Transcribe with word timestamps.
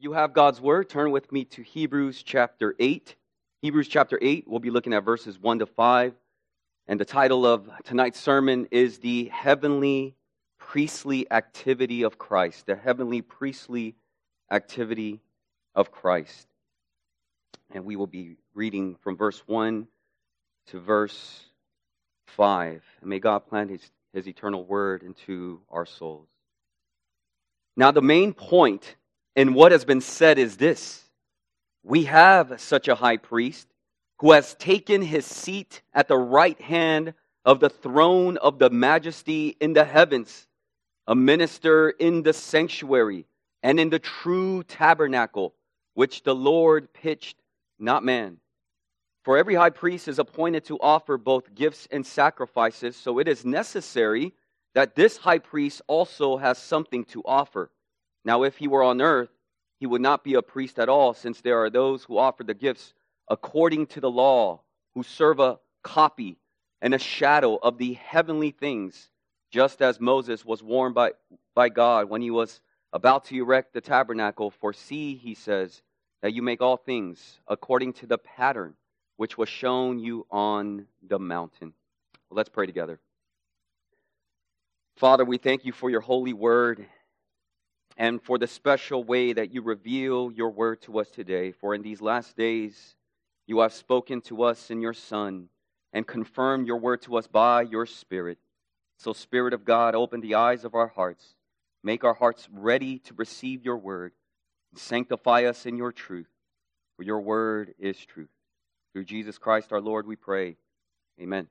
you 0.00 0.12
have 0.12 0.32
God's 0.32 0.62
word, 0.62 0.88
turn 0.88 1.10
with 1.10 1.30
me 1.30 1.44
to 1.44 1.62
Hebrews 1.62 2.22
chapter 2.22 2.74
8. 2.78 3.14
Hebrews 3.60 3.86
chapter 3.86 4.18
8, 4.20 4.44
we'll 4.48 4.58
be 4.58 4.70
looking 4.70 4.94
at 4.94 5.04
verses 5.04 5.38
1 5.38 5.58
to 5.58 5.66
5. 5.66 6.14
And 6.88 6.98
the 6.98 7.04
title 7.04 7.44
of 7.44 7.68
tonight's 7.84 8.18
sermon 8.18 8.66
is 8.70 8.98
The 8.98 9.26
Heavenly 9.26 10.16
Priestly 10.58 11.30
Activity 11.30 12.02
of 12.02 12.16
Christ. 12.16 12.64
The 12.64 12.76
Heavenly 12.76 13.20
Priestly 13.20 13.94
Activity 14.50 15.20
of 15.74 15.92
Christ. 15.92 16.48
And 17.70 17.84
we 17.84 17.96
will 17.96 18.06
be 18.06 18.36
reading 18.54 18.96
from 19.02 19.18
verse 19.18 19.42
1 19.46 19.86
to 20.68 20.80
verse 20.80 21.42
5. 22.24 22.82
And 23.02 23.10
may 23.10 23.18
God 23.18 23.40
plant 23.46 23.68
his, 23.68 23.90
his 24.14 24.26
eternal 24.26 24.64
word 24.64 25.02
into 25.02 25.60
our 25.70 25.84
souls. 25.84 26.28
Now, 27.76 27.90
the 27.90 28.02
main 28.02 28.32
point 28.32 28.96
in 29.36 29.54
what 29.54 29.72
has 29.72 29.84
been 29.84 30.00
said 30.00 30.38
is 30.38 30.56
this 30.56 31.04
we 31.82 32.04
have 32.04 32.60
such 32.60 32.88
a 32.88 32.94
high 32.94 33.16
priest 33.16 33.68
who 34.18 34.32
has 34.32 34.54
taken 34.54 35.00
his 35.00 35.24
seat 35.24 35.82
at 35.94 36.08
the 36.08 36.16
right 36.16 36.60
hand 36.60 37.14
of 37.44 37.60
the 37.60 37.70
throne 37.70 38.36
of 38.36 38.58
the 38.58 38.68
majesty 38.68 39.56
in 39.60 39.72
the 39.72 39.84
heavens, 39.84 40.46
a 41.06 41.14
minister 41.14 41.90
in 41.90 42.22
the 42.22 42.32
sanctuary 42.32 43.26
and 43.62 43.80
in 43.80 43.88
the 43.88 43.98
true 43.98 44.62
tabernacle, 44.64 45.54
which 45.94 46.22
the 46.22 46.34
Lord 46.34 46.92
pitched, 46.92 47.36
not 47.78 48.04
man. 48.04 48.36
For 49.24 49.38
every 49.38 49.54
high 49.54 49.70
priest 49.70 50.08
is 50.08 50.18
appointed 50.18 50.64
to 50.66 50.78
offer 50.80 51.16
both 51.16 51.54
gifts 51.54 51.88
and 51.90 52.06
sacrifices, 52.06 52.96
so 52.96 53.18
it 53.18 53.28
is 53.28 53.44
necessary 53.44 54.34
that 54.74 54.94
this 54.94 55.16
high 55.16 55.38
priest 55.38 55.82
also 55.86 56.36
has 56.36 56.58
something 56.58 57.04
to 57.06 57.22
offer. 57.24 57.70
Now, 58.24 58.42
if 58.42 58.56
he 58.56 58.68
were 58.68 58.82
on 58.82 59.00
earth, 59.00 59.30
he 59.78 59.86
would 59.86 60.02
not 60.02 60.24
be 60.24 60.34
a 60.34 60.42
priest 60.42 60.78
at 60.78 60.88
all, 60.88 61.14
since 61.14 61.40
there 61.40 61.62
are 61.62 61.70
those 61.70 62.04
who 62.04 62.18
offer 62.18 62.44
the 62.44 62.54
gifts 62.54 62.92
according 63.28 63.86
to 63.86 64.00
the 64.00 64.10
law, 64.10 64.60
who 64.94 65.02
serve 65.02 65.40
a 65.40 65.58
copy 65.82 66.36
and 66.82 66.92
a 66.94 66.98
shadow 66.98 67.56
of 67.56 67.78
the 67.78 67.94
heavenly 67.94 68.50
things, 68.50 69.08
just 69.50 69.80
as 69.80 70.00
Moses 70.00 70.44
was 70.44 70.62
warned 70.62 70.94
by, 70.94 71.12
by 71.54 71.68
God 71.68 72.10
when 72.10 72.20
he 72.20 72.30
was 72.30 72.60
about 72.92 73.24
to 73.26 73.36
erect 73.36 73.72
the 73.72 73.80
tabernacle. 73.80 74.50
For 74.50 74.72
see, 74.72 75.14
he 75.14 75.34
says, 75.34 75.82
that 76.22 76.34
you 76.34 76.42
make 76.42 76.60
all 76.60 76.76
things 76.76 77.40
according 77.48 77.94
to 77.94 78.06
the 78.06 78.18
pattern 78.18 78.74
which 79.16 79.38
was 79.38 79.48
shown 79.48 79.98
you 79.98 80.26
on 80.30 80.86
the 81.06 81.18
mountain. 81.18 81.72
Well, 82.28 82.36
let's 82.36 82.48
pray 82.48 82.66
together. 82.66 82.98
Father, 84.96 85.24
we 85.24 85.38
thank 85.38 85.64
you 85.64 85.72
for 85.72 85.90
your 85.90 86.00
holy 86.00 86.32
word 86.32 86.86
and 88.00 88.22
for 88.22 88.38
the 88.38 88.46
special 88.46 89.04
way 89.04 89.34
that 89.34 89.52
you 89.52 89.60
reveal 89.60 90.32
your 90.32 90.48
word 90.48 90.80
to 90.80 90.98
us 90.98 91.10
today. 91.10 91.52
For 91.52 91.74
in 91.74 91.82
these 91.82 92.00
last 92.00 92.34
days, 92.34 92.96
you 93.46 93.60
have 93.60 93.74
spoken 93.74 94.22
to 94.22 94.42
us 94.44 94.70
in 94.70 94.80
your 94.80 94.94
Son 94.94 95.50
and 95.92 96.06
confirmed 96.06 96.66
your 96.66 96.78
word 96.78 97.02
to 97.02 97.18
us 97.18 97.26
by 97.26 97.60
your 97.60 97.84
Spirit. 97.84 98.38
So, 98.96 99.12
Spirit 99.12 99.52
of 99.52 99.66
God, 99.66 99.94
open 99.94 100.22
the 100.22 100.36
eyes 100.36 100.64
of 100.64 100.74
our 100.74 100.86
hearts. 100.86 101.34
Make 101.84 102.02
our 102.02 102.14
hearts 102.14 102.48
ready 102.50 103.00
to 103.00 103.12
receive 103.18 103.66
your 103.66 103.76
word. 103.76 104.12
And 104.72 104.80
sanctify 104.80 105.44
us 105.44 105.66
in 105.66 105.76
your 105.76 105.92
truth, 105.92 106.30
for 106.96 107.02
your 107.02 107.20
word 107.20 107.74
is 107.78 107.98
truth. 107.98 108.30
Through 108.94 109.04
Jesus 109.04 109.36
Christ 109.36 109.74
our 109.74 109.80
Lord, 109.80 110.06
we 110.06 110.16
pray. 110.16 110.56
Amen. 111.20 111.48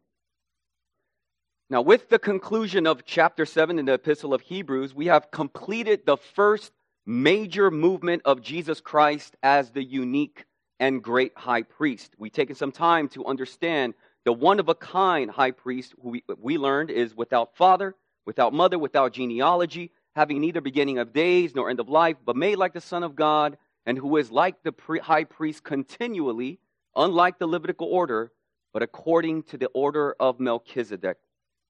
Now, 1.72 1.84
with 1.84 2.10
the 2.10 2.18
conclusion 2.18 2.88
of 2.88 3.06
chapter 3.06 3.46
7 3.46 3.78
in 3.78 3.86
the 3.86 3.94
Epistle 3.94 4.34
of 4.34 4.42
Hebrews, 4.42 4.96
we 4.96 5.06
have 5.06 5.30
completed 5.30 6.04
the 6.04 6.18
first 6.18 6.72
major 7.06 7.70
movement 7.70 8.24
of 8.26 8.42
Jesus 8.42 8.82
Christ 8.82 9.36
as 9.44 9.70
the 9.70 9.84
unique 9.84 10.46
and 10.80 11.04
great 11.04 11.32
high 11.38 11.62
priest. 11.62 12.16
We've 12.18 12.32
taken 12.32 12.56
some 12.56 12.72
time 12.72 13.08
to 13.10 13.24
understand 13.28 13.94
the 14.26 14.34
one 14.34 14.60
of 14.60 14.68
a 14.68 14.74
kind 14.74 15.30
high 15.30 15.52
priest 15.52 15.94
who 16.02 16.10
we, 16.10 16.24
we 16.40 16.58
learned 16.58 16.90
is 16.90 17.16
without 17.16 17.56
father, 17.56 17.96
without 18.26 18.52
mother, 18.52 18.80
without 18.80 19.14
genealogy, 19.14 19.92
having 20.16 20.42
neither 20.42 20.62
beginning 20.62 20.98
of 20.98 21.14
days 21.14 21.54
nor 21.54 21.70
end 21.70 21.80
of 21.80 21.88
life, 21.88 22.18
but 22.26 22.36
made 22.36 22.56
like 22.56 22.74
the 22.74 22.82
Son 22.82 23.04
of 23.04 23.16
God, 23.16 23.60
and 23.86 23.96
who 23.96 24.18
is 24.18 24.32
like 24.32 24.56
the 24.64 24.74
high 25.04 25.24
priest 25.24 25.64
continually, 25.64 26.58
unlike 26.96 27.38
the 27.38 27.46
Levitical 27.46 27.86
order, 27.86 28.32
but 28.74 28.82
according 28.82 29.44
to 29.44 29.58
the 29.58 29.68
order 29.68 30.16
of 30.20 30.40
Melchizedek. 30.40 31.18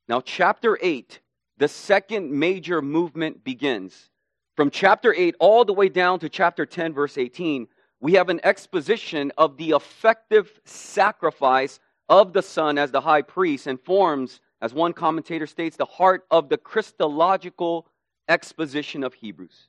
Now, 0.09 0.21
chapter 0.21 0.75
8, 0.81 1.19
the 1.57 1.67
second 1.67 2.31
major 2.31 2.81
movement 2.81 3.43
begins. 3.43 4.09
From 4.55 4.71
chapter 4.71 5.13
8 5.13 5.35
all 5.39 5.63
the 5.63 5.73
way 5.73 5.87
down 5.87 6.17
to 6.19 6.29
chapter 6.29 6.65
10, 6.65 6.93
verse 6.93 7.15
18, 7.15 7.67
we 8.01 8.13
have 8.13 8.29
an 8.29 8.39
exposition 8.43 9.31
of 9.37 9.55
the 9.57 9.69
effective 9.71 10.59
sacrifice 10.65 11.79
of 12.09 12.33
the 12.33 12.41
Son 12.41 12.79
as 12.79 12.89
the 12.89 13.01
high 13.01 13.21
priest 13.21 13.67
and 13.67 13.79
forms, 13.79 14.41
as 14.61 14.73
one 14.73 14.93
commentator 14.93 15.45
states, 15.45 15.77
the 15.77 15.85
heart 15.85 16.25
of 16.31 16.49
the 16.49 16.57
Christological 16.57 17.85
exposition 18.27 19.03
of 19.03 19.13
Hebrews. 19.13 19.67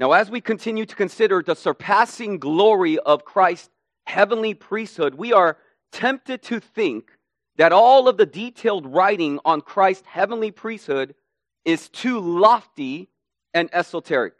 Now, 0.00 0.12
as 0.12 0.30
we 0.30 0.40
continue 0.40 0.84
to 0.84 0.96
consider 0.96 1.44
the 1.44 1.54
surpassing 1.54 2.38
glory 2.38 2.98
of 2.98 3.24
Christ's 3.24 3.70
heavenly 4.04 4.54
priesthood, 4.54 5.14
we 5.14 5.32
are 5.32 5.58
tempted 5.92 6.42
to 6.42 6.58
think 6.58 7.12
that 7.58 7.72
all 7.72 8.08
of 8.08 8.16
the 8.16 8.26
detailed 8.26 8.86
writing 8.86 9.38
on 9.44 9.60
Christ's 9.60 10.06
heavenly 10.06 10.50
priesthood 10.50 11.14
is 11.64 11.88
too 11.88 12.20
lofty 12.20 13.08
and 13.52 13.68
esoteric. 13.72 14.34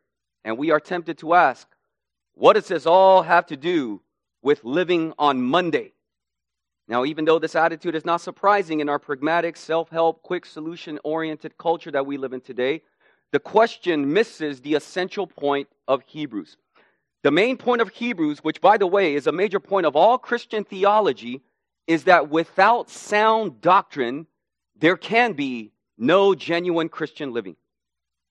And 0.45 0.57
we 0.57 0.71
are 0.71 0.81
tempted 0.81 1.19
to 1.19 1.35
ask, 1.35 1.69
what 2.35 2.55
does 2.55 2.69
this 2.69 2.87
all 2.87 3.23
have 3.23 3.47
to 3.47 3.57
do 3.57 4.01
with 4.41 4.65
living 4.65 5.13
on 5.19 5.43
Monday? 5.43 5.93
Now, 6.87 7.05
even 7.05 7.25
though 7.25 7.41
this 7.41 7.57
attitude 7.57 7.97
is 7.97 8.07
not 8.07 8.21
surprising 8.21 8.81
in 8.81 8.89
our 8.89 9.01
pragmatic, 9.01 9.57
self 9.57 9.91
help, 9.91 10.23
quick 10.23 10.47
solution 10.47 10.99
oriented 11.03 11.59
culture 11.59 11.91
that 11.91 12.07
we 12.07 12.17
live 12.17 12.33
in 12.33 12.41
today, 12.41 12.83
the 13.33 13.41
question 13.41 14.13
misses 14.13 14.61
the 14.61 14.75
essential 14.75 15.27
point 15.27 15.69
of 15.87 16.03
Hebrews. 16.07 16.57
The 17.25 17.31
main 17.33 17.57
point 17.57 17.83
of 17.83 17.91
Hebrews, 17.91 18.39
which, 18.39 18.61
by 18.61 18.79
the 18.79 18.87
way, 18.87 19.15
is 19.15 19.27
a 19.27 19.33
major 19.33 19.61
point 19.61 19.87
of 19.87 19.97
all 19.97 20.17
Christian 20.17 20.65
theology, 20.65 21.43
is 21.89 22.05
that 22.05 22.31
without 22.31 22.91
sound 22.91 23.61
doctrine, 23.61 24.27
there 24.77 24.97
can 24.97 25.33
be 25.33 25.73
no 25.97 26.35
genuine 26.35 26.89
Christian 26.89 27.33
living. 27.33 27.57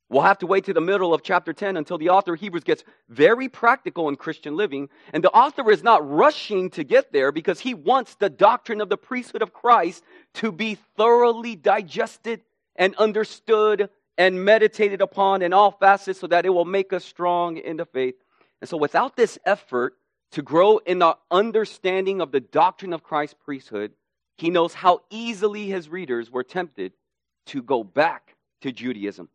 We'll 0.09 0.21
have 0.21 0.37
to 0.37 0.47
wait 0.47 0.63
to 0.65 0.73
the 0.73 0.79
middle 0.79 1.13
of 1.13 1.21
chapter 1.21 1.51
10 1.51 1.75
until 1.75 1.97
the 1.97 2.09
author 2.09 2.35
of 2.35 2.39
Hebrews 2.39 2.63
gets 2.63 2.85
very 3.09 3.49
practical 3.49 4.07
in 4.07 4.15
Christian 4.15 4.55
living. 4.55 4.87
And 5.11 5.21
the 5.21 5.31
author 5.31 5.69
is 5.69 5.83
not 5.83 6.09
rushing 6.09 6.69
to 6.71 6.85
get 6.85 7.11
there 7.11 7.33
because 7.33 7.59
he 7.59 7.73
wants 7.73 8.15
the 8.15 8.29
doctrine 8.29 8.79
of 8.79 8.87
the 8.87 8.95
priesthood 8.95 9.41
of 9.41 9.51
Christ 9.51 10.05
to 10.35 10.53
be 10.53 10.75
thoroughly 10.95 11.57
digested 11.57 12.41
and 12.77 12.95
understood 12.95 13.89
and 14.17 14.45
meditated 14.45 15.01
upon 15.01 15.41
in 15.41 15.51
all 15.51 15.71
facets 15.71 16.19
so 16.19 16.27
that 16.27 16.45
it 16.45 16.51
will 16.51 16.63
make 16.63 16.93
us 16.93 17.03
strong 17.03 17.57
in 17.57 17.75
the 17.75 17.85
faith. 17.85 18.15
And 18.61 18.69
so 18.69 18.77
without 18.77 19.17
this 19.17 19.37
effort, 19.45 19.95
to 20.31 20.41
grow 20.41 20.77
in 20.77 20.99
the 20.99 21.17
understanding 21.31 22.21
of 22.21 22.31
the 22.31 22.39
doctrine 22.39 22.93
of 22.93 23.03
Christ's 23.03 23.35
priesthood, 23.43 23.93
he 24.37 24.49
knows 24.49 24.73
how 24.73 25.01
easily 25.09 25.67
his 25.67 25.89
readers 25.89 26.29
were 26.29 26.43
tempted 26.43 26.93
to 27.47 27.61
go 27.61 27.83
back 27.83 28.35
to 28.61 28.71
Judaism. 28.71 29.29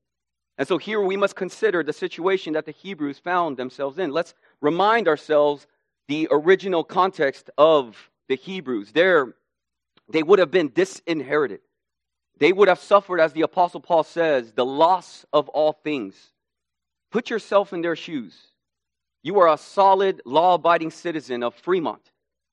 And 0.58 0.69
so 0.69 0.78
here 0.78 1.00
we 1.00 1.16
must 1.16 1.34
consider 1.34 1.82
the 1.82 1.92
situation 1.92 2.52
that 2.52 2.66
the 2.66 2.72
Hebrews 2.72 3.19
found 3.19 3.56
themselves 3.56 3.98
in. 3.98 4.12
Let's 4.12 4.34
remind 4.60 5.08
ourselves 5.08 5.66
the 6.08 6.28
original 6.31 6.84
context 6.84 7.50
of 7.56 7.97
the 8.28 8.36
Hebrews. 8.36 8.92
There, 8.92 9.34
they 10.08 10.22
would 10.22 10.38
have 10.38 10.50
been 10.50 10.70
disinherited. 10.72 11.60
They 12.38 12.52
would 12.52 12.69
have 12.69 12.81
suffered, 12.81 13.20
as 13.20 13.32
the 13.32 13.42
Apostle 13.42 13.81
Paul 13.81 14.04
says, 14.04 14.52
the 14.52 14.64
loss 14.64 15.25
of 15.32 15.48
all 15.48 15.72
things. 15.72 16.14
Put 17.10 17.31
yourself 17.31 17.72
in 17.72 17.82
their 17.82 17.97
shoes. 17.97 18.36
You 19.22 19.38
are 19.40 19.52
a 19.52 19.56
solid, 19.56 20.20
law 20.24 20.54
abiding 20.54 20.90
citizen 20.90 21.42
of 21.42 21.54
Fremont, 21.54 22.02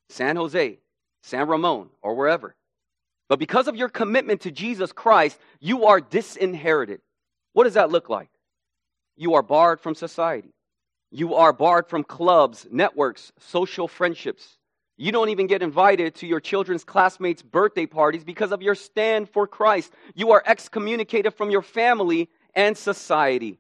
San 0.10 0.36
Jose, 0.36 0.80
San 1.24 1.48
Ramon, 1.48 1.90
or 2.02 2.16
wherever. 2.16 2.56
But 3.28 3.40
because 3.40 3.68
of 3.68 3.76
your 3.76 3.90
commitment 3.90 4.42
to 4.42 4.52
Jesus 4.52 4.92
Christ, 4.92 5.40
you 5.60 5.86
are 5.86 6.02
disinherited. 6.02 7.02
What 7.54 7.66
does 7.66 7.76
that 7.76 7.92
look 7.92 8.10
like? 8.10 8.30
You 9.18 9.36
are 9.36 9.44
barred 9.44 9.80
from 9.80 9.96
society. 9.96 10.54
You 11.12 11.36
are 11.36 11.54
barred 11.54 11.88
from 11.88 12.04
clubs, 12.04 12.68
networks, 12.72 13.32
social 13.40 13.88
friendships. 13.88 14.58
You 14.98 15.12
don't 15.12 15.30
even 15.30 15.48
get 15.48 15.62
invited 15.64 16.16
to 16.16 16.28
your 16.28 16.40
children's 16.40 16.84
classmates' 16.84 17.42
birthday 17.42 17.86
parties 17.86 18.24
because 18.24 18.52
of 18.52 18.62
your 18.62 18.76
stand 18.76 19.30
for 19.30 19.48
Christ. 19.48 19.94
You 20.14 20.32
are 20.32 20.44
excommunicated 20.46 21.34
from 21.34 21.50
your 21.50 21.62
family 21.62 22.30
and 22.54 22.78
society. 22.78 23.60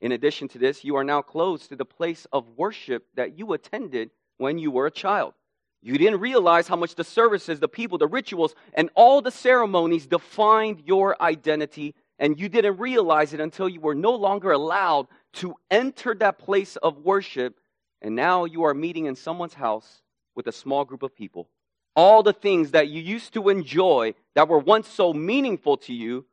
In 0.00 0.12
addition 0.12 0.48
to 0.48 0.58
this, 0.58 0.84
you 0.84 0.96
are 0.96 1.04
now 1.04 1.22
close 1.22 1.66
to 1.68 1.76
the 1.76 1.84
place 1.84 2.26
of 2.32 2.48
worship 2.56 3.06
that 3.14 3.38
you 3.38 3.52
attended 3.52 4.10
when 4.36 4.58
you 4.58 4.70
were 4.70 4.86
a 4.86 4.90
child. 4.90 5.34
You 5.82 5.96
didn't 5.98 6.20
realize 6.20 6.68
how 6.68 6.76
much 6.76 6.96
the 6.96 7.04
services, 7.04 7.60
the 7.60 7.68
people, 7.68 7.96
the 7.96 8.06
rituals, 8.06 8.54
and 8.74 8.90
all 8.94 9.22
the 9.22 9.30
ceremonies 9.30 10.06
defined 10.06 10.82
your 10.84 11.20
identity, 11.22 11.94
and 12.18 12.38
you 12.38 12.48
didn't 12.48 12.78
realize 12.78 13.32
it 13.32 13.40
until 13.40 13.68
you 13.68 13.80
were 13.80 13.94
no 13.94 14.14
longer 14.14 14.52
allowed 14.52 15.06
to 15.34 15.54
enter 15.70 16.14
that 16.14 16.38
place 16.38 16.76
of 16.76 16.98
worship, 16.98 17.58
and 18.02 18.14
now 18.14 18.44
you 18.44 18.64
are 18.64 18.74
meeting 18.74 19.06
in 19.06 19.16
someone's 19.16 19.54
house 19.54 20.02
with 20.34 20.46
a 20.46 20.52
small 20.52 20.84
group 20.84 21.02
of 21.02 21.14
people. 21.14 21.48
All 21.94 22.22
the 22.22 22.32
things 22.32 22.72
that 22.72 22.88
you 22.88 23.00
used 23.00 23.32
to 23.34 23.48
enjoy 23.48 24.14
that 24.34 24.48
were 24.48 24.58
once 24.58 24.88
so 24.88 25.14
meaningful 25.14 25.78
to 25.78 25.94
you, 25.94 26.26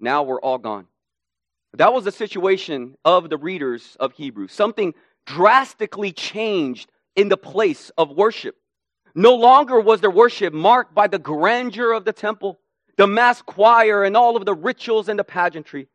now 0.00 0.22
were 0.22 0.40
all 0.40 0.58
gone. 0.58 0.86
That 1.74 1.92
was 1.92 2.04
the 2.04 2.12
situation 2.12 2.96
of 3.04 3.28
the 3.28 3.36
readers 3.36 3.96
of 4.00 4.12
Hebrews. 4.12 4.52
Something 4.52 4.94
drastically 5.26 6.12
changed 6.12 6.90
in 7.14 7.28
the 7.28 7.36
place 7.36 7.90
of 7.98 8.10
worship. 8.10 8.56
No 9.14 9.34
longer 9.34 9.80
was 9.80 10.00
their 10.00 10.10
worship 10.10 10.52
marked 10.52 10.94
by 10.94 11.06
the 11.06 11.18
grandeur 11.18 11.92
of 11.92 12.04
the 12.04 12.12
temple, 12.12 12.58
the 12.96 13.06
mass 13.06 13.42
choir, 13.42 14.04
and 14.04 14.16
all 14.16 14.36
of 14.36 14.44
the 14.44 14.54
rituals 14.54 15.08
and 15.08 15.18
the 15.18 15.24
pageantry. 15.24 15.88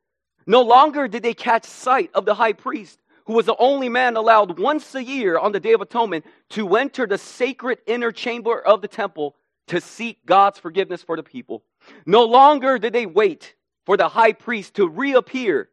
No 0.47 0.61
longer 0.61 1.07
did 1.07 1.23
they 1.23 1.33
catch 1.33 1.65
sight 1.65 2.09
of 2.13 2.25
the 2.25 2.33
high 2.33 2.53
priest, 2.53 2.99
who 3.25 3.33
was 3.33 3.45
the 3.45 3.55
only 3.57 3.89
man 3.89 4.17
allowed 4.17 4.59
once 4.59 4.95
a 4.95 5.03
year 5.03 5.37
on 5.37 5.51
the 5.51 5.59
Day 5.59 5.73
of 5.73 5.81
Atonement 5.81 6.25
to 6.49 6.75
enter 6.75 7.05
the 7.05 7.17
sacred 7.17 7.77
inner 7.85 8.11
chamber 8.11 8.59
of 8.59 8.81
the 8.81 8.87
temple 8.87 9.35
to 9.67 9.79
seek 9.79 10.25
God's 10.25 10.59
forgiveness 10.59 11.03
for 11.03 11.15
the 11.15 11.23
people. 11.23 11.63
No 12.05 12.25
longer 12.25 12.79
did 12.79 12.93
they 12.93 13.05
wait 13.05 13.55
for 13.85 13.97
the 13.97 14.09
high 14.09 14.33
priest 14.33 14.75
to 14.75 14.87
reappear 14.87 15.69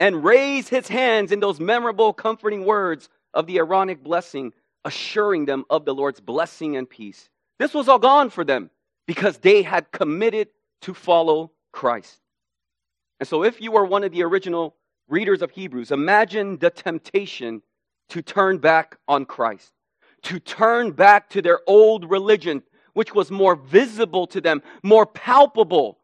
and 0.00 0.24
raise 0.24 0.68
his 0.68 0.88
hands 0.88 1.32
in 1.32 1.40
those 1.40 1.60
memorable, 1.60 2.12
comforting 2.12 2.64
words 2.64 3.08
of 3.34 3.46
the 3.46 3.58
Aaronic 3.58 4.02
blessing 4.02 4.52
assuring 4.84 5.44
them 5.44 5.64
of 5.70 5.84
the 5.84 5.94
Lord's 5.94 6.20
blessing 6.20 6.76
and 6.76 6.88
peace. 6.88 7.28
This 7.58 7.74
was 7.74 7.88
all 7.88 7.98
gone 7.98 8.30
for 8.30 8.44
them 8.44 8.70
because 9.06 9.38
they 9.38 9.62
had 9.62 9.90
committed 9.92 10.48
to 10.82 10.94
follow 10.94 11.52
Christ. 11.72 12.18
And 13.20 13.28
so, 13.28 13.44
if 13.44 13.60
you 13.60 13.70
were 13.70 13.84
one 13.84 14.04
of 14.04 14.12
the 14.12 14.24
original 14.24 14.74
readers 15.08 15.42
of 15.42 15.50
Hebrews, 15.52 15.92
imagine 15.92 16.58
the 16.58 16.70
temptation 16.70 17.62
to 18.08 18.22
turn 18.22 18.58
back 18.58 18.96
on 19.06 19.24
Christ, 19.24 19.72
to 20.22 20.40
turn 20.40 20.90
back 20.90 21.30
to 21.30 21.42
their 21.42 21.60
old 21.66 22.10
religion, 22.10 22.62
which 22.94 23.14
was 23.14 23.30
more 23.30 23.54
visible 23.54 24.26
to 24.28 24.40
them, 24.40 24.62
more 24.82 25.06
palpable, 25.06 25.98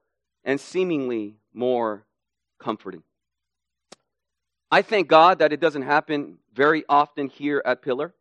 and 0.44 0.60
seemingly 0.60 1.34
more 1.58 2.04
comforting. 2.58 3.02
I 4.70 4.82
thank 4.82 5.08
God 5.08 5.40
that 5.40 5.52
it 5.52 5.60
doesn't 5.60 5.82
happen 5.82 6.38
very 6.54 6.84
often 6.88 7.28
here 7.28 7.62
at 7.64 7.82
Pillar. 7.82 8.14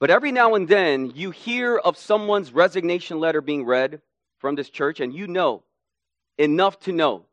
But 0.00 0.10
every 0.10 0.32
now 0.32 0.54
and 0.54 0.68
then, 0.68 1.12
you 1.14 1.30
hear 1.30 1.78
of 1.78 1.96
someone's 1.96 2.52
resignation 2.52 3.20
letter 3.20 3.40
being 3.40 3.64
read 3.64 4.02
from 4.38 4.54
this 4.54 4.68
church, 4.68 5.00
and 5.00 5.14
you 5.14 5.26
know 5.26 5.62
enough 6.36 6.78
to 6.80 6.92
know 6.92 7.24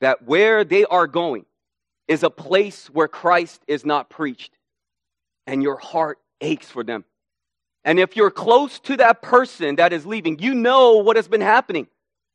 that 0.00 0.24
where 0.24 0.64
they 0.64 0.84
are 0.84 1.06
going 1.06 1.46
is 2.08 2.22
a 2.22 2.30
place 2.30 2.88
where 2.88 3.08
Christ 3.08 3.62
is 3.68 3.86
not 3.86 4.10
preached, 4.10 4.58
and 5.46 5.62
your 5.62 5.76
heart 5.76 6.18
aches 6.40 6.68
for 6.68 6.84
them. 6.84 7.04
And 7.84 7.98
if 7.98 8.16
you're 8.16 8.30
close 8.30 8.78
to 8.80 8.96
that 8.98 9.22
person 9.22 9.76
that 9.76 9.92
is 9.92 10.04
leaving, 10.04 10.38
you 10.40 10.54
know 10.54 10.98
what 10.98 11.16
has 11.16 11.28
been 11.28 11.40
happening. 11.40 11.86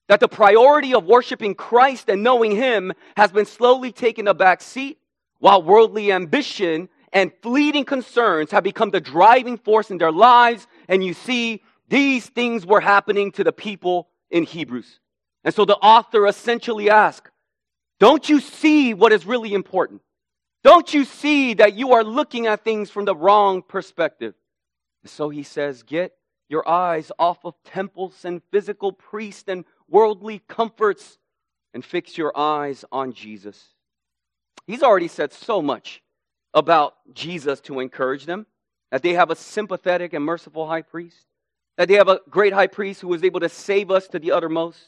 That 0.07 0.19
the 0.19 0.27
priority 0.27 0.93
of 0.93 1.05
worshiping 1.05 1.53
Christ 1.53 2.09
and 2.09 2.23
knowing 2.23 2.55
Him 2.55 2.93
has 3.15 3.31
been 3.31 3.45
slowly 3.45 3.91
taking 3.91 4.27
a 4.27 4.33
back 4.33 4.61
seat, 4.61 4.99
while 5.39 5.61
worldly 5.61 6.11
ambition 6.11 6.89
and 7.13 7.31
fleeting 7.41 7.85
concerns 7.85 8.51
have 8.51 8.63
become 8.63 8.89
the 8.89 9.01
driving 9.01 9.57
force 9.57 9.91
in 9.91 9.97
their 9.97 10.11
lives. 10.11 10.67
And 10.87 11.03
you 11.03 11.13
see, 11.13 11.61
these 11.89 12.27
things 12.27 12.65
were 12.65 12.81
happening 12.81 13.31
to 13.33 13.43
the 13.43 13.51
people 13.51 14.09
in 14.29 14.43
Hebrews. 14.43 14.99
And 15.43 15.53
so 15.53 15.63
the 15.63 15.77
author 15.77 16.25
essentially 16.27 16.89
asks, 16.89 17.29
don't 17.99 18.27
you 18.27 18.39
see 18.39 18.93
what 18.93 19.13
is 19.13 19.25
really 19.25 19.53
important? 19.53 20.01
Don't 20.63 20.93
you 20.93 21.05
see 21.05 21.53
that 21.55 21.75
you 21.75 21.93
are 21.93 22.03
looking 22.03 22.47
at 22.47 22.63
things 22.63 22.89
from 22.89 23.05
the 23.05 23.15
wrong 23.15 23.61
perspective? 23.61 24.33
And 25.03 25.09
so 25.09 25.29
he 25.29 25.43
says, 25.43 25.83
get 25.83 26.16
your 26.49 26.67
eyes 26.67 27.11
off 27.19 27.43
of 27.43 27.55
temples 27.63 28.25
and 28.25 28.41
physical 28.51 28.91
priests 28.91 29.45
and 29.47 29.65
worldly 29.89 30.41
comforts 30.47 31.17
and 31.73 31.83
fix 31.83 32.17
your 32.17 32.37
eyes 32.37 32.85
on 32.91 33.13
Jesus. 33.13 33.73
He's 34.65 34.83
already 34.83 35.07
said 35.07 35.33
so 35.33 35.61
much 35.61 36.01
about 36.53 36.95
Jesus 37.13 37.61
to 37.61 37.79
encourage 37.79 38.25
them, 38.25 38.45
that 38.91 39.03
they 39.03 39.13
have 39.13 39.29
a 39.29 39.35
sympathetic 39.35 40.13
and 40.13 40.23
merciful 40.23 40.67
high 40.67 40.81
priest, 40.81 41.25
that 41.77 41.87
they 41.87 41.95
have 41.95 42.07
a 42.07 42.21
great 42.29 42.53
high 42.53 42.67
priest 42.67 43.01
who 43.01 43.13
is 43.13 43.23
able 43.23 43.39
to 43.41 43.49
save 43.49 43.91
us 43.91 44.07
to 44.07 44.19
the 44.19 44.31
uttermost. 44.31 44.79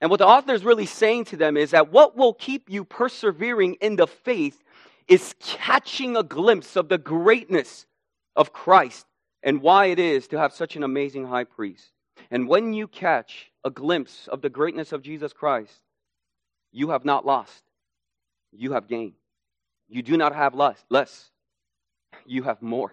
And 0.00 0.10
what 0.10 0.18
the 0.18 0.26
author 0.26 0.52
is 0.52 0.64
really 0.64 0.86
saying 0.86 1.26
to 1.26 1.36
them 1.36 1.56
is 1.56 1.70
that 1.70 1.92
what 1.92 2.16
will 2.16 2.34
keep 2.34 2.68
you 2.68 2.84
persevering 2.84 3.74
in 3.74 3.96
the 3.96 4.06
faith 4.06 4.62
is 5.08 5.34
catching 5.40 6.16
a 6.16 6.22
glimpse 6.22 6.76
of 6.76 6.88
the 6.88 6.98
greatness 6.98 7.86
of 8.36 8.52
Christ 8.52 9.06
and 9.42 9.62
why 9.62 9.86
it 9.86 9.98
is 9.98 10.28
to 10.28 10.38
have 10.38 10.52
such 10.52 10.76
an 10.76 10.82
amazing 10.82 11.26
high 11.26 11.44
priest. 11.44 11.90
And 12.30 12.48
when 12.48 12.72
you 12.72 12.86
catch 12.86 13.50
a 13.64 13.70
glimpse 13.70 14.28
of 14.28 14.42
the 14.42 14.50
greatness 14.50 14.92
of 14.92 15.02
Jesus 15.02 15.32
Christ, 15.32 15.74
you 16.72 16.90
have 16.90 17.04
not 17.04 17.26
lost, 17.26 17.62
you 18.52 18.72
have 18.72 18.88
gained. 18.88 19.14
You 19.88 20.02
do 20.02 20.16
not 20.16 20.34
have 20.34 20.54
less, 20.54 20.82
less. 20.88 21.30
You 22.24 22.44
have 22.44 22.62
more. 22.62 22.92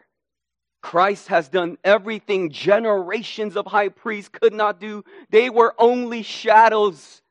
Christ 0.82 1.28
has 1.28 1.50
done 1.50 1.78
everything 1.84 2.50
generations 2.50 3.56
of 3.56 3.66
high 3.68 3.90
priests 3.90 4.30
could 4.30 4.54
not 4.54 4.80
do. 4.80 5.04
They 5.30 5.50
were 5.50 5.76
only 5.78 6.24
shadows. 6.24 7.22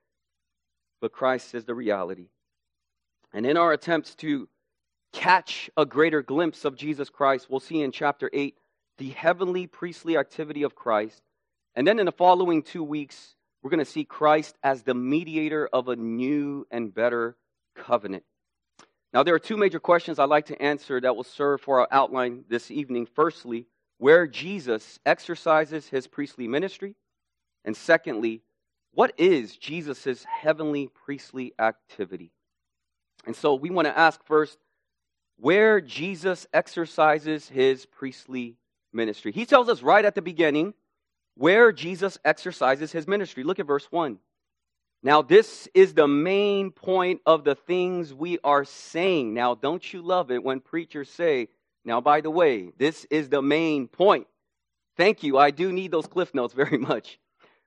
But 1.01 1.13
Christ 1.13 1.55
is 1.55 1.65
the 1.65 1.75
reality. 1.75 2.29
And 3.33 3.45
in 3.45 3.57
our 3.57 3.73
attempts 3.73 4.15
to 4.17 4.49
catch 5.13 5.71
a 5.77 5.85
greater 5.85 6.23
glimpse 6.23 6.65
of 6.65 6.77
Jesus 6.77 7.09
Christ, 7.09 7.49
we'll 7.51 7.61
see 7.61 7.83
in 7.83 7.93
chapter 7.93 8.31
8 8.33 8.57
the 8.99 9.11
heavenly 9.11 9.67
priestly 9.67 10.17
activity 10.17 10.63
of 10.63 10.75
Christ. 10.75 11.23
And 11.75 11.87
then 11.87 11.99
in 11.99 12.07
the 12.07 12.13
following 12.13 12.63
two 12.63 12.83
weeks, 12.83 13.35
we're 13.63 13.71
going 13.71 13.85
to 13.85 13.91
see 13.91 14.05
Christ 14.05 14.57
as 14.63 14.83
the 14.83 14.95
mediator 14.95 15.69
of 15.73 15.89
a 15.89 15.97
new 15.97 16.67
and 16.71 16.95
better 16.95 17.37
covenant. 17.75 18.25
Now, 19.13 19.23
there 19.23 19.35
are 19.35 19.39
two 19.39 19.57
major 19.57 19.81
questions 19.81 20.19
I'd 20.19 20.29
like 20.29 20.47
to 20.47 20.63
answer 20.63 21.01
that 21.01 21.17
will 21.17 21.25
serve 21.25 21.61
for 21.61 21.81
our 21.81 21.89
outline 21.91 22.45
this 22.49 22.71
evening. 22.71 23.07
Firstly, 23.07 23.67
where 23.99 24.27
Jesus 24.27 24.99
exercises 25.07 25.89
his 25.89 26.07
priestly 26.07 26.47
ministry. 26.49 26.95
And 27.65 27.77
secondly, 27.77 28.43
what 28.93 29.13
is 29.19 29.57
Jesus' 29.57 30.25
heavenly 30.25 30.89
priestly 30.89 31.55
activity? 31.59 32.31
And 33.27 33.35
so 33.35 33.55
we 33.55 33.71
want 33.71 33.87
to 33.87 33.99
ask 33.99 34.25
first 34.25 34.59
where 35.39 35.81
Jesus 35.81 36.47
exercises 36.53 37.49
his 37.49 37.85
priestly 37.87 38.57
ministry. 38.97 39.31
He 39.31 39.47
tells 39.47 39.69
us 39.69 39.83
right 39.83 40.05
at 40.05 40.15
the 40.15 40.23
beginning 40.23 40.75
where 41.37 41.71
Jesus 41.71 42.19
exercises 42.25 42.91
his 42.91 43.07
ministry. 43.07 43.45
Look 43.45 43.61
at 43.61 43.67
verse 43.67 43.87
1. 43.91 44.19
Now, 45.03 45.23
this 45.23 45.69
is 45.75 45.95
the 45.95 46.09
main 46.09 46.73
point 46.73 47.21
of 47.27 47.45
the 47.45 47.55
things 47.55 48.13
we 48.13 48.39
are 48.43 48.65
saying. 48.65 49.35
Now, 49.35 49.55
don't 49.55 49.93
you 49.93 50.03
love 50.03 50.31
it 50.31 50.43
when 50.43 50.61
preachers 50.61 51.09
say, 51.11 51.49
now, 51.85 52.01
by 52.01 52.21
the 52.21 52.31
way, 52.31 52.73
this 52.77 53.07
is 53.11 53.29
the 53.29 53.43
main 53.43 53.87
point? 53.87 54.27
Thank 54.97 55.23
you. 55.23 55.39
I 55.39 55.53
do 55.53 55.71
need 55.71 55.93
those 55.93 56.07
cliff 56.07 56.35
notes 56.35 56.55
very 56.55 56.79
much. 56.91 57.21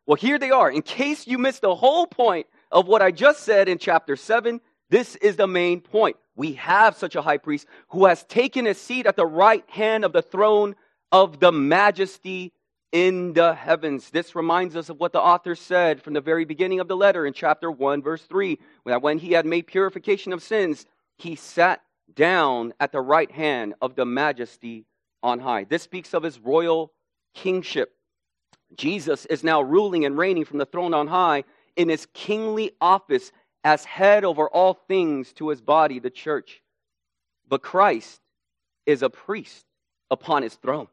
Well, 0.06 0.16
here 0.16 0.40
they 0.40 0.52
are. 0.52 0.70
In 0.70 0.82
case 0.82 1.28
you 1.28 1.38
missed 1.38 1.62
the 1.62 1.76
whole 1.76 2.08
point 2.08 2.48
of 2.72 2.88
what 2.88 3.02
I 3.02 3.12
just 3.12 3.44
said 3.44 3.70
in 3.70 3.78
chapter 3.78 4.16
7, 4.16 4.60
this 4.90 5.16
is 5.16 5.36
the 5.36 5.48
main 5.48 5.82
point. 5.82 6.18
We 6.36 6.54
have 6.54 6.98
such 6.98 7.16
a 7.16 7.22
high 7.22 7.38
priest 7.38 7.68
who 7.90 8.06
has 8.06 8.24
taken 8.24 8.66
a 8.66 8.74
seat 8.74 9.06
at 9.06 9.16
the 9.16 9.26
right 9.26 9.64
hand 9.70 10.04
of 10.04 10.12
the 10.12 10.24
throne 10.24 10.76
of 11.12 11.40
the 11.40 11.52
majesty 11.52 12.54
in 12.92 13.34
the 13.34 13.54
heavens. 13.54 14.10
This 14.10 14.36
reminds 14.36 14.76
us 14.76 14.90
of 14.90 15.00
what 15.00 15.14
the 15.14 15.22
author 15.22 15.56
said 15.56 16.02
from 16.02 16.14
the 16.14 16.22
very 16.22 16.46
beginning 16.46 16.80
of 16.80 16.88
the 16.88 16.98
letter 16.98 17.26
in 17.26 17.34
chapter 17.34 17.70
1, 17.70 18.02
verse 18.02 18.24
3, 18.24 18.58
that 18.86 19.02
when 19.02 19.18
he 19.18 19.34
had 19.34 19.46
made 19.46 19.68
purification 19.68 20.34
of 20.34 20.44
sins, 20.44 20.86
he 21.18 21.36
sat 21.36 21.82
down 22.16 22.74
at 22.80 22.92
the 22.92 23.02
right 23.02 23.32
hand 23.32 23.76
of 23.82 23.96
the 23.96 24.06
majesty 24.06 24.86
on 25.22 25.40
high. 25.40 25.64
This 25.66 25.84
speaks 25.84 26.14
of 26.14 26.24
his 26.24 26.40
royal 26.40 26.92
kingship. 27.34 27.94
Jesus 28.76 29.26
is 29.26 29.44
now 29.44 29.62
ruling 29.62 30.06
and 30.06 30.18
reigning 30.18 30.46
from 30.46 30.58
the 30.58 30.66
throne 30.66 30.94
on 30.94 31.08
high 31.08 31.44
in 31.76 31.90
his 31.90 32.08
kingly 32.14 32.72
office 32.82 33.32
as 33.64 33.84
head 33.86 34.24
over 34.24 34.48
all 34.50 34.74
things 34.74 35.34
to 35.34 35.50
his 35.50 35.62
body, 35.62 36.00
the 36.00 36.10
church. 36.10 36.62
But 37.48 37.62
Christ 37.62 38.22
is 38.86 39.02
a 39.04 39.10
priest 39.10 39.66
upon 40.10 40.44
his 40.44 40.56
throne. 40.56 40.88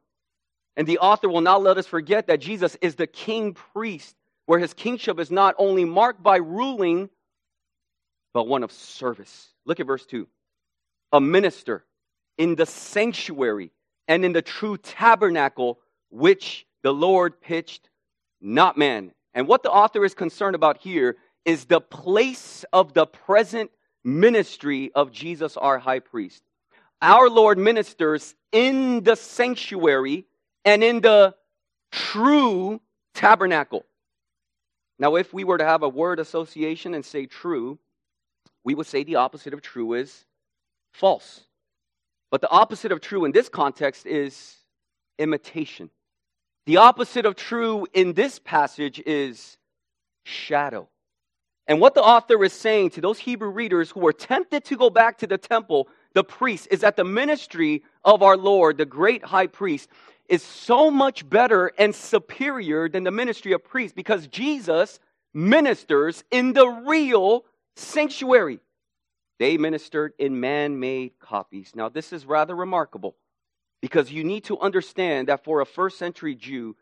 And 0.77 0.87
the 0.87 0.99
author 0.99 1.29
will 1.29 1.41
not 1.41 1.63
let 1.63 1.79
us 1.79 1.87
forget 1.87 2.27
that 2.27 2.41
Jesus 2.41 2.77
is 2.81 2.97
the 2.97 3.07
king 3.07 3.55
priest, 3.55 4.15
where 4.45 4.59
his 4.59 4.75
kingship 4.75 5.19
is 5.19 5.31
not 5.31 5.55
only 5.59 5.85
marked 5.85 6.23
by 6.23 6.37
ruling, 6.37 7.09
but 8.35 8.47
one 8.47 8.63
of 8.63 8.71
service. 8.71 9.49
Look 9.65 9.81
at 9.81 9.87
verse 9.87 10.05
2. 10.07 10.29
A 11.13 11.21
minister 11.21 11.85
in 12.37 12.55
the 12.55 12.67
sanctuary 12.67 13.73
and 14.07 14.25
in 14.25 14.33
the 14.33 14.43
true 14.43 14.77
tabernacle 14.77 15.79
which 16.11 16.67
the 16.83 16.93
Lord 16.93 17.41
pitched, 17.41 17.89
not 18.41 18.77
man. 18.77 19.13
And 19.35 19.49
what 19.49 19.63
the 19.63 19.71
author 19.71 20.05
is 20.05 20.15
concerned 20.15 20.55
about 20.55 20.79
here 20.79 21.17
is 21.45 21.65
the 21.65 21.81
place 21.81 22.65
of 22.73 22.93
the 22.93 23.07
present 23.07 23.71
ministry 24.05 24.93
of 24.95 25.13
Jesus, 25.13 25.57
our 25.57 25.79
high 25.79 26.01
priest. 26.01 26.43
Our 27.03 27.29
Lord 27.29 27.59
ministers 27.59 28.35
in 28.53 29.03
the 29.03 29.17
sanctuary 29.17 30.27
and 30.67 30.85
in 30.85 31.01
the 31.01 31.35
true 31.93 32.81
tabernacle. 33.15 33.87
Now, 34.99 35.15
if 35.15 35.33
we 35.33 35.45
were 35.45 35.57
to 35.57 35.65
have 35.65 35.83
a 35.83 35.89
word 35.89 36.19
association 36.19 36.93
and 36.93 37.05
say 37.05 37.27
true, 37.27 37.79
we 38.65 38.75
would 38.75 38.87
say 38.87 39.05
the 39.05 39.17
opposite 39.17 39.55
of 39.55 39.63
true 39.63 39.95
is 39.95 40.25
false. 40.93 41.43
But 42.31 42.41
the 42.41 42.51
opposite 42.51 42.91
of 42.91 43.01
true 43.01 43.25
in 43.25 43.33
this 43.33 43.49
context 43.49 44.07
is 44.07 44.57
imitation. 45.19 45.89
The 46.67 46.79
opposite 46.79 47.25
of 47.25 47.37
true 47.37 47.87
in 47.95 48.15
this 48.15 48.41
passage 48.41 49.01
is 49.07 49.57
shadow. 50.25 50.89
And 51.69 51.81
what 51.81 51.95
the 51.95 52.03
author 52.03 52.43
is 52.45 52.53
saying 52.53 52.91
to 52.91 53.01
those 53.01 53.19
Hebrew 53.19 53.51
readers 53.51 53.91
who 53.91 54.01
were 54.01 54.13
tempted 54.13 54.65
to 54.65 54.77
go 54.77 54.91
back 54.91 55.19
to 55.19 55.27
the 55.27 55.39
temple, 55.39 55.89
the 56.15 56.25
priest, 56.25 56.69
is 56.71 56.81
that 56.81 56.97
the 56.97 57.05
ministry 57.05 57.85
of 58.05 58.23
our 58.23 58.37
Lord, 58.37 58.79
the 58.79 58.87
great 58.87 59.25
high 59.25 59.47
priest, 59.49 59.89
is 60.29 60.43
so 60.43 60.91
much 60.91 61.29
better 61.29 61.73
and 61.79 61.95
superior 61.95 62.89
than 62.89 63.05
the 63.05 63.11
ministry 63.11 63.53
of 63.53 63.65
priests 63.65 63.95
because 63.95 64.27
Jesus 64.27 64.99
ministers 65.35 66.25
in 66.31 66.53
the 66.53 66.67
real 66.67 67.45
sanctuary. 67.77 68.61
They 69.39 69.59
ministered 69.59 70.15
in 70.19 70.41
man 70.41 70.81
made 70.81 71.19
copies. 71.19 71.73
Now, 71.75 71.89
this 71.89 72.13
is 72.13 72.25
rather 72.25 72.57
remarkable 72.57 73.17
because 73.83 74.11
you 74.11 74.25
need 74.25 74.45
to 74.45 74.59
understand 74.59 75.29
that 75.29 75.45
for 75.45 75.61
a 75.61 75.67
first 75.67 75.99
century 75.99 76.35
Jew, 76.35 76.75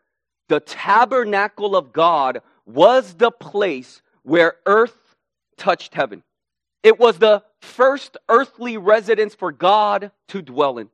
the 0.47 0.61
tabernacle 0.61 1.75
of 1.75 1.91
God 1.91 2.41
was 2.65 3.15
the 3.15 3.31
place 3.31 4.01
where 4.23 4.55
earth 4.65 5.15
touched 5.57 5.93
heaven. 5.93 6.23
It 6.83 6.99
was 6.99 7.17
the 7.17 7.43
first 7.61 8.15
earthly 8.29 8.77
residence 8.77 9.35
for 9.35 9.51
God 9.51 10.11
to 10.29 10.41
dwell 10.41 10.77
in. 10.77 10.89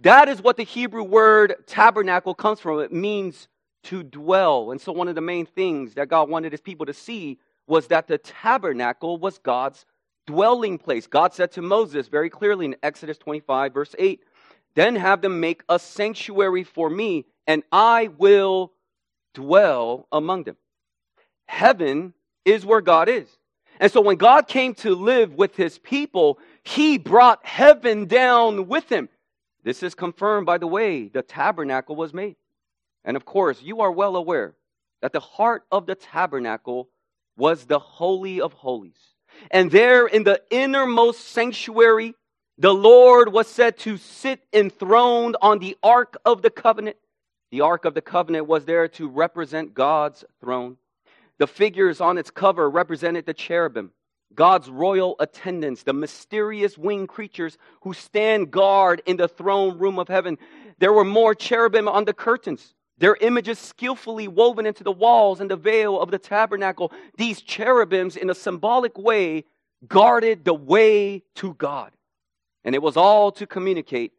That 0.00 0.28
is 0.28 0.42
what 0.42 0.56
the 0.56 0.64
Hebrew 0.64 1.02
word 1.02 1.54
tabernacle 1.66 2.34
comes 2.34 2.60
from. 2.60 2.80
It 2.80 2.92
means 2.92 3.48
to 3.84 4.02
dwell. 4.02 4.70
And 4.70 4.80
so, 4.80 4.92
one 4.92 5.08
of 5.08 5.14
the 5.14 5.20
main 5.20 5.46
things 5.46 5.94
that 5.94 6.08
God 6.08 6.28
wanted 6.28 6.52
his 6.52 6.60
people 6.60 6.86
to 6.86 6.94
see 6.94 7.38
was 7.66 7.88
that 7.88 8.08
the 8.08 8.18
tabernacle 8.18 9.18
was 9.18 9.38
God's 9.38 9.84
dwelling 10.26 10.78
place. 10.78 11.06
God 11.06 11.34
said 11.34 11.52
to 11.52 11.62
Moses 11.62 12.08
very 12.08 12.30
clearly 12.30 12.66
in 12.66 12.76
Exodus 12.82 13.18
25, 13.18 13.74
verse 13.74 13.94
8, 13.98 14.22
Then 14.74 14.96
have 14.96 15.20
them 15.20 15.40
make 15.40 15.62
a 15.68 15.78
sanctuary 15.78 16.64
for 16.64 16.88
me, 16.88 17.26
and 17.46 17.62
I 17.72 18.08
will 18.18 18.72
dwell 19.34 20.06
among 20.12 20.44
them. 20.44 20.56
Heaven 21.46 22.14
is 22.44 22.64
where 22.64 22.80
God 22.80 23.08
is. 23.08 23.26
And 23.80 23.90
so 23.90 24.00
when 24.00 24.16
God 24.16 24.46
came 24.46 24.74
to 24.76 24.94
live 24.94 25.34
with 25.34 25.56
his 25.56 25.78
people, 25.78 26.38
he 26.62 26.98
brought 26.98 27.44
heaven 27.44 28.06
down 28.06 28.68
with 28.68 28.88
him. 28.88 29.08
This 29.62 29.82
is 29.82 29.94
confirmed 29.94 30.46
by 30.46 30.58
the 30.58 30.66
way 30.66 31.08
the 31.08 31.22
tabernacle 31.22 31.96
was 31.96 32.12
made. 32.12 32.36
And 33.04 33.16
of 33.16 33.24
course, 33.24 33.62
you 33.62 33.80
are 33.80 33.92
well 33.92 34.16
aware 34.16 34.54
that 35.00 35.12
the 35.12 35.20
heart 35.20 35.64
of 35.70 35.86
the 35.86 35.94
tabernacle 35.94 36.88
was 37.36 37.64
the 37.64 37.78
Holy 37.78 38.40
of 38.40 38.52
Holies. 38.52 39.14
And 39.50 39.70
there 39.70 40.06
in 40.06 40.24
the 40.24 40.42
innermost 40.50 41.28
sanctuary, 41.28 42.14
the 42.58 42.74
Lord 42.74 43.32
was 43.32 43.48
said 43.48 43.78
to 43.78 43.96
sit 43.96 44.40
enthroned 44.52 45.36
on 45.40 45.58
the 45.58 45.76
Ark 45.82 46.16
of 46.24 46.42
the 46.42 46.50
Covenant. 46.50 46.96
The 47.50 47.62
Ark 47.62 47.84
of 47.84 47.94
the 47.94 48.02
Covenant 48.02 48.46
was 48.46 48.64
there 48.64 48.88
to 48.88 49.08
represent 49.08 49.74
God's 49.74 50.24
throne. 50.40 50.76
The 51.38 51.46
figures 51.46 52.00
on 52.00 52.18
its 52.18 52.30
cover 52.30 52.68
represented 52.70 53.26
the 53.26 53.34
cherubim, 53.34 53.92
God's 54.34 54.68
royal 54.70 55.16
attendants, 55.20 55.82
the 55.82 55.92
mysterious 55.92 56.78
winged 56.78 57.08
creatures 57.08 57.58
who 57.82 57.92
stand 57.92 58.50
guard 58.50 59.02
in 59.06 59.16
the 59.16 59.28
throne 59.28 59.78
room 59.78 59.98
of 59.98 60.08
heaven. 60.08 60.38
There 60.78 60.92
were 60.92 61.04
more 61.04 61.34
cherubim 61.34 61.88
on 61.88 62.04
the 62.04 62.14
curtains, 62.14 62.74
their 62.98 63.16
images 63.20 63.58
skillfully 63.58 64.28
woven 64.28 64.66
into 64.66 64.84
the 64.84 64.92
walls 64.92 65.40
and 65.40 65.50
the 65.50 65.56
veil 65.56 66.00
of 66.00 66.10
the 66.10 66.18
tabernacle. 66.18 66.92
These 67.16 67.42
cherubims, 67.42 68.16
in 68.16 68.30
a 68.30 68.34
symbolic 68.34 68.96
way, 68.96 69.44
guarded 69.88 70.44
the 70.44 70.54
way 70.54 71.22
to 71.36 71.54
God. 71.54 71.92
And 72.64 72.74
it 72.74 72.82
was 72.82 72.96
all 72.96 73.32
to 73.32 73.46
communicate 73.46 74.12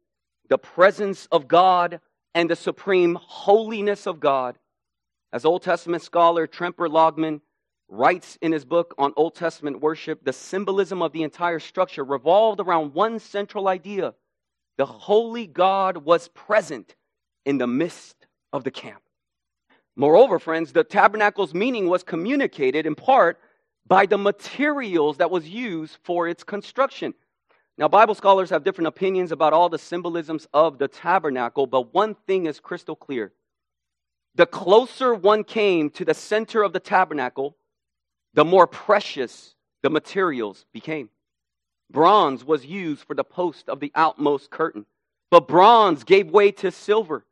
the 0.49 0.57
presence 0.57 1.27
of 1.31 1.47
God 1.47 2.01
and 2.35 2.49
the 2.49 2.55
supreme 2.55 3.17
holiness 3.21 4.05
of 4.05 4.19
God. 4.19 4.57
As 5.31 5.45
Old 5.45 5.63
Testament 5.63 6.03
scholar 6.03 6.45
Tremper 6.45 6.89
Longman 6.89 7.41
writes 7.93 8.37
in 8.41 8.51
his 8.51 8.65
book 8.65 8.95
on 8.97 9.13
Old 9.15 9.35
Testament 9.35 9.79
worship, 9.79 10.25
the 10.25 10.33
symbolism 10.33 11.01
of 11.01 11.11
the 11.11 11.23
entire 11.23 11.59
structure 11.59 12.03
revolved 12.03 12.59
around 12.59 12.93
one 12.93 13.19
central 13.19 13.67
idea 13.67 14.13
the 14.75 14.85
holy 14.87 15.45
God 15.45 15.97
was 15.97 16.29
present 16.29 16.95
in 17.45 17.59
the 17.59 17.67
midst 17.67 18.25
of 18.51 18.63
the 18.63 18.71
camp. 18.71 19.03
Moreover, 19.95 20.39
friends, 20.39 20.73
the 20.73 20.83
tabernacle's 20.83 21.53
meaning 21.53 21.87
was 21.87 22.01
communicated 22.01 22.87
in 22.87 22.95
part 22.95 23.39
by 23.85 24.07
the 24.07 24.17
materials 24.17 25.17
that 25.17 25.29
was 25.29 25.47
used 25.47 25.99
for 26.03 26.27
its 26.27 26.43
construction. 26.43 27.13
Now, 27.77 27.87
Bible 27.87 28.15
scholars 28.15 28.49
have 28.49 28.63
different 28.63 28.87
opinions 28.87 29.31
about 29.31 29.53
all 29.53 29.69
the 29.69 29.77
symbolisms 29.77 30.47
of 30.53 30.79
the 30.79 30.87
tabernacle, 30.87 31.67
but 31.67 31.93
one 31.93 32.15
thing 32.25 32.47
is 32.47 32.59
crystal 32.59 32.95
clear. 32.95 33.31
The 34.33 34.47
closer 34.47 35.13
one 35.13 35.43
came 35.43 35.91
to 35.91 36.05
the 36.05 36.15
center 36.15 36.63
of 36.63 36.73
the 36.73 36.79
tabernacle, 36.79 37.55
the 38.33 38.45
more 38.45 38.67
precious 38.67 39.55
the 39.81 39.89
materials 39.89 40.65
became. 40.73 41.09
Bronze 41.91 42.43
was 42.43 42.65
used 42.65 43.03
for 43.03 43.13
the 43.13 43.23
post 43.23 43.69
of 43.69 43.79
the 43.79 43.91
outmost 43.95 44.49
curtain, 44.49 44.85
but 45.29 45.47
bronze 45.47 46.03
gave 46.03 46.31
way 46.31 46.51
to 46.51 46.71
silver 46.71 47.25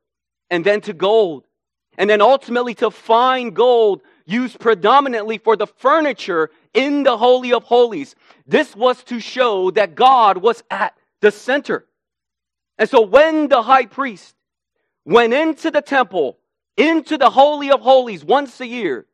and 0.49 0.63
then 0.65 0.81
to 0.81 0.93
gold, 0.93 1.45
and 1.97 2.09
then 2.09 2.21
ultimately 2.21 2.73
to 2.75 2.91
fine 2.91 3.51
gold 3.51 4.01
used 4.25 4.59
predominantly 4.59 5.37
for 5.37 5.55
the 5.55 5.67
furniture 5.67 6.51
in 6.73 7.03
the 7.03 7.17
Holy 7.17 7.53
of 7.53 7.63
Holies. 7.63 8.15
This 8.45 8.75
was 8.75 9.03
to 9.05 9.19
show 9.19 9.71
that 9.71 9.95
God 9.95 10.37
was 10.37 10.63
at 10.69 10.95
the 11.21 11.31
center. 11.31 11.85
And 12.77 12.89
so 12.89 13.01
when 13.01 13.47
the 13.47 13.61
high 13.61 13.85
priest 13.85 14.35
went 15.05 15.33
into 15.33 15.71
the 15.71 15.81
temple, 15.81 16.37
into 16.77 17.17
the 17.17 17.29
Holy 17.29 17.71
of 17.71 17.81
Holies 17.81 18.23
once 18.23 18.59
a 18.59 18.67
year, 18.67 19.05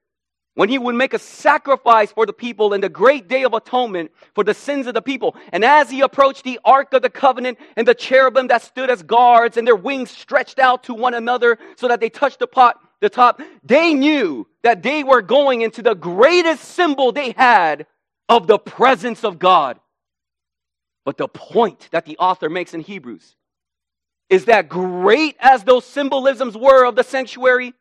when 0.58 0.70
he 0.70 0.80
would 0.80 0.96
make 0.96 1.14
a 1.14 1.20
sacrifice 1.20 2.12
for 2.12 2.26
the 2.26 2.34
people 2.34 2.74
in 2.74 2.82
the 2.82 2.90
great 2.90 3.28
day 3.28 3.44
of 3.44 3.54
atonement 3.54 4.12
for 4.34 4.44
the 4.44 4.56
sins 4.56 4.88
of 4.88 4.96
the 4.96 5.04
people. 5.04 5.36
And 5.54 5.64
as 5.64 5.88
he 5.88 6.02
approached 6.02 6.44
the 6.44 6.60
Ark 6.66 6.94
of 6.94 7.04
the 7.04 7.12
Covenant 7.12 7.60
and 7.76 7.88
the 7.88 7.94
cherubim 7.94 8.48
that 8.48 8.64
stood 8.64 8.90
as 8.90 9.04
guards 9.04 9.58
and 9.58 9.68
their 9.68 9.76
wings 9.76 10.10
stretched 10.10 10.58
out 10.58 10.86
to 10.86 10.96
one 10.96 11.14
another 11.14 11.60
so 11.76 11.88
that 11.88 12.00
they 12.00 12.10
touched 12.10 12.40
the 12.40 12.48
pot, 12.48 12.80
the 13.02 13.10
top, 13.10 13.40
they 13.64 13.94
knew 13.94 14.48
that 14.64 14.82
they 14.82 15.04
were 15.04 15.22
going 15.22 15.62
into 15.62 15.84
the 15.84 15.94
greatest 15.94 16.64
symbol 16.64 17.12
they 17.12 17.34
had 17.38 17.86
of 18.28 18.48
the 18.48 18.58
presence 18.58 19.24
of 19.24 19.38
God. 19.38 19.80
But 21.06 21.18
the 21.18 21.28
point 21.28 21.88
that 21.92 22.08
the 22.08 22.18
author 22.18 22.50
makes 22.50 22.74
in 22.74 22.80
Hebrews 22.80 23.36
is 24.28 24.46
that 24.46 24.70
great 24.70 25.36
as 25.40 25.64
those 25.64 25.86
symbolisms 25.86 26.58
were 26.58 26.84
of 26.84 26.96
the 26.96 27.04
sanctuary, 27.04 27.76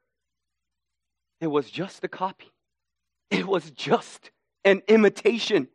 it 1.40 1.46
was 1.46 1.70
just 1.70 2.04
a 2.04 2.08
copy. 2.08 2.50
It 3.30 3.46
was 3.46 3.70
just 3.70 4.30
an 4.64 4.82
imitation. 4.88 5.68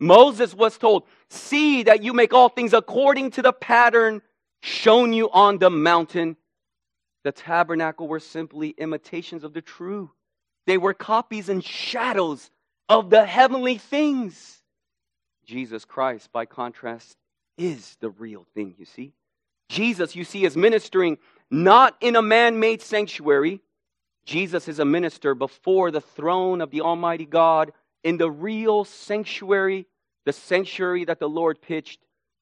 Moses 0.00 0.54
was 0.54 0.78
told, 0.78 1.04
See 1.28 1.82
that 1.84 2.02
you 2.02 2.12
make 2.12 2.32
all 2.32 2.48
things 2.48 2.72
according 2.72 3.32
to 3.32 3.42
the 3.42 3.52
pattern 3.52 4.22
shown 4.62 5.12
you 5.12 5.30
on 5.30 5.58
the 5.58 5.70
mountain. 5.70 6.36
The 7.24 7.32
tabernacle 7.32 8.08
were 8.08 8.20
simply 8.20 8.70
imitations 8.70 9.44
of 9.44 9.52
the 9.52 9.62
true, 9.62 10.10
they 10.66 10.78
were 10.78 10.94
copies 10.94 11.48
and 11.48 11.64
shadows 11.64 12.50
of 12.88 13.10
the 13.10 13.24
heavenly 13.24 13.78
things. 13.78 14.62
Jesus 15.44 15.84
Christ, 15.84 16.30
by 16.30 16.44
contrast, 16.44 17.16
is 17.56 17.96
the 18.00 18.10
real 18.10 18.46
thing, 18.54 18.74
you 18.78 18.84
see. 18.84 19.12
Jesus, 19.68 20.14
you 20.14 20.24
see, 20.24 20.44
is 20.44 20.56
ministering 20.56 21.18
not 21.50 21.96
in 22.00 22.16
a 22.16 22.22
man 22.22 22.60
made 22.60 22.82
sanctuary, 22.82 23.60
Jesus 24.28 24.68
is 24.68 24.78
a 24.78 24.84
minister 24.84 25.34
before 25.34 25.90
the 25.90 26.02
throne 26.02 26.60
of 26.60 26.70
the 26.70 26.82
Almighty 26.82 27.24
God 27.24 27.72
in 28.04 28.18
the 28.18 28.30
real 28.30 28.84
sanctuary, 28.84 29.86
the 30.26 30.34
sanctuary 30.34 31.06
that 31.06 31.18
the 31.18 31.26
Lord 31.26 31.62
pitched 31.62 32.00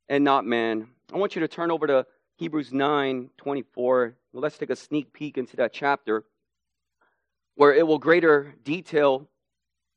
and 0.09 0.25
not 0.25 0.45
man. 0.45 0.89
I 1.15 1.17
want 1.17 1.37
you 1.37 1.41
to 1.43 1.49
turn 1.49 1.71
over 1.71 1.87
to 1.87 2.05
Hebrews 2.39 2.73
9 2.73 3.31
24. 3.37 4.17
Let's 4.33 4.59
take 4.59 4.71
a 4.71 4.75
sneak 4.75 5.13
peek 5.13 5.39
into 5.39 5.55
that 5.59 5.73
chapter 5.73 6.25
where 7.55 7.73
it 7.73 7.87
will 7.87 8.01
greater 8.01 8.57
detail 8.65 9.29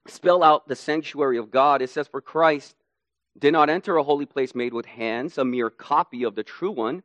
spell 0.05 0.43
out 0.43 0.67
the 0.67 0.75
sanctuary 0.75 1.39
of 1.39 1.49
God. 1.49 1.81
It 1.81 1.89
says, 1.89 2.07
For 2.07 2.21
Christ 2.21 2.75
did 3.39 3.51
not 3.51 3.67
enter 3.67 3.97
a 3.97 4.03
holy 4.03 4.27
place 4.27 4.53
made 4.53 4.75
with 4.75 4.85
hands, 4.85 5.39
a 5.39 5.43
mere 5.43 5.71
copy 5.71 6.21
of 6.21 6.35
the 6.35 6.43
true 6.43 6.69
one, 6.69 7.01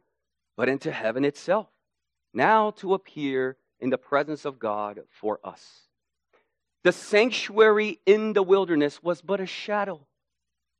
but 0.58 0.68
into 0.68 0.92
heaven 0.92 1.24
itself, 1.24 1.68
now 2.34 2.72
to 2.72 2.92
appear 2.92 3.56
in 3.84 3.90
the 3.90 3.98
presence 3.98 4.46
of 4.46 4.58
God 4.58 5.00
for 5.10 5.38
us. 5.44 5.62
The 6.84 6.90
sanctuary 6.90 8.00
in 8.06 8.32
the 8.32 8.42
wilderness 8.42 9.02
was 9.02 9.20
but 9.20 9.40
a 9.40 9.46
shadow. 9.46 10.00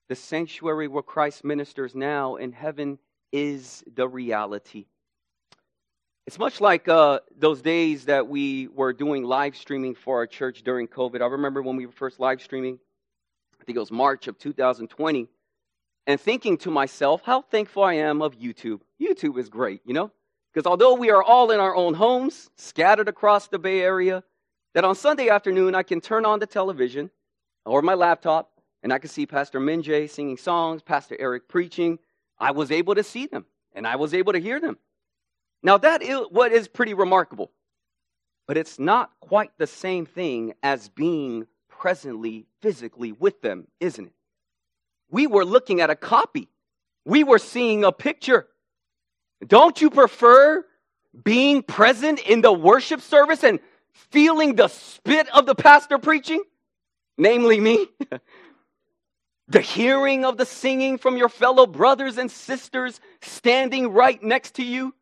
The 0.09 0.17
sanctuary 0.17 0.89
where 0.89 1.03
Christ 1.03 1.45
ministers 1.45 1.95
now 1.95 2.37
in 2.37 2.53
heaven 2.53 2.99
is 3.31 3.85
the 3.95 4.09
reality. 4.09 4.87
It's 6.27 6.39
much 6.39 6.63
like 6.63 6.89
uh, 6.89 7.21
those 7.37 7.61
days 7.61 8.07
that 8.07 8.27
we 8.27 8.69
were 8.69 8.95
doing 8.95 9.23
live 9.23 9.55
streaming 9.55 9.95
for 9.95 10.17
our 10.17 10.27
church 10.27 10.63
during 10.63 10.89
COVID. 10.89 11.21
I 11.21 11.27
remember 11.27 11.61
when 11.61 11.77
we 11.77 11.85
were 11.85 11.93
first 11.93 12.19
live 12.19 12.41
streaming, 12.41 12.79
I 13.61 13.65
think 13.65 13.77
it 13.77 13.81
was 13.81 13.93
March 13.93 14.29
of 14.29 14.39
2020, 14.39 15.29
and 16.07 16.19
thinking 16.19 16.57
to 16.59 16.71
myself, 16.71 17.21
how 17.23 17.43
thankful 17.43 17.83
I 17.83 17.95
am 17.95 18.23
of 18.23 18.39
YouTube. 18.39 18.81
YouTube 18.99 19.39
is 19.39 19.51
great, 19.51 19.83
you 19.85 19.93
know? 19.93 20.11
Because 20.55 20.69
although 20.69 20.95
we 20.95 21.11
are 21.11 21.23
all 21.23 21.51
in 21.51 21.59
our 21.59 21.75
own 21.75 21.95
homes, 21.95 22.49
scattered 22.57 23.09
across 23.09 23.49
the 23.49 23.59
Bay 23.59 23.81
Area, 23.81 24.23
that 24.75 24.85
on 24.85 24.95
Sunday 24.95 25.29
afternoon 25.29 25.75
I 25.75 25.83
can 25.83 26.01
turn 26.01 26.25
on 26.25 26.39
the 26.39 26.47
television 26.47 27.11
or 27.67 27.83
my 27.83 27.95
laptop 27.95 28.53
and 28.83 28.93
I 28.93 28.99
can 28.99 29.11
see 29.11 29.27
Pastor 29.27 29.59
Minjay 29.59 30.09
singing 30.09 30.37
songs, 30.37 30.81
Pastor 30.81 31.17
Eric 31.19 31.49
preaching. 31.49 31.99
I 32.39 32.53
was 32.53 32.71
able 32.71 32.95
to 32.95 33.03
see 33.03 33.27
them 33.27 33.47
and 33.73 33.85
I 33.85 33.97
was 33.97 34.15
able 34.15 34.33
to 34.33 34.39
hear 34.39 34.61
them. 34.61 34.79
Now, 35.65 35.79
that 35.79 36.03
is 36.03 36.21
what 36.31 36.53
is 36.53 36.69
pretty 36.69 36.95
remarkable, 36.95 37.51
but 38.47 38.57
it's 38.57 38.79
not 38.79 39.11
quite 39.21 39.51
the 39.59 39.67
same 39.67 40.07
thing 40.07 40.53
as 40.63 40.89
being 40.89 41.47
presently, 41.69 42.47
physically 42.61 43.11
with 43.11 43.41
them, 43.41 43.67
isn't 43.81 44.07
it? 44.07 44.13
We 45.11 45.27
were 45.27 45.45
looking 45.45 45.81
at 45.81 45.91
a 45.91 45.97
copy, 45.97 46.49
we 47.05 47.25
were 47.25 47.39
seeing 47.39 47.83
a 47.83 47.91
picture. 47.91 48.47
Don't 49.47 49.81
you 49.81 49.91
prefer 49.91 50.65
being 51.23 51.63
present 51.63 52.21
in 52.21 52.41
the 52.41 52.53
worship 52.53 53.01
service 53.01 53.45
and 53.45 53.61
feeling 53.93 54.57
the 54.57 54.69
spit 54.69 55.29
of 55.35 55.47
the 55.47 55.55
pastor 55.55 55.99
preaching? 55.99 56.43
Namely, 57.17 57.61
me. 57.61 57.87
the 59.49 59.61
hearing 59.61 60.25
of 60.25 60.37
the 60.37 60.47
singing 60.47 60.99
from 60.99 61.17
your 61.17 61.29
fellow 61.29 61.67
brothers 61.67 62.19
and 62.19 62.31
sisters 62.31 63.01
standing 63.21 63.93
right 63.93 64.23
next 64.23 64.57
to 64.57 64.65
you 64.65 64.95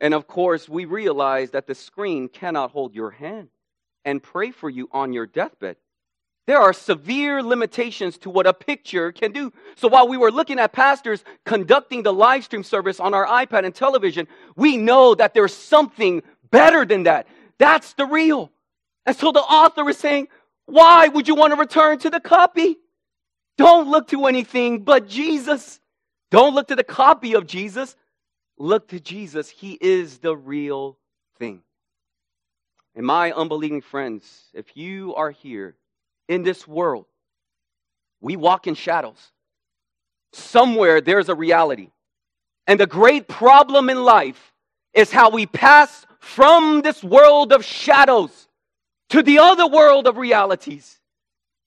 and 0.00 0.12
of 0.14 0.26
course, 0.26 0.68
we 0.68 0.84
realize 0.84 1.50
that 1.52 1.66
the 1.66 1.74
screen 1.74 2.28
cannot 2.28 2.70
hold 2.70 2.94
your 2.94 3.10
hand 3.10 3.48
and 4.04 4.22
pray 4.22 4.50
for 4.50 4.68
you 4.68 4.88
on 4.92 5.12
your 5.12 5.26
deathbed. 5.26 5.76
There 6.46 6.60
are 6.60 6.72
severe 6.72 7.42
limitations 7.42 8.18
to 8.18 8.30
what 8.30 8.46
a 8.46 8.54
picture 8.54 9.10
can 9.10 9.32
do. 9.32 9.52
So 9.74 9.88
while 9.88 10.06
we 10.06 10.16
were 10.16 10.30
looking 10.30 10.60
at 10.60 10.72
pastors 10.72 11.24
conducting 11.44 12.04
the 12.04 12.12
live 12.12 12.44
stream 12.44 12.62
service 12.62 13.00
on 13.00 13.14
our 13.14 13.26
iPad 13.26 13.64
and 13.64 13.74
television, 13.74 14.28
we 14.54 14.76
know 14.76 15.16
that 15.16 15.34
there's 15.34 15.54
something 15.54 16.22
better 16.50 16.84
than 16.84 17.02
that. 17.02 17.26
That's 17.58 17.94
the 17.94 18.06
real. 18.06 18.52
And 19.04 19.16
so 19.16 19.32
the 19.32 19.40
author 19.40 19.88
is 19.88 19.98
saying, 19.98 20.28
why 20.66 21.08
would 21.08 21.26
you 21.26 21.34
want 21.34 21.52
to 21.52 21.58
return 21.58 21.98
to 22.00 22.10
the 22.10 22.20
copy? 22.20 22.76
Don't 23.58 23.88
look 23.88 24.08
to 24.08 24.26
anything 24.26 24.84
but 24.84 25.08
Jesus. 25.08 25.80
Don't 26.30 26.54
look 26.54 26.68
to 26.68 26.76
the 26.76 26.84
copy 26.84 27.34
of 27.34 27.46
Jesus. 27.46 27.96
Look 28.56 28.88
to 28.88 29.00
Jesus. 29.00 29.48
He 29.48 29.72
is 29.80 30.18
the 30.18 30.36
real 30.36 30.96
thing. 31.38 31.62
And 32.94 33.04
my 33.04 33.32
unbelieving 33.32 33.80
friends, 33.80 34.48
if 34.54 34.76
you 34.76 35.14
are 35.16 35.30
here 35.30 35.74
in 36.28 36.42
this 36.42 36.66
world, 36.66 37.06
we 38.20 38.36
walk 38.36 38.66
in 38.66 38.74
shadows. 38.74 39.32
Somewhere 40.32 41.00
there's 41.00 41.28
a 41.28 41.34
reality. 41.34 41.90
And 42.66 42.80
the 42.80 42.86
great 42.86 43.28
problem 43.28 43.88
in 43.90 44.04
life 44.04 44.52
is 44.92 45.12
how 45.12 45.30
we 45.30 45.46
pass 45.46 46.04
from 46.18 46.82
this 46.82 47.04
world 47.04 47.52
of 47.52 47.64
shadows 47.64 48.48
to 49.10 49.22
the 49.22 49.38
other 49.38 49.66
world 49.66 50.06
of 50.06 50.16
realities. 50.16 50.98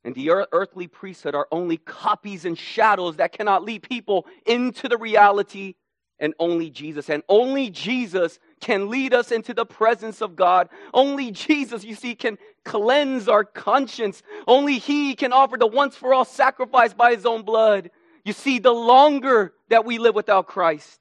And 0.04 0.16
the 0.16 0.32
earthly 0.51 0.88
priesthood 0.88 1.36
are 1.36 1.48
only 1.51 1.78
copies 1.78 2.46
and 2.46 2.58
shadows 2.58 3.18
that 3.18 3.32
cannot 3.32 3.63
lead 3.63 3.84
people 3.84 4.25
into 4.46 4.88
the 4.88 4.98
reality 4.98 5.75
and 6.20 6.34
only 6.40 6.70
Jesus. 6.70 7.10
And 7.10 7.24
only 7.30 7.70
Jesus 7.70 8.40
can 8.60 8.90
lead 8.90 9.14
us 9.14 9.32
into 9.32 9.54
the 9.54 9.66
presence 9.66 10.22
of 10.22 10.36
God. 10.36 10.70
Only 10.93 11.32
Jesus, 11.32 11.84
you 11.84 11.96
see, 11.96 12.15
can 12.15 12.38
cleanse 12.65 13.28
our 13.28 13.43
conscience. 13.43 14.22
Only 14.48 14.78
He 14.78 15.15
can 15.15 15.34
offer 15.34 15.58
the 15.58 15.67
once 15.67 15.96
for 15.96 16.13
all 16.13 16.26
sacrifice 16.26 16.93
by 16.93 17.15
His 17.15 17.26
own 17.26 17.43
blood. 17.43 17.91
You 18.26 18.34
see, 18.34 18.60
the 18.60 18.74
longer 18.74 19.54
that 19.70 19.86
we 19.86 19.98
live 19.98 20.15
without 20.15 20.48
Christ, 20.48 21.00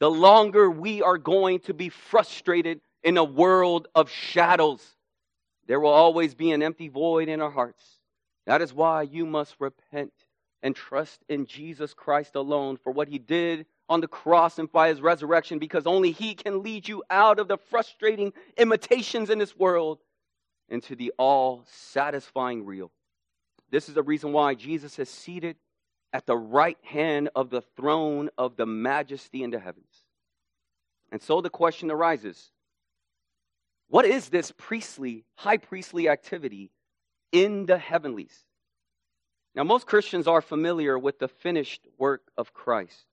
the 0.00 0.10
longer 0.10 0.70
we 0.70 1.02
are 1.02 1.18
going 1.18 1.60
to 1.60 1.74
be 1.74 1.88
frustrated 1.88 2.80
in 3.04 3.18
a 3.18 3.24
world 3.24 3.88
of 3.94 4.10
shadows. 4.10 4.82
There 5.66 5.78
will 5.78 5.90
always 5.90 6.34
be 6.34 6.50
an 6.52 6.62
empty 6.62 6.88
void 6.88 7.28
in 7.28 7.40
our 7.40 7.50
hearts. 7.50 7.84
That 8.46 8.62
is 8.62 8.74
why 8.74 9.02
you 9.02 9.26
must 9.26 9.54
repent 9.60 10.12
and 10.62 10.74
trust 10.74 11.20
in 11.28 11.46
Jesus 11.46 11.94
Christ 11.94 12.34
alone 12.34 12.78
for 12.82 12.92
what 12.92 13.08
He 13.08 13.18
did 13.18 13.66
on 13.92 14.00
the 14.00 14.08
cross 14.08 14.58
and 14.58 14.72
by 14.72 14.88
his 14.88 15.02
resurrection 15.02 15.58
because 15.58 15.86
only 15.86 16.12
he 16.12 16.34
can 16.34 16.62
lead 16.62 16.88
you 16.88 17.02
out 17.10 17.38
of 17.38 17.46
the 17.46 17.58
frustrating 17.58 18.32
imitations 18.56 19.28
in 19.28 19.38
this 19.38 19.54
world 19.54 19.98
into 20.70 20.96
the 20.96 21.12
all 21.18 21.62
satisfying 21.66 22.64
real. 22.64 22.90
This 23.70 23.90
is 23.90 23.94
the 23.94 24.02
reason 24.02 24.32
why 24.32 24.54
Jesus 24.54 24.98
is 24.98 25.10
seated 25.10 25.56
at 26.10 26.24
the 26.24 26.36
right 26.36 26.78
hand 26.82 27.28
of 27.36 27.50
the 27.50 27.60
throne 27.76 28.30
of 28.38 28.56
the 28.56 28.64
majesty 28.64 29.42
in 29.42 29.50
the 29.50 29.58
heavens. 29.58 30.06
And 31.10 31.20
so 31.20 31.42
the 31.42 31.50
question 31.50 31.90
arises 31.90 32.50
what 33.88 34.06
is 34.06 34.30
this 34.30 34.54
priestly, 34.56 35.26
high 35.34 35.58
priestly 35.58 36.08
activity 36.08 36.70
in 37.30 37.66
the 37.66 37.76
heavenlies? 37.76 38.46
Now, 39.54 39.64
most 39.64 39.86
Christians 39.86 40.26
are 40.26 40.40
familiar 40.40 40.98
with 40.98 41.18
the 41.18 41.28
finished 41.28 41.86
work 41.98 42.22
of 42.38 42.54
Christ. 42.54 43.04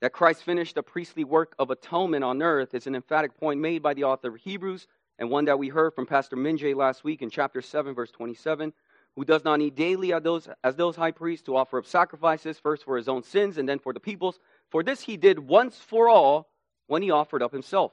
That 0.00 0.12
Christ 0.12 0.44
finished 0.44 0.76
the 0.76 0.82
priestly 0.82 1.24
work 1.24 1.54
of 1.58 1.70
atonement 1.70 2.22
on 2.22 2.40
earth 2.40 2.72
is 2.74 2.86
an 2.86 2.94
emphatic 2.94 3.38
point 3.38 3.60
made 3.60 3.82
by 3.82 3.94
the 3.94 4.04
author 4.04 4.28
of 4.28 4.36
Hebrews, 4.36 4.86
and 5.18 5.28
one 5.28 5.46
that 5.46 5.58
we 5.58 5.68
heard 5.68 5.94
from 5.94 6.06
Pastor 6.06 6.36
Minjay 6.36 6.76
last 6.76 7.02
week 7.02 7.20
in 7.20 7.30
chapter 7.30 7.60
7, 7.60 7.94
verse 7.94 8.12
27, 8.12 8.72
who 9.16 9.24
does 9.24 9.44
not 9.44 9.58
need 9.58 9.74
daily 9.74 10.12
as 10.12 10.22
those, 10.22 10.48
as 10.62 10.76
those 10.76 10.94
high 10.94 11.10
priests 11.10 11.46
to 11.46 11.56
offer 11.56 11.78
up 11.78 11.86
sacrifices, 11.86 12.60
first 12.60 12.84
for 12.84 12.96
his 12.96 13.08
own 13.08 13.24
sins 13.24 13.58
and 13.58 13.68
then 13.68 13.80
for 13.80 13.92
the 13.92 13.98
people's. 13.98 14.38
For 14.70 14.84
this 14.84 15.00
he 15.00 15.16
did 15.16 15.40
once 15.40 15.76
for 15.76 16.08
all 16.08 16.48
when 16.86 17.02
he 17.02 17.10
offered 17.10 17.42
up 17.42 17.52
himself. 17.52 17.92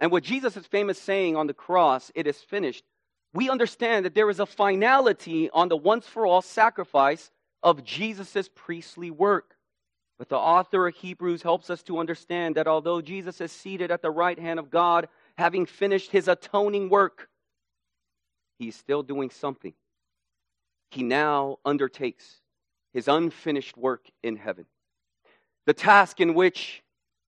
And 0.00 0.10
with 0.10 0.24
Jesus' 0.24 0.66
famous 0.66 0.98
saying 0.98 1.36
on 1.36 1.46
the 1.46 1.54
cross, 1.54 2.10
it 2.14 2.26
is 2.26 2.40
finished, 2.40 2.84
we 3.34 3.50
understand 3.50 4.06
that 4.06 4.14
there 4.14 4.30
is 4.30 4.40
a 4.40 4.46
finality 4.46 5.50
on 5.50 5.68
the 5.68 5.76
once 5.76 6.06
for 6.06 6.26
all 6.26 6.40
sacrifice 6.40 7.30
of 7.62 7.84
Jesus' 7.84 8.48
priestly 8.54 9.10
work. 9.10 9.55
But 10.18 10.28
the 10.28 10.38
author 10.38 10.86
of 10.88 10.94
Hebrews 10.94 11.42
helps 11.42 11.68
us 11.68 11.82
to 11.84 11.98
understand 11.98 12.54
that 12.54 12.66
although 12.66 13.02
Jesus 13.02 13.40
is 13.40 13.52
seated 13.52 13.90
at 13.90 14.02
the 14.02 14.10
right 14.10 14.38
hand 14.38 14.58
of 14.58 14.70
God, 14.70 15.08
having 15.36 15.66
finished 15.66 16.10
his 16.10 16.26
atoning 16.26 16.88
work, 16.88 17.28
he's 18.58 18.76
still 18.76 19.02
doing 19.02 19.30
something. 19.30 19.74
He 20.90 21.02
now 21.02 21.58
undertakes 21.64 22.40
his 22.94 23.08
unfinished 23.08 23.76
work 23.76 24.06
in 24.22 24.36
heaven. 24.36 24.64
The 25.66 25.74
task 25.74 26.20
in 26.20 26.32
which 26.32 26.82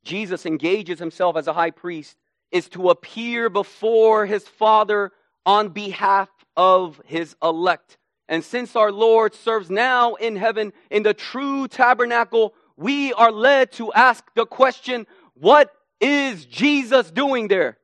Jesus 0.05 0.47
engages 0.47 0.99
himself 0.99 1.37
as 1.37 1.47
a 1.47 1.53
high 1.53 1.73
priest 1.73 2.17
is 2.51 2.69
to 2.71 2.89
appear 2.89 3.51
before 3.51 4.25
his 4.25 4.49
Father 4.49 5.13
on 5.45 5.69
behalf 5.69 6.31
of 6.57 7.01
his 7.05 7.37
elect. 7.43 7.99
And 8.29 8.43
since 8.43 8.77
our 8.77 8.93
Lord 8.93 9.35
serves 9.35 9.69
now 9.71 10.15
in 10.15 10.37
heaven 10.37 10.73
in 10.91 11.03
the 11.03 11.15
true 11.15 11.69
tabernacle 11.69 12.55
we 12.79 13.13
are 13.13 13.33
led 13.33 13.73
to 13.73 13.93
ask 13.93 14.25
the 14.37 14.47
question, 14.47 15.07
what 15.35 15.73
is 16.01 16.45
Jesus 16.45 17.11
doing 17.11 17.49
there? 17.49 17.77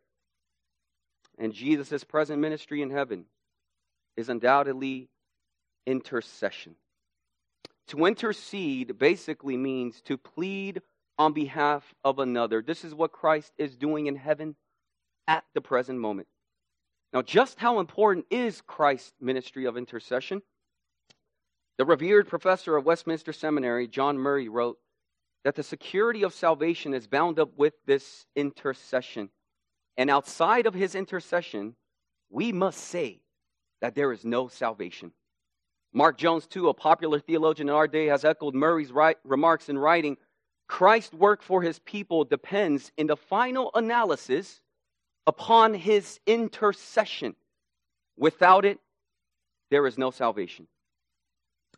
And 1.36 1.52
Jesus' 1.52 2.04
present 2.04 2.40
ministry 2.40 2.80
in 2.80 2.90
heaven 2.90 3.24
is 4.16 4.28
undoubtedly 4.28 5.08
intercession. 5.84 6.76
To 7.88 8.06
intercede 8.06 8.96
basically 8.96 9.56
means 9.56 10.00
to 10.02 10.16
plead 10.16 10.80
on 11.18 11.32
behalf 11.32 11.92
of 12.04 12.20
another. 12.20 12.62
This 12.62 12.84
is 12.84 12.94
what 12.94 13.10
Christ 13.10 13.52
is 13.58 13.76
doing 13.76 14.06
in 14.06 14.14
heaven 14.14 14.54
at 15.26 15.44
the 15.54 15.60
present 15.60 15.98
moment. 15.98 16.28
Now, 17.12 17.22
just 17.22 17.58
how 17.58 17.80
important 17.80 18.26
is 18.30 18.60
Christ's 18.60 19.12
ministry 19.20 19.64
of 19.64 19.76
intercession? 19.76 20.42
The 21.78 21.84
revered 21.84 22.28
professor 22.28 22.76
of 22.76 22.86
Westminster 22.86 23.32
Seminary, 23.32 23.88
John 23.88 24.18
Murray, 24.18 24.48
wrote 24.48 24.78
that 25.44 25.54
the 25.54 25.62
security 25.62 26.22
of 26.22 26.34
salvation 26.34 26.94
is 26.94 27.06
bound 27.06 27.38
up 27.38 27.50
with 27.56 27.74
this 27.86 28.26
intercession. 28.34 29.28
And 29.96 30.10
outside 30.10 30.66
of 30.66 30.74
his 30.74 30.94
intercession, 30.94 31.76
we 32.30 32.50
must 32.50 32.80
say 32.80 33.20
that 33.80 33.94
there 33.94 34.12
is 34.12 34.24
no 34.24 34.48
salvation. 34.48 35.12
Mark 35.92 36.18
Jones, 36.18 36.46
too, 36.46 36.68
a 36.68 36.74
popular 36.74 37.20
theologian 37.20 37.68
in 37.68 37.74
our 37.74 37.86
day, 37.86 38.06
has 38.06 38.24
echoed 38.24 38.54
Murray's 38.54 38.90
right, 38.90 39.18
remarks 39.24 39.68
in 39.68 39.78
writing 39.78 40.16
Christ's 40.66 41.14
work 41.14 41.42
for 41.42 41.62
his 41.62 41.78
people 41.78 42.24
depends, 42.24 42.90
in 42.96 43.06
the 43.06 43.16
final 43.16 43.70
analysis, 43.74 44.60
upon 45.26 45.74
his 45.74 46.20
intercession. 46.26 47.36
Without 48.16 48.64
it, 48.64 48.78
there 49.70 49.86
is 49.86 49.98
no 49.98 50.10
salvation. 50.10 50.66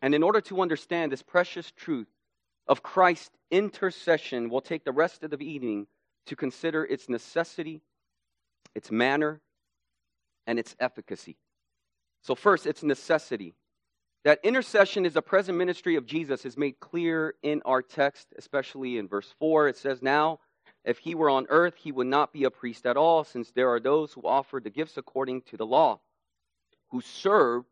And 0.02 0.14
in 0.14 0.22
order 0.22 0.40
to 0.42 0.60
understand 0.60 1.10
this 1.10 1.22
precious 1.22 1.72
truth 1.72 2.06
of 2.68 2.82
Christ's 2.82 3.36
intercession, 3.50 4.50
we'll 4.50 4.60
take 4.60 4.84
the 4.84 4.92
rest 4.92 5.22
of 5.22 5.30
the 5.30 5.38
evening 5.38 5.86
to 6.26 6.36
consider 6.36 6.84
its 6.84 7.08
necessity, 7.08 7.80
its 8.74 8.90
manner, 8.90 9.40
and 10.46 10.58
its 10.58 10.74
efficacy. 10.80 11.36
So, 12.22 12.34
first, 12.34 12.66
its 12.66 12.82
necessity. 12.82 13.54
That 14.24 14.40
intercession 14.42 15.06
is 15.06 15.12
the 15.12 15.22
present 15.22 15.56
ministry 15.56 15.94
of 15.94 16.04
Jesus 16.06 16.44
is 16.44 16.56
made 16.56 16.80
clear 16.80 17.34
in 17.44 17.62
our 17.64 17.80
text, 17.80 18.34
especially 18.36 18.98
in 18.98 19.06
verse 19.06 19.32
4. 19.38 19.68
It 19.68 19.76
says, 19.76 20.02
Now, 20.02 20.40
if 20.84 20.98
he 20.98 21.14
were 21.14 21.30
on 21.30 21.46
earth, 21.48 21.74
he 21.76 21.92
would 21.92 22.08
not 22.08 22.32
be 22.32 22.42
a 22.42 22.50
priest 22.50 22.86
at 22.86 22.96
all, 22.96 23.22
since 23.22 23.52
there 23.52 23.68
are 23.68 23.78
those 23.78 24.12
who 24.12 24.22
offer 24.22 24.60
the 24.60 24.70
gifts 24.70 24.96
according 24.96 25.42
to 25.42 25.56
the 25.56 25.66
law, 25.66 26.00
who 26.90 27.00
serve 27.00 27.64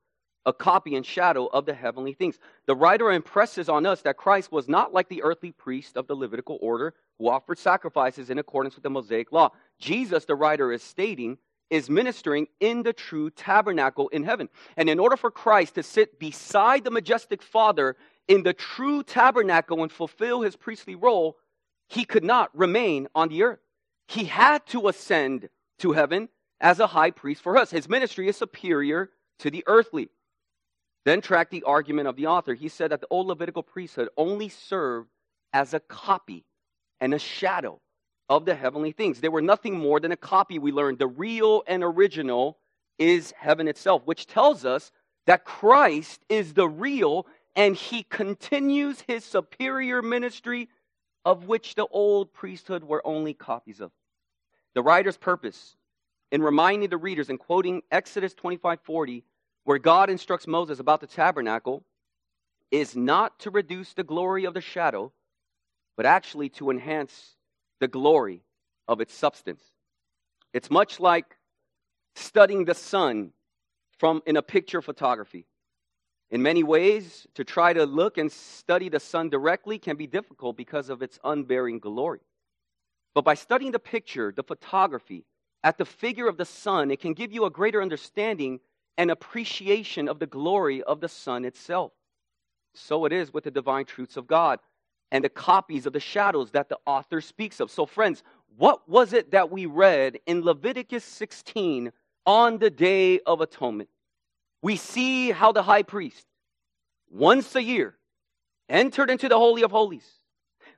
a 0.47 0.53
copy 0.53 0.95
and 0.95 1.07
shadow 1.07 1.47
of 1.47 1.67
the 1.67 1.75
heavenly 1.75 2.13
things. 2.13 2.39
The 2.67 2.77
writer 2.77 3.11
impresses 3.11 3.69
on 3.69 3.87
us 3.87 4.03
that 4.03 4.17
Christ 4.17 4.53
was 4.53 4.69
not 4.69 4.93
like 4.93 5.09
the 5.09 5.23
earthly 5.23 5.53
priest 5.53 5.97
of 5.97 6.07
the 6.07 6.15
Levitical 6.15 6.59
order 6.61 6.95
who 7.19 7.29
offered 7.29 7.59
sacrifices 7.59 8.31
in 8.31 8.39
accordance 8.39 8.75
with 8.75 8.83
the 8.83 8.91
Mosaic 8.91 9.33
law. 9.33 9.51
Jesus, 9.79 10.25
the 10.25 10.35
writer 10.35 10.73
is 10.73 10.83
stating, 10.83 11.39
is 11.71 11.89
ministering 11.89 12.47
in 12.61 12.83
the 12.83 12.93
true 12.93 13.31
tabernacle 13.31 14.09
in 14.09 14.25
heaven. 14.25 14.49
And 14.77 14.89
in 14.91 14.99
order 14.99 15.17
for 15.17 15.31
Christ 15.31 15.77
to 15.77 15.83
sit 15.83 16.19
beside 16.19 16.85
the 16.85 16.91
majestic 16.91 17.43
Father 17.43 17.97
in 18.29 18.43
the 18.43 18.53
true 18.53 19.03
tabernacle 19.03 19.83
and 19.83 19.91
fulfill 19.91 20.43
his 20.43 20.57
priestly 20.57 20.95
role, 20.95 21.37
he 21.89 22.05
could 22.05 22.25
not 22.25 22.51
remain 22.57 23.09
on 23.15 23.29
the 23.29 23.43
earth. 23.45 23.61
He 24.09 24.25
had 24.25 24.67
to 24.67 24.89
ascend 24.89 25.49
to 25.79 25.93
heaven 25.93 26.29
as 26.61 26.81
a 26.81 26.87
high 26.87 27.11
priest 27.11 27.43
for 27.43 27.57
us. 27.57 27.71
His 27.71 27.89
ministry 27.89 28.29
is 28.29 28.37
superior 28.37 29.11
to 29.41 29.51
the 29.51 29.65
earthly. 29.67 30.09
Then 31.05 31.21
track 31.21 31.51
the 31.51 31.63
argument 31.65 32.09
of 32.09 32.17
the 32.17 32.27
author. 32.27 32.55
He 32.55 32.69
said 32.69 32.91
that 32.91 33.01
the 33.01 33.07
old 33.11 33.27
Levitical 33.27 33.63
priesthood 33.63 34.09
only 34.17 34.49
served 34.49 35.11
as 35.53 35.75
a 35.75 35.81
copy 35.81 36.45
and 37.01 37.13
a 37.13 37.19
shadow 37.19 37.81
of 38.29 38.47
the 38.47 38.55
heavenly 38.55 38.93
things. 38.93 39.21
They 39.21 39.29
were 39.29 39.43
nothing 39.43 39.79
more 39.79 40.01
than 40.01 40.13
a 40.13 40.17
copy, 40.17 40.59
we 40.59 40.73
learned. 40.73 40.99
The 40.99 41.07
real 41.07 41.63
and 41.67 41.85
original 41.85 42.59
is 42.99 43.33
heaven 43.37 43.69
itself, 43.69 44.03
which 44.07 44.27
tells 44.27 44.65
us 44.65 44.91
that 45.27 45.45
Christ 45.45 46.25
is 46.29 46.55
the 46.55 46.69
real 46.69 47.27
and 47.55 47.77
he 47.77 48.03
continues 48.05 49.03
his 49.03 49.25
superior 49.25 50.03
ministry 50.03 50.69
of 51.25 51.45
which 51.45 51.75
the 51.75 51.87
old 51.87 52.33
priesthood 52.33 52.85
were 52.85 53.07
only 53.07 53.35
copies 53.35 53.81
of. 53.81 53.93
The 54.75 54.83
writer's 54.83 55.17
purpose 55.17 55.77
in 56.33 56.43
reminding 56.43 56.91
the 56.91 56.97
readers 56.97 57.31
and 57.31 57.39
quoting 57.39 57.83
Exodus 57.91 58.35
25:40 58.35 59.23
where 59.65 59.79
God 59.79 60.11
instructs 60.11 60.47
Moses 60.47 60.79
about 60.79 61.01
the 61.01 61.07
tabernacle 61.07 61.85
is 62.71 62.95
not 62.95 63.39
to 63.41 63.51
reduce 63.51 63.93
the 63.93 64.05
glory 64.05 64.45
of 64.45 64.55
the 64.55 64.61
shadow, 64.61 65.13
but 65.97 66.07
actually 66.07 66.49
to 66.51 66.71
enhance 66.71 67.37
the 67.81 67.89
glory 67.89 68.43
of 68.89 69.01
its 69.01 69.15
substance. 69.15 69.63
It's 70.53 70.71
much 70.71 71.01
like 71.01 71.37
studying 72.15 72.65
the 72.65 72.75
sun 72.75 73.33
from 73.99 74.23
in 74.27 74.37
a 74.37 74.43
picture 74.43 74.83
photography. 74.83 75.47
In 76.31 76.43
many 76.43 76.63
ways, 76.63 77.27
to 77.35 77.45
try 77.45 77.73
to 77.73 77.87
look 77.87 78.19
and 78.19 78.31
study 78.31 78.89
the 78.89 79.01
sun 79.01 79.29
directly 79.29 79.79
can 79.79 79.97
be 79.97 80.07
difficult 80.07 80.57
because 80.57 80.89
of 80.89 81.03
its 81.03 81.19
unbearing 81.23 81.79
glory. 81.79 82.21
But 83.15 83.25
by 83.25 83.35
studying 83.35 83.73
the 83.73 83.79
picture, 83.79 84.33
the 84.35 84.43
photography, 84.43 85.25
at 85.63 85.79
the 85.79 85.85
figure 85.85 86.27
of 86.27 86.37
the 86.37 86.45
sun, 86.45 86.91
it 86.91 87.01
can 87.01 87.15
give 87.15 87.33
you 87.33 87.45
a 87.45 87.51
greater 87.51 87.81
understanding 87.81 88.61
and 88.97 89.11
appreciation 89.11 90.09
of 90.09 90.19
the 90.19 90.27
glory 90.27 90.83
of 90.83 91.01
the 91.01 91.09
sun 91.09 91.45
itself. 91.45 91.93
So 92.75 93.05
it 93.05 93.13
is 93.13 93.33
with 93.33 93.45
the 93.45 93.51
divine 93.51 93.85
truths 93.85 94.17
of 94.17 94.27
God 94.27 94.61
and 95.11 95.23
the 95.23 95.29
copies 95.29 95.87
of 95.87 95.93
the 95.93 96.01
shadows 96.01 96.51
that 96.53 96.69
the 96.69 96.79
author 96.87 97.21
speaks 97.21 97.61
of. 97.61 97.71
So, 97.71 97.87
friends, 97.87 98.23
what 98.57 98.89
was 98.89 99.13
it 99.13 99.31
that 99.31 99.51
we 99.51 99.67
read 99.67 100.19
in 100.27 100.43
Leviticus 100.43 101.05
16 101.05 101.93
on 102.27 102.59
the 102.59 102.71
Day 102.71 103.21
of 103.21 103.41
Atonement? 103.41 103.89
We 104.63 104.77
see 104.77 105.31
how 105.31 105.53
the 105.53 105.63
high 105.63 105.83
priest, 105.83 106.27
once 107.11 107.55
a 107.55 107.63
year, 107.63 107.97
entered 108.69 109.11
into 109.11 109.29
the 109.29 109.39
Holy 109.39 109.63
of 109.63 109.71
Holies. 109.71 110.09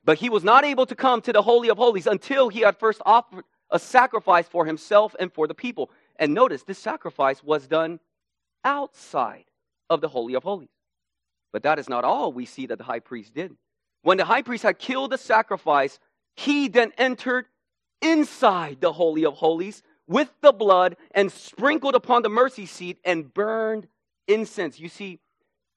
But 0.05 0.19
he 0.19 0.29
was 0.29 0.45
not 0.45 0.65
able 0.65 0.87
to 0.87 0.95
come 0.95 1.21
to 1.23 1.33
the 1.33 1.43
Holy 1.43 1.69
of 1.69 1.79
Holies 1.79 2.07
until 2.07 2.49
he 2.49 2.61
had 2.61 2.77
first 2.77 3.01
offered 3.07 3.45
a 3.71 3.79
sacrifice 3.79 4.47
for 4.49 4.65
himself 4.65 5.15
and 5.19 5.33
for 5.33 5.47
the 5.47 5.55
people. 5.55 5.91
And 6.17 6.35
notice, 6.35 6.63
this 6.63 6.79
sacrifice 6.79 7.43
was 7.43 7.67
done 7.67 8.01
outside 8.67 9.45
of 9.89 10.03
the 10.03 10.09
Holy 10.09 10.35
of 10.35 10.43
Holies. 10.43 10.69
But 11.53 11.63
that 11.63 11.79
is 11.79 11.89
not 11.89 12.05
all 12.05 12.33
we 12.33 12.45
see 12.45 12.67
that 12.67 12.77
the 12.77 12.85
high 12.85 12.99
priest 12.99 13.33
did. 13.33 13.57
When 14.03 14.19
the 14.19 14.25
high 14.27 14.43
priest 14.43 14.65
had 14.65 14.79
killed 14.79 15.13
the 15.13 15.19
sacrifice, 15.19 15.99
he 16.35 16.69
then 16.69 16.93
entered 16.99 17.47
inside 18.03 18.81
the 18.81 18.93
Holy 18.93 19.25
of 19.25 19.35
Holies 19.35 19.83
with 20.07 20.31
the 20.43 20.53
blood 20.53 20.97
and 21.13 21.33
sprinkled 21.33 21.95
upon 21.95 22.23
the 22.23 22.29
mercy 22.29 22.67
seat 22.67 22.99
and 23.05 23.33
burned 23.33 23.87
incense. 24.29 24.79
You 24.79 24.89
see, 24.89 25.21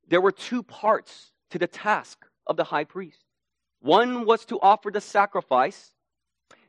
there 0.08 0.22
were 0.22 0.32
two 0.32 0.64
parts 0.64 1.32
to 1.52 1.60
the 1.60 1.68
task 1.68 2.26
of 2.46 2.58
the 2.58 2.66
high 2.66 2.84
priest. 2.84 3.24
One 3.82 4.26
was 4.26 4.46
to 4.46 4.60
offer 4.60 4.92
the 4.92 5.02
sacrifice, 5.02 5.94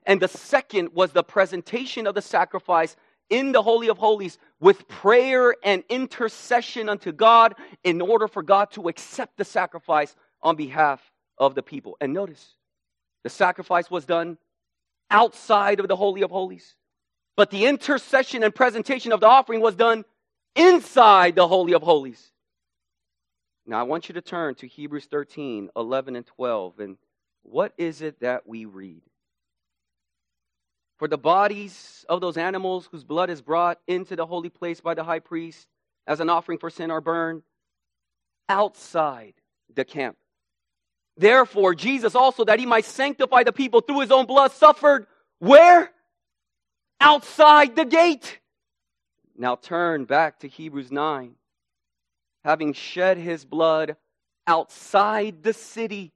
and 0.04 0.20
the 0.20 0.28
second 0.28 0.90
was 0.92 1.12
the 1.12 1.24
presentation 1.24 2.06
of 2.06 2.14
the 2.14 2.22
sacrifice 2.22 2.94
in 3.30 3.52
the 3.52 3.62
Holy 3.62 3.88
of 3.88 3.96
Holies 3.96 4.38
with 4.60 4.86
prayer 4.88 5.54
and 5.62 5.82
intercession 5.88 6.88
unto 6.88 7.12
God 7.12 7.54
in 7.82 8.00
order 8.00 8.28
for 8.28 8.42
God 8.42 8.72
to 8.72 8.88
accept 8.88 9.38
the 9.38 9.44
sacrifice 9.44 10.14
on 10.42 10.56
behalf 10.56 11.00
of 11.38 11.54
the 11.54 11.62
people. 11.62 11.96
And 12.00 12.12
notice, 12.12 12.54
the 13.22 13.30
sacrifice 13.30 13.90
was 13.90 14.04
done 14.04 14.36
outside 15.10 15.80
of 15.80 15.88
the 15.88 15.96
Holy 15.96 16.22
of 16.22 16.30
Holies, 16.30 16.74
but 17.36 17.50
the 17.50 17.66
intercession 17.66 18.42
and 18.42 18.54
presentation 18.54 19.12
of 19.12 19.20
the 19.20 19.26
offering 19.26 19.60
was 19.60 19.74
done 19.74 20.04
inside 20.56 21.36
the 21.36 21.48
Holy 21.48 21.72
of 21.72 21.82
Holies. 21.82 22.32
Now, 23.66 23.78
I 23.78 23.84
want 23.84 24.08
you 24.08 24.14
to 24.14 24.20
turn 24.20 24.56
to 24.56 24.66
Hebrews 24.66 25.06
13, 25.06 25.70
11, 25.76 26.16
and 26.16 26.26
12. 26.26 26.80
And 26.80 26.96
what 27.42 27.72
is 27.78 28.02
it 28.02 28.20
that 28.20 28.46
we 28.46 28.64
read? 28.64 29.02
For 31.00 31.08
the 31.08 31.16
bodies 31.16 32.04
of 32.10 32.20
those 32.20 32.36
animals 32.36 32.86
whose 32.92 33.04
blood 33.04 33.30
is 33.30 33.40
brought 33.40 33.78
into 33.86 34.16
the 34.16 34.26
holy 34.26 34.50
place 34.50 34.82
by 34.82 34.92
the 34.92 35.02
high 35.02 35.20
priest 35.20 35.66
as 36.06 36.20
an 36.20 36.28
offering 36.28 36.58
for 36.58 36.68
sin 36.68 36.90
are 36.90 37.00
burned 37.00 37.42
outside 38.50 39.32
the 39.74 39.86
camp. 39.86 40.18
Therefore, 41.16 41.74
Jesus 41.74 42.14
also, 42.14 42.44
that 42.44 42.58
he 42.58 42.66
might 42.66 42.84
sanctify 42.84 43.44
the 43.44 43.52
people 43.52 43.80
through 43.80 44.00
his 44.00 44.10
own 44.10 44.26
blood, 44.26 44.52
suffered 44.52 45.06
where? 45.38 45.90
Outside 47.00 47.76
the 47.76 47.86
gate. 47.86 48.38
Now 49.34 49.56
turn 49.56 50.04
back 50.04 50.40
to 50.40 50.48
Hebrews 50.48 50.92
9. 50.92 51.34
Having 52.44 52.74
shed 52.74 53.16
his 53.16 53.46
blood 53.46 53.96
outside 54.46 55.44
the 55.44 55.54
city, 55.54 56.12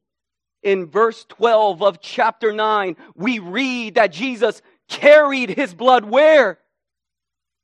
in 0.65 0.87
verse 0.87 1.27
12 1.29 1.83
of 1.83 2.01
chapter 2.01 2.53
9, 2.53 2.97
we 3.15 3.39
read 3.39 3.97
that 3.97 4.11
Jesus 4.11 4.63
carried 4.89 5.51
his 5.51 5.75
blood 5.75 6.05
where? 6.05 6.59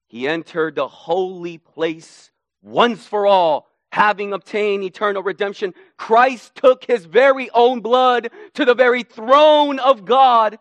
He 0.07 0.27
entered 0.27 0.75
the 0.75 0.89
holy 0.89 1.59
place 1.59 2.31
once 2.63 3.07
for 3.07 3.27
all, 3.27 3.69
having 3.93 4.33
obtained 4.33 4.83
eternal 4.85 5.23
redemption. 5.23 5.75
Christ 5.97 6.55
took 6.55 6.85
his 6.85 7.05
very 7.05 7.51
own 7.51 7.81
blood 7.81 8.31
to 8.55 8.65
the 8.65 8.75
very 8.75 9.03
throne 9.03 9.79
of 9.79 10.05
God 10.05 10.59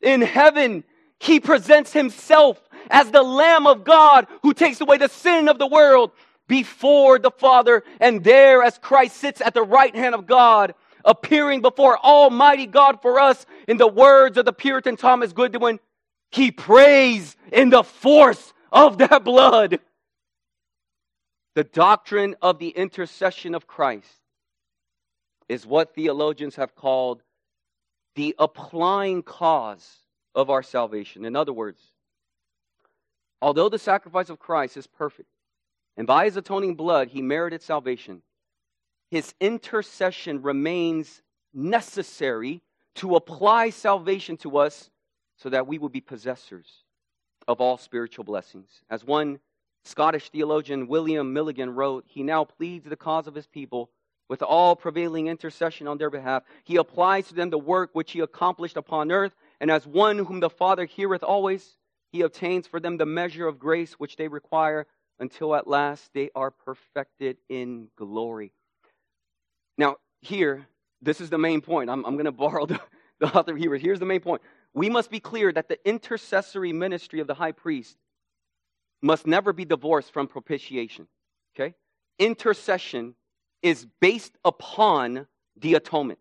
in 0.00 0.22
heaven. 0.22 0.84
He 1.18 1.40
presents 1.40 1.92
himself 1.92 2.60
as 2.90 3.10
the 3.10 3.22
Lamb 3.22 3.66
of 3.66 3.84
God 3.84 4.26
who 4.42 4.54
takes 4.54 4.80
away 4.80 4.96
the 4.96 5.08
sin 5.08 5.48
of 5.48 5.58
the 5.58 5.66
world 5.66 6.12
before 6.48 7.18
the 7.18 7.30
Father. 7.30 7.84
And 8.00 8.24
there, 8.24 8.62
as 8.62 8.78
Christ 8.78 9.16
sits 9.16 9.40
at 9.40 9.54
the 9.54 9.62
right 9.62 9.94
hand 9.94 10.14
of 10.14 10.26
God, 10.26 10.74
appearing 11.04 11.62
before 11.62 11.98
Almighty 11.98 12.66
God 12.66 13.00
for 13.02 13.20
us, 13.20 13.46
in 13.68 13.76
the 13.76 13.86
words 13.86 14.36
of 14.36 14.44
the 14.44 14.52
Puritan 14.52 14.96
Thomas 14.96 15.32
Goodwin, 15.32 15.78
he 16.30 16.50
prays 16.50 17.36
in 17.52 17.70
the 17.70 17.82
force 17.82 18.52
of 18.70 18.98
that 18.98 19.24
blood. 19.24 19.80
The 21.54 21.64
doctrine 21.64 22.36
of 22.40 22.58
the 22.58 22.68
intercession 22.68 23.54
of 23.54 23.66
Christ 23.66 24.06
is 25.48 25.66
what 25.66 25.94
theologians 25.94 26.56
have 26.56 26.76
called 26.76 27.22
the 28.14 28.34
applying 28.38 29.22
cause 29.22 29.98
of 30.34 30.48
our 30.48 30.62
salvation. 30.62 31.24
In 31.24 31.34
other 31.34 31.52
words, 31.52 31.80
although 33.42 33.68
the 33.68 33.78
sacrifice 33.78 34.30
of 34.30 34.38
Christ 34.38 34.76
is 34.76 34.86
perfect, 34.86 35.28
and 35.96 36.06
by 36.06 36.26
his 36.26 36.36
atoning 36.36 36.76
blood 36.76 37.08
he 37.08 37.20
merited 37.20 37.62
salvation, 37.62 38.22
his 39.10 39.34
intercession 39.40 40.42
remains 40.42 41.20
necessary 41.52 42.62
to 42.94 43.16
apply 43.16 43.70
salvation 43.70 44.36
to 44.38 44.58
us 44.58 44.88
so 45.42 45.48
that 45.48 45.66
we 45.66 45.78
will 45.78 45.88
be 45.88 46.00
possessors 46.00 46.84
of 47.48 47.60
all 47.60 47.78
spiritual 47.78 48.24
blessings. 48.24 48.68
As 48.90 49.04
one 49.04 49.40
Scottish 49.84 50.28
theologian 50.30 50.86
William 50.86 51.32
Milligan 51.32 51.74
wrote, 51.74 52.04
He 52.06 52.22
now 52.22 52.44
pleads 52.44 52.88
the 52.88 52.96
cause 52.96 53.26
of 53.26 53.34
his 53.34 53.46
people 53.46 53.90
with 54.28 54.42
all 54.42 54.76
prevailing 54.76 55.26
intercession 55.26 55.88
on 55.88 55.98
their 55.98 56.10
behalf. 56.10 56.42
He 56.64 56.76
applies 56.76 57.28
to 57.28 57.34
them 57.34 57.50
the 57.50 57.58
work 57.58 57.90
which 57.94 58.12
he 58.12 58.20
accomplished 58.20 58.76
upon 58.76 59.10
earth, 59.10 59.34
and 59.60 59.70
as 59.70 59.86
one 59.86 60.18
whom 60.18 60.40
the 60.40 60.50
Father 60.50 60.84
heareth 60.84 61.24
always, 61.24 61.76
he 62.12 62.20
obtains 62.22 62.66
for 62.66 62.78
them 62.78 62.96
the 62.96 63.06
measure 63.06 63.46
of 63.46 63.58
grace 63.58 63.94
which 63.94 64.16
they 64.16 64.28
require 64.28 64.86
until 65.18 65.54
at 65.54 65.66
last 65.66 66.10
they 66.12 66.30
are 66.34 66.50
perfected 66.50 67.38
in 67.48 67.88
glory. 67.96 68.52
Now, 69.78 69.96
here, 70.20 70.66
this 71.00 71.20
is 71.20 71.30
the 71.30 71.38
main 71.38 71.60
point. 71.62 71.88
I'm, 71.88 72.04
I'm 72.04 72.14
going 72.14 72.24
to 72.26 72.32
borrow 72.32 72.66
the, 72.66 72.80
the 73.18 73.26
author 73.34 73.56
here. 73.56 73.74
Here's 73.76 74.00
the 74.00 74.06
main 74.06 74.20
point. 74.20 74.42
We 74.74 74.88
must 74.88 75.10
be 75.10 75.20
clear 75.20 75.52
that 75.52 75.68
the 75.68 75.78
intercessory 75.88 76.72
ministry 76.72 77.20
of 77.20 77.26
the 77.26 77.34
high 77.34 77.52
priest 77.52 77.96
must 79.02 79.26
never 79.26 79.52
be 79.52 79.64
divorced 79.64 80.12
from 80.12 80.28
propitiation. 80.28 81.08
Okay? 81.54 81.74
Intercession 82.18 83.14
is 83.62 83.86
based 84.00 84.36
upon 84.44 85.26
the 85.56 85.74
atonement. 85.74 86.18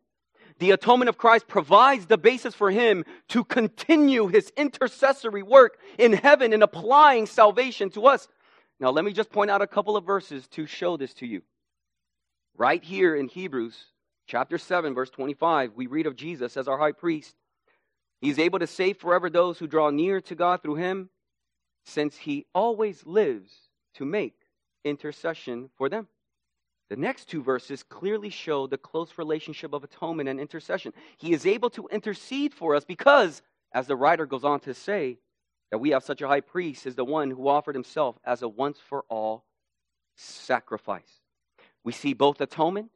The 0.60 0.72
atonement 0.72 1.08
of 1.08 1.18
Christ 1.18 1.48
provides 1.48 2.06
the 2.06 2.18
basis 2.18 2.54
for 2.54 2.70
him 2.70 3.06
to 3.30 3.46
continue 3.46 4.28
his 4.28 4.52
intercessory 4.58 5.44
work 5.44 5.78
in 5.98 6.12
heaven 6.12 6.52
in 6.52 6.62
applying 6.62 7.28
salvation 7.28 7.90
to 7.92 8.08
us. 8.08 8.28
Now, 8.80 8.90
let 8.90 9.06
me 9.06 9.14
just 9.14 9.30
point 9.30 9.52
out 9.52 9.62
a 9.62 9.68
couple 9.68 9.96
of 9.96 10.06
verses 10.06 10.48
to 10.50 10.66
show 10.66 10.98
this 10.98 11.14
to 11.16 11.26
you. 11.26 11.42
Right 12.58 12.84
here 12.84 13.16
in 13.16 13.30
Hebrews 13.30 13.78
chapter 14.28 14.58
7, 14.58 14.94
verse 14.94 15.10
25, 15.10 15.74
we 15.76 15.88
read 15.88 16.08
of 16.08 16.18
Jesus 16.18 16.58
as 16.58 16.68
our 16.68 16.78
high 16.78 16.92
priest. 16.92 17.36
He's 18.22 18.40
able 18.40 18.60
to 18.60 18.68
save 18.68 18.98
forever 18.98 19.30
those 19.30 19.60
who 19.60 19.68
draw 19.68 19.90
near 19.90 20.22
to 20.22 20.36
God 20.36 20.62
through 20.62 20.76
him, 20.76 21.10
since 21.86 22.18
he 22.18 22.46
always 22.54 23.06
lives 23.06 23.70
to 23.96 24.06
make 24.06 24.36
intercession 24.84 25.70
for 25.78 25.90
them. 25.90 26.08
The 26.90 26.98
next 26.98 27.30
two 27.30 27.44
verses 27.44 27.84
clearly 27.84 28.30
show 28.30 28.68
the 28.68 28.78
close 28.78 29.18
relationship 29.18 29.74
of 29.74 29.84
atonement 29.84 30.28
and 30.28 30.40
intercession. 30.40 30.94
He 31.18 31.34
is 31.34 31.46
able 31.46 31.70
to 31.72 31.88
intercede 31.92 32.54
for 32.54 32.76
us 32.76 32.84
because, 32.84 33.42
as 33.74 33.88
the 33.88 33.96
writer 33.96 34.26
goes 34.26 34.44
on 34.44 34.60
to 34.62 34.74
say, 34.74 35.20
that 35.72 35.78
we 35.78 35.92
have 35.92 36.04
such 36.04 36.22
a 36.22 36.28
high 36.28 36.42
priest 36.42 36.88
is 36.88 36.96
the 36.96 37.06
one 37.06 37.30
who 37.30 37.48
offered 37.48 37.76
himself 37.76 38.18
as 38.26 38.42
a 38.42 38.48
once 38.48 38.80
for 38.80 39.06
all 39.08 39.46
sacrifice. 40.16 41.22
We 41.84 41.92
see 41.92 42.14
both 42.14 42.42
atonement 42.42 42.90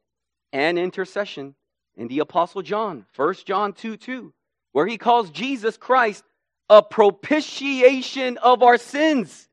and 0.52 0.78
intercession 0.78 1.54
in 1.96 2.08
the 2.08 2.18
Apostle 2.18 2.62
John, 2.62 3.06
1 3.14 3.34
John 3.44 3.72
2 3.72 3.96
2, 3.96 4.32
where 4.74 4.88
he 4.88 4.98
calls 4.98 5.30
Jesus 5.30 5.76
Christ 5.76 6.24
a 6.68 6.82
propitiation 6.82 8.38
of 8.38 8.60
our 8.64 8.76
sins. 8.76 9.48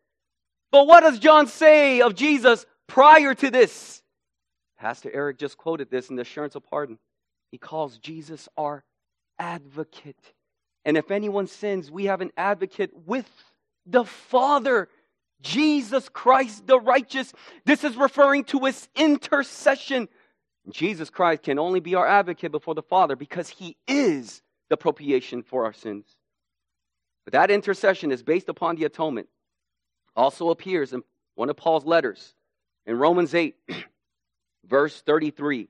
But 0.72 0.88
what 0.88 1.02
does 1.02 1.20
John 1.20 1.46
say 1.46 2.02
of 2.02 2.16
Jesus 2.16 2.66
prior 2.88 3.36
to 3.36 3.52
this? 3.52 4.02
Pastor 4.80 5.12
Eric 5.14 5.38
just 5.38 5.58
quoted 5.58 5.92
this 5.92 6.10
in 6.10 6.16
the 6.16 6.24
assurance 6.24 6.56
of 6.56 6.64
pardon. 6.64 6.98
He 7.52 7.60
calls 7.60 8.00
Jesus 8.00 8.50
our 8.58 8.84
advocate. 9.38 10.34
And 10.86 10.98
if 10.98 11.12
anyone 11.12 11.46
sins, 11.46 11.92
we 11.92 12.06
have 12.06 12.22
an 12.22 12.32
advocate 12.36 12.90
with 13.06 13.30
the 13.86 14.06
Father, 14.06 14.90
Jesus 15.40 16.10
Christ 16.10 16.66
the 16.66 16.80
righteous. 16.80 17.32
This 17.64 17.84
is 17.84 17.96
referring 17.96 18.46
to 18.46 18.66
his 18.66 18.90
intercession. 18.96 20.10
Jesus 20.72 21.12
Christ 21.12 21.44
can 21.44 21.60
only 21.60 21.80
be 21.80 21.94
our 21.94 22.08
advocate 22.08 22.52
before 22.52 22.74
the 22.74 22.82
Father 22.82 23.16
because 23.16 23.50
he 23.50 23.78
is 23.88 24.42
the 24.72 24.78
propitiation 24.78 25.44
for 25.44 25.66
our 25.66 25.74
sins. 25.74 26.06
But 27.26 27.34
that 27.34 27.52
intercession 27.52 28.10
is 28.12 28.24
based 28.24 28.48
upon 28.48 28.78
the 28.78 28.86
atonement. 28.86 29.28
Also 30.16 30.50
appears 30.50 30.94
in 30.94 31.04
one 31.36 31.50
of 31.50 31.58
Paul's 31.58 31.86
letters 31.86 32.34
in 32.86 32.98
Romans 32.98 33.36
8. 33.36 33.54
Verse 34.66 35.02
33 35.02 35.68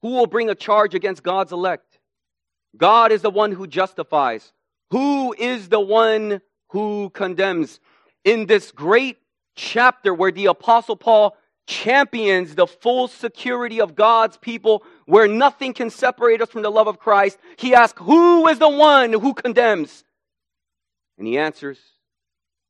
Who 0.00 0.08
will 0.08 0.26
bring 0.26 0.48
a 0.48 0.54
charge 0.54 0.94
against 0.94 1.22
God's 1.22 1.52
elect? 1.52 1.98
God 2.74 3.12
is 3.12 3.20
the 3.20 3.30
one 3.30 3.52
who 3.52 3.66
justifies. 3.66 4.50
Who 4.90 5.34
is 5.34 5.68
the 5.68 5.80
one 5.80 6.40
who 6.70 7.10
condemns? 7.10 7.80
In 8.24 8.46
this 8.46 8.72
great 8.72 9.18
chapter 9.56 10.14
where 10.14 10.32
the 10.32 10.46
Apostle 10.46 10.96
Paul 10.96 11.36
champions 11.66 12.54
the 12.54 12.66
full 12.66 13.08
security 13.08 13.80
of 13.80 13.94
God's 13.94 14.36
people, 14.36 14.84
where 15.06 15.28
nothing 15.28 15.72
can 15.74 15.90
separate 15.90 16.42
us 16.42 16.50
from 16.50 16.62
the 16.62 16.70
love 16.70 16.88
of 16.88 16.98
Christ, 16.98 17.38
he 17.56 17.74
asks, 17.74 18.00
Who 18.02 18.46
is 18.48 18.58
the 18.58 18.68
one 18.68 19.12
who 19.12 19.34
condemns? 19.34 20.04
And 21.18 21.26
he 21.26 21.38
answers, 21.38 21.78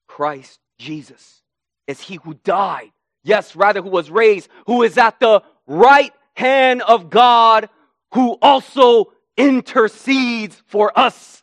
Christ 0.07 0.59
Jesus 0.78 1.42
is 1.87 2.00
he 2.00 2.16
who 2.16 2.35
died 2.35 2.92
Yes, 3.24 3.55
rather, 3.55 3.83
who 3.83 3.90
was 3.90 4.11
raised, 4.11 4.48
who 4.66 4.83
is 4.83 4.98
at 4.98 5.20
the 5.20 5.42
right 5.66 6.12
hand 6.35 6.83
of 6.83 7.11
God, 7.11 7.68
who 8.14 8.37
also 8.42 9.12
intercedes 9.37 10.61
for 10.66 10.96
us. 10.98 11.42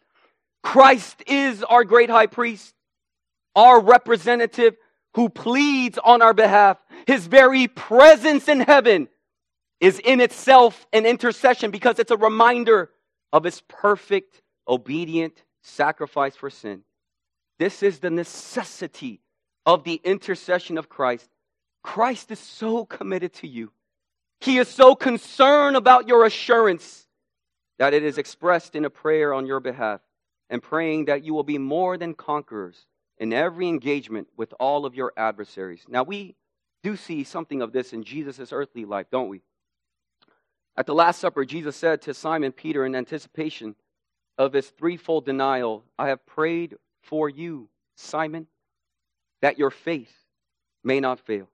Christ 0.62 1.24
is 1.26 1.64
our 1.64 1.86
great 1.86 2.10
high 2.10 2.28
priest, 2.28 2.74
our 3.56 3.80
representative 3.80 4.76
who 5.16 5.30
pleads 5.30 5.98
on 5.98 6.22
our 6.22 6.34
behalf. 6.34 6.78
His 7.10 7.26
very 7.26 7.68
presence 7.68 8.48
in 8.48 8.60
heaven 8.60 9.08
is 9.80 9.98
in 9.98 10.22
itself 10.22 10.86
an 10.94 11.08
intercession 11.08 11.72
because 11.72 11.98
it's 11.98 12.12
a 12.12 12.18
reminder 12.18 12.92
of 13.34 13.46
his 13.46 13.62
perfect, 13.62 14.44
obedient 14.68 15.44
sacrifice 15.64 16.36
for 16.36 16.52
sin. 16.52 16.84
This 17.58 17.82
is 17.82 17.98
the 17.98 18.12
necessity 18.12 19.22
of 19.66 19.84
the 19.86 20.00
intercession 20.04 20.78
of 20.78 20.88
Christ 20.88 21.28
Christ 21.82 22.30
is 22.30 22.38
so 22.38 22.86
committed 22.86 23.34
to 23.36 23.48
you. 23.48 23.72
He 24.40 24.60
is 24.60 24.68
so 24.68 24.94
concerned 24.94 25.76
about 25.76 26.08
your 26.08 26.26
assurance 26.26 27.08
that 27.80 27.96
it 27.96 28.04
is 28.04 28.20
expressed 28.20 28.76
in 28.76 28.86
a 28.86 28.92
prayer 28.92 29.34
on 29.34 29.48
your 29.48 29.60
behalf 29.60 30.02
and 30.48 30.62
praying 30.62 31.06
that 31.06 31.24
you 31.24 31.34
will 31.34 31.42
be 31.42 31.58
more 31.58 31.98
than 31.98 32.14
conquerors 32.14 32.86
in 33.18 33.34
every 33.34 33.68
engagement 33.68 34.28
with 34.38 34.54
all 34.60 34.86
of 34.86 34.94
your 34.94 35.12
adversaries. 35.18 35.84
Now, 35.88 36.04
we 36.04 36.36
do 36.84 36.96
see 36.96 37.24
something 37.24 37.62
of 37.62 37.72
this 37.72 37.94
in 37.94 38.04
Jesus' 38.04 38.52
earthly 38.52 38.86
life, 38.86 39.08
don't 39.12 39.30
we? 39.30 39.42
At 40.78 40.86
the 40.86 40.96
Last 40.96 41.20
Supper, 41.20 41.44
Jesus 41.44 41.76
said 41.76 42.02
to 42.04 42.14
Simon 42.14 42.52
Peter 42.52 42.86
in 42.86 42.96
anticipation 42.96 43.76
of 44.38 44.54
his 44.54 44.70
threefold 44.70 45.26
denial, 45.26 45.84
I 45.98 46.08
have 46.08 46.26
prayed 46.26 46.78
for 47.04 47.28
you, 47.28 47.68
Simon, 47.96 48.48
that 49.42 49.60
your 49.60 49.72
faith 49.72 50.14
may 50.84 51.00
not 51.02 51.20
fail. 51.20 51.50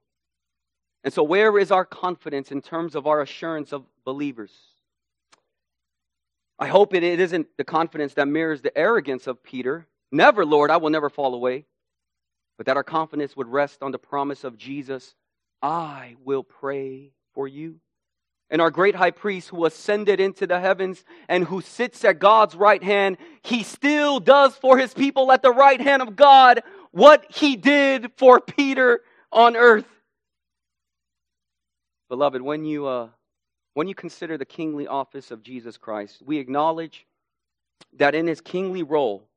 And 1.04 1.14
so, 1.14 1.24
where 1.24 1.58
is 1.58 1.72
our 1.72 1.86
confidence 1.86 2.52
in 2.52 2.62
terms 2.62 2.96
of 2.96 3.08
our 3.08 3.22
assurance 3.22 3.74
of 3.74 3.86
believers? 4.06 4.52
I 6.58 6.68
hope 6.68 6.94
it, 6.94 7.04
it 7.04 7.20
isn't 7.20 7.48
the 7.58 7.64
confidence 7.64 8.14
that 8.14 8.28
mirrors 8.28 8.62
the 8.62 8.76
arrogance 8.78 9.28
of 9.28 9.44
Peter. 9.44 9.88
Never, 10.12 10.46
Lord, 10.46 10.72
I 10.72 10.78
will 10.78 10.90
never 10.90 11.10
fall 11.10 11.34
away. 11.34 11.66
But 12.58 12.68
that 12.68 12.78
our 12.78 12.84
confidence 12.84 13.36
would 13.36 13.48
rest 13.48 13.84
on 13.84 13.92
the 13.92 14.00
promise 14.00 14.44
of 14.44 14.58
Jesus 14.58 15.16
I 15.62 16.16
will 16.24 16.44
pray 16.44 17.12
for 17.34 17.48
you. 17.48 17.80
And 18.52 18.62
our 18.62 18.70
great 18.70 18.94
high 18.94 19.12
priest 19.12 19.50
who 19.50 19.66
ascended 19.66 20.20
into 20.20 20.46
the 20.46 20.60
heavens 20.60 21.04
and 21.28 21.44
who 21.44 21.62
sits 21.62 22.06
at 22.06 22.20
God's 22.20 22.54
right 22.56 22.84
hand, 22.84 23.18
he 23.42 23.64
still 23.64 24.20
does 24.20 24.56
for 24.56 24.78
his 24.78 24.94
people 24.94 25.32
at 25.32 25.42
the 25.42 25.52
right 25.52 25.82
hand 25.82 26.04
of 26.04 26.16
God 26.16 26.62
what 26.92 27.26
he 27.30 27.56
did 27.56 28.12
for 28.18 28.40
Peter 28.40 29.02
on 29.32 29.56
earth. 29.56 29.88
Beloved, 32.08 32.42
when 32.42 32.66
you, 32.66 32.86
uh, 32.86 33.10
when 33.74 33.88
you 33.88 33.96
consider 33.96 34.38
the 34.38 34.46
kingly 34.46 34.86
office 34.86 35.32
of 35.32 35.42
Jesus 35.42 35.78
Christ, 35.78 36.22
we 36.24 36.38
acknowledge 36.38 37.08
that 37.94 38.14
in 38.14 38.28
his 38.28 38.40
kingly 38.40 38.84
role, 38.84 39.28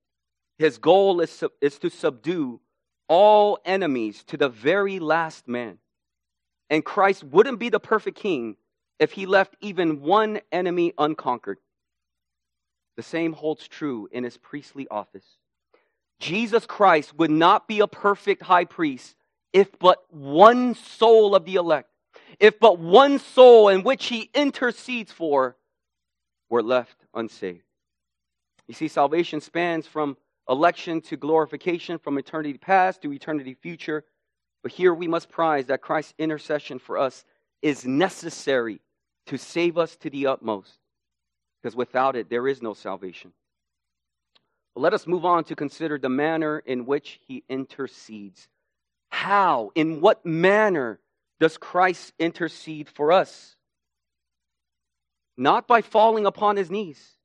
his 0.59 0.77
goal 0.77 1.23
is, 1.23 1.43
is 1.63 1.79
to 1.79 1.89
subdue 1.89 2.61
all 3.09 3.59
enemies 3.65 4.23
to 4.25 4.37
the 4.37 4.49
very 4.49 4.99
last 4.99 5.49
man. 5.49 5.79
And 6.71 6.85
Christ 6.85 7.25
wouldn't 7.25 7.59
be 7.59 7.71
the 7.71 7.81
perfect 7.81 8.19
king 8.19 8.57
if 8.99 9.13
he 9.13 9.27
left 9.27 9.57
even 9.61 10.01
one 10.03 10.41
enemy 10.53 10.93
unconquered. 10.99 11.59
The 12.97 13.03
same 13.03 13.33
holds 13.33 13.67
true 13.67 14.09
in 14.13 14.25
his 14.25 14.37
priestly 14.37 14.87
office. 14.89 15.25
Jesus 16.21 16.67
Christ 16.67 17.17
would 17.17 17.31
not 17.31 17.69
be 17.69 17.81
a 17.81 17.87
perfect 17.87 18.43
high 18.43 18.65
priest 18.65 19.15
if 19.53 19.79
but 19.79 20.03
one 20.13 20.75
soul 20.75 21.35
of 21.35 21.45
the 21.45 21.55
elect 21.55 21.89
if 22.39 22.59
but 22.61 22.79
one 22.79 23.19
soul 23.19 23.69
in 23.69 23.83
which 23.83 24.07
he 24.07 24.31
intercedes 24.35 25.13
for 25.13 25.57
were 26.49 26.63
left 26.63 26.97
unsaved. 27.15 27.65
You 28.67 28.75
see, 28.75 28.89
salvation 28.89 29.41
spans 29.41 29.87
from 29.87 30.17
election 30.49 31.01
to 31.03 31.17
glorification, 31.17 31.99
from 31.99 32.19
eternity 32.19 32.59
past 32.59 33.03
to 33.03 33.13
eternity 33.13 33.55
future. 33.55 34.05
But 34.63 34.73
here 34.73 34.95
we 34.95 35.07
must 35.07 35.29
prize 35.29 35.67
that 35.67 35.83
Christ's 35.83 36.15
intercession 36.19 36.79
for 36.79 36.99
us 36.99 37.25
is 37.63 37.85
necessary 37.85 38.81
to 39.27 39.37
save 39.37 39.77
us 39.77 39.97
to 39.97 40.11
the 40.11 40.27
utmost, 40.27 40.79
because 41.63 41.77
without 41.77 42.17
it, 42.17 42.31
there 42.31 42.49
is 42.49 42.63
no 42.63 42.75
salvation. 42.75 43.33
But 44.75 44.81
let 44.81 44.95
us 44.95 45.07
move 45.07 45.25
on 45.25 45.45
to 45.45 45.57
consider 45.57 45.99
the 45.99 46.09
manner 46.09 46.59
in 46.59 46.87
which 46.87 47.21
he 47.27 47.45
intercedes. 47.49 48.49
How, 49.11 49.71
in 49.75 50.01
what 50.01 50.25
manner 50.25 50.99
does 51.41 51.59
Christ 51.59 52.13
intercede 52.19 52.89
for 52.89 53.13
us? 53.13 53.57
Not 55.37 55.69
by 55.69 55.83
falling 55.83 56.27
upon 56.27 56.57
his 56.57 56.71
knees, 56.71 57.18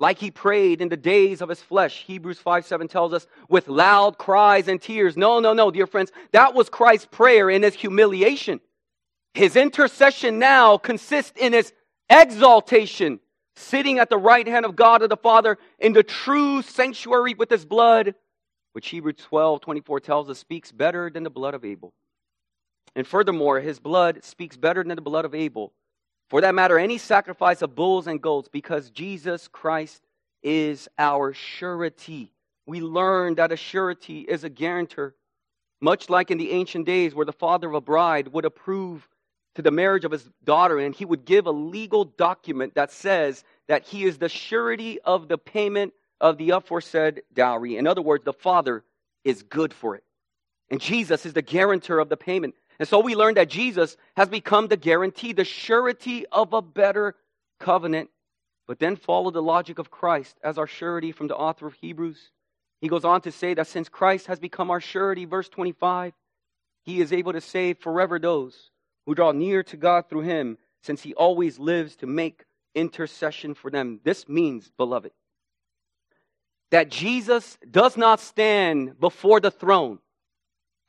like 0.00 0.18
he 0.18 0.30
prayed 0.30 0.80
in 0.80 0.88
the 0.88 0.96
days 0.96 1.40
of 1.40 1.48
his 1.48 1.62
flesh. 1.62 2.04
Hebrews 2.06 2.38
5 2.38 2.66
7 2.66 2.88
tells 2.88 3.12
us, 3.12 3.26
with 3.48 3.68
loud 3.68 4.18
cries 4.18 4.68
and 4.68 4.80
tears. 4.80 5.16
No, 5.16 5.40
no, 5.40 5.52
no, 5.52 5.70
dear 5.70 5.86
friends. 5.86 6.12
That 6.32 6.54
was 6.54 6.68
Christ's 6.68 7.08
prayer 7.10 7.48
in 7.48 7.62
his 7.62 7.74
humiliation. 7.74 8.60
His 9.34 9.56
intercession 9.56 10.38
now 10.38 10.78
consists 10.78 11.38
in 11.38 11.52
his 11.52 11.72
exaltation, 12.08 13.20
sitting 13.56 13.98
at 13.98 14.10
the 14.10 14.18
right 14.18 14.46
hand 14.46 14.64
of 14.64 14.76
God 14.76 15.02
of 15.02 15.10
the 15.10 15.16
Father 15.16 15.58
in 15.78 15.92
the 15.92 16.02
true 16.02 16.62
sanctuary 16.62 17.34
with 17.34 17.50
his 17.50 17.64
blood, 17.64 18.14
which 18.72 18.88
Hebrews 18.88 19.16
12 19.18 19.60
24 19.60 20.00
tells 20.00 20.30
us 20.30 20.38
speaks 20.38 20.72
better 20.72 21.10
than 21.10 21.22
the 21.22 21.30
blood 21.30 21.54
of 21.54 21.64
Abel. 21.64 21.92
And 22.96 23.06
furthermore, 23.06 23.60
his 23.60 23.80
blood 23.80 24.22
speaks 24.22 24.56
better 24.56 24.84
than 24.84 24.94
the 24.94 25.02
blood 25.02 25.24
of 25.24 25.34
Abel. 25.34 25.72
For 26.30 26.40
that 26.40 26.54
matter, 26.54 26.78
any 26.78 26.98
sacrifice 26.98 27.62
of 27.62 27.74
bulls 27.74 28.06
and 28.06 28.20
goats, 28.20 28.48
because 28.48 28.90
Jesus 28.90 29.48
Christ 29.48 30.02
is 30.42 30.88
our 30.98 31.32
surety. 31.32 32.32
We 32.66 32.80
learn 32.80 33.34
that 33.36 33.52
a 33.52 33.56
surety 33.56 34.20
is 34.20 34.44
a 34.44 34.48
guarantor, 34.48 35.14
much 35.80 36.08
like 36.08 36.30
in 36.30 36.38
the 36.38 36.50
ancient 36.52 36.86
days 36.86 37.14
where 37.14 37.26
the 37.26 37.32
father 37.32 37.68
of 37.68 37.74
a 37.74 37.80
bride 37.80 38.28
would 38.28 38.44
approve 38.44 39.08
to 39.54 39.62
the 39.62 39.70
marriage 39.70 40.04
of 40.04 40.12
his 40.12 40.28
daughter, 40.42 40.78
and 40.78 40.94
he 40.94 41.04
would 41.04 41.24
give 41.24 41.46
a 41.46 41.52
legal 41.52 42.04
document 42.04 42.74
that 42.74 42.90
says 42.90 43.44
that 43.68 43.84
he 43.84 44.04
is 44.04 44.18
the 44.18 44.28
surety 44.28 45.00
of 45.00 45.28
the 45.28 45.38
payment 45.38 45.92
of 46.20 46.38
the 46.38 46.50
aforesaid 46.50 47.22
dowry. 47.32 47.76
In 47.76 47.86
other 47.86 48.02
words, 48.02 48.24
the 48.24 48.32
father 48.32 48.82
is 49.24 49.42
good 49.42 49.72
for 49.72 49.94
it. 49.94 50.04
And 50.70 50.80
Jesus 50.80 51.26
is 51.26 51.34
the 51.34 51.42
guarantor 51.42 51.98
of 51.98 52.08
the 52.08 52.16
payment. 52.16 52.54
And 52.78 52.88
so 52.88 53.00
we 53.00 53.14
learn 53.14 53.34
that 53.34 53.48
Jesus 53.48 53.96
has 54.16 54.28
become 54.28 54.68
the 54.68 54.76
guarantee, 54.76 55.32
the 55.32 55.44
surety 55.44 56.26
of 56.26 56.52
a 56.52 56.62
better 56.62 57.14
covenant. 57.60 58.10
But 58.66 58.78
then 58.78 58.96
follow 58.96 59.30
the 59.30 59.42
logic 59.42 59.78
of 59.78 59.90
Christ 59.90 60.38
as 60.42 60.58
our 60.58 60.66
surety 60.66 61.12
from 61.12 61.28
the 61.28 61.36
author 61.36 61.66
of 61.66 61.74
Hebrews. 61.74 62.30
He 62.80 62.88
goes 62.88 63.04
on 63.04 63.20
to 63.22 63.32
say 63.32 63.54
that 63.54 63.66
since 63.66 63.88
Christ 63.88 64.26
has 64.26 64.38
become 64.38 64.70
our 64.70 64.80
surety, 64.80 65.24
verse 65.24 65.48
25, 65.48 66.12
he 66.84 67.00
is 67.00 67.12
able 67.12 67.32
to 67.32 67.40
save 67.40 67.78
forever 67.78 68.18
those 68.18 68.70
who 69.06 69.14
draw 69.14 69.32
near 69.32 69.62
to 69.64 69.76
God 69.76 70.08
through 70.08 70.22
him, 70.22 70.58
since 70.82 71.02
he 71.02 71.14
always 71.14 71.58
lives 71.58 71.96
to 71.96 72.06
make 72.06 72.44
intercession 72.74 73.54
for 73.54 73.70
them. 73.70 74.00
This 74.04 74.28
means, 74.28 74.70
beloved, 74.76 75.12
that 76.70 76.90
Jesus 76.90 77.58
does 77.70 77.96
not 77.96 78.20
stand 78.20 78.98
before 78.98 79.40
the 79.40 79.50
throne 79.50 79.98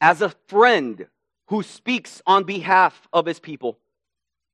as 0.02 0.22
a 0.22 0.30
friend 0.48 1.08
who 1.48 1.64
speaks 1.64 2.22
on 2.26 2.44
behalf 2.44 3.08
of 3.14 3.26
his 3.26 3.40
people. 3.40 3.78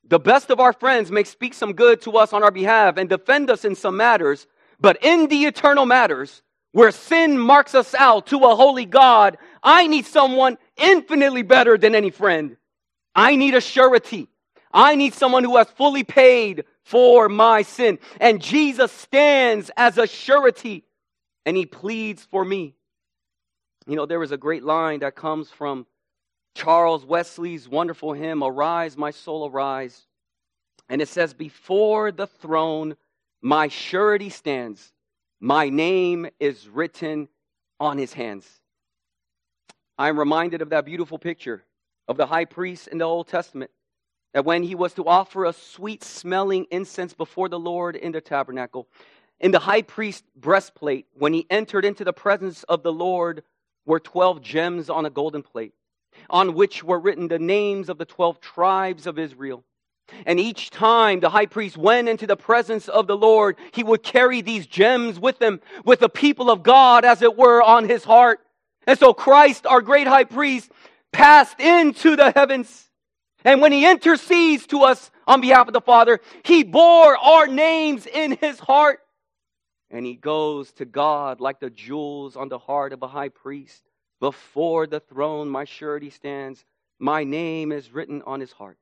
The 0.07 0.19
best 0.19 0.49
of 0.49 0.59
our 0.59 0.73
friends 0.73 1.11
may 1.11 1.23
speak 1.23 1.53
some 1.53 1.73
good 1.73 2.01
to 2.01 2.11
us 2.17 2.33
on 2.33 2.43
our 2.43 2.51
behalf 2.51 2.97
and 2.97 3.07
defend 3.07 3.49
us 3.49 3.63
in 3.63 3.75
some 3.75 3.97
matters, 3.97 4.47
but 4.79 4.97
in 5.03 5.27
the 5.27 5.45
eternal 5.45 5.85
matters, 5.85 6.41
where 6.71 6.91
sin 6.91 7.37
marks 7.37 7.75
us 7.75 7.93
out 7.95 8.27
to 8.27 8.37
a 8.39 8.55
holy 8.55 8.85
God, 8.85 9.37
I 9.61 9.87
need 9.87 10.05
someone 10.05 10.57
infinitely 10.77 11.43
better 11.43 11.77
than 11.77 11.95
any 11.95 12.09
friend. 12.09 12.57
I 13.13 13.35
need 13.35 13.55
a 13.55 13.61
surety. 13.61 14.27
I 14.73 14.95
need 14.95 15.13
someone 15.13 15.43
who 15.43 15.57
has 15.57 15.69
fully 15.69 16.03
paid 16.03 16.63
for 16.83 17.29
my 17.29 17.61
sin. 17.61 17.99
And 18.19 18.41
Jesus 18.41 18.91
stands 18.91 19.69
as 19.75 19.97
a 19.97 20.07
surety 20.07 20.85
and 21.45 21.57
he 21.57 21.65
pleads 21.65 22.25
for 22.31 22.43
me. 22.43 22.75
You 23.85 23.95
know, 23.95 24.05
there 24.05 24.23
is 24.23 24.31
a 24.31 24.37
great 24.37 24.63
line 24.63 24.99
that 24.99 25.15
comes 25.15 25.49
from 25.49 25.85
Charles 26.53 27.05
Wesley's 27.05 27.67
wonderful 27.67 28.13
hymn, 28.13 28.43
Arise, 28.43 28.97
My 28.97 29.11
Soul, 29.11 29.49
Arise. 29.49 30.05
And 30.89 31.01
it 31.01 31.07
says, 31.07 31.33
Before 31.33 32.11
the 32.11 32.27
throne, 32.27 32.95
my 33.41 33.67
surety 33.69 34.29
stands. 34.29 34.93
My 35.39 35.69
name 35.69 36.27
is 36.39 36.67
written 36.67 37.29
on 37.79 37.97
his 37.97 38.13
hands. 38.13 38.47
I'm 39.97 40.19
reminded 40.19 40.61
of 40.61 40.69
that 40.69 40.85
beautiful 40.85 41.17
picture 41.17 41.63
of 42.07 42.17
the 42.17 42.25
high 42.25 42.45
priest 42.45 42.87
in 42.87 42.97
the 42.97 43.05
Old 43.05 43.27
Testament. 43.27 43.71
That 44.33 44.45
when 44.45 44.63
he 44.63 44.75
was 44.75 44.93
to 44.93 45.05
offer 45.05 45.45
a 45.45 45.53
sweet 45.53 46.03
smelling 46.03 46.65
incense 46.71 47.13
before 47.13 47.49
the 47.49 47.59
Lord 47.59 47.95
in 47.95 48.11
the 48.11 48.21
tabernacle, 48.21 48.87
in 49.39 49.51
the 49.51 49.59
high 49.59 49.81
priest's 49.81 50.27
breastplate, 50.35 51.07
when 51.13 51.33
he 51.33 51.47
entered 51.49 51.85
into 51.85 52.03
the 52.03 52.13
presence 52.13 52.63
of 52.63 52.83
the 52.83 52.93
Lord, 52.93 53.43
were 53.85 53.99
12 53.99 54.41
gems 54.41 54.89
on 54.89 55.05
a 55.05 55.09
golden 55.09 55.41
plate 55.41 55.73
on 56.29 56.53
which 56.53 56.83
were 56.83 56.99
written 56.99 57.27
the 57.27 57.39
names 57.39 57.89
of 57.89 57.97
the 57.97 58.05
12 58.05 58.39
tribes 58.39 59.07
of 59.07 59.19
Israel. 59.19 59.63
And 60.25 60.39
each 60.39 60.69
time 60.69 61.19
the 61.19 61.29
high 61.29 61.45
priest 61.45 61.77
went 61.77 62.09
into 62.09 62.27
the 62.27 62.35
presence 62.35 62.87
of 62.87 63.07
the 63.07 63.17
Lord, 63.17 63.57
he 63.73 63.83
would 63.83 64.03
carry 64.03 64.41
these 64.41 64.67
gems 64.67 65.19
with 65.19 65.41
him, 65.41 65.61
with 65.85 65.99
the 65.99 66.09
people 66.09 66.51
of 66.51 66.63
God, 66.63 67.05
as 67.05 67.21
it 67.21 67.37
were, 67.37 67.61
on 67.61 67.87
his 67.87 68.03
heart. 68.03 68.41
And 68.87 68.97
so 68.99 69.13
Christ, 69.13 69.65
our 69.65 69.81
great 69.81 70.07
high 70.07 70.25
priest, 70.25 70.71
passed 71.11 71.59
into 71.59 72.15
the 72.15 72.31
heavens. 72.31 72.89
And 73.43 73.61
when 73.61 73.71
he 73.71 73.89
intercedes 73.89 74.67
to 74.67 74.81
us 74.81 75.11
on 75.25 75.41
behalf 75.41 75.67
of 75.67 75.73
the 75.73 75.81
Father, 75.81 76.19
he 76.43 76.63
bore 76.63 77.17
our 77.17 77.47
names 77.47 78.05
in 78.05 78.37
his 78.39 78.59
heart. 78.59 78.99
And 79.89 80.05
he 80.05 80.15
goes 80.15 80.71
to 80.73 80.85
God 80.85 81.41
like 81.41 81.59
the 81.59 81.69
jewels 81.69 82.35
on 82.35 82.49
the 82.49 82.59
heart 82.59 82.93
of 82.93 83.01
a 83.01 83.07
high 83.07 83.29
priest. 83.29 83.81
Before 84.21 84.85
the 84.85 85.01
throne, 85.01 85.49
my 85.49 85.65
surety 85.65 86.11
stands. 86.11 86.63
My 86.99 87.23
name 87.23 87.71
is 87.71 87.91
written 87.91 88.21
on 88.21 88.39
his 88.39 88.51
heart. 88.51 88.77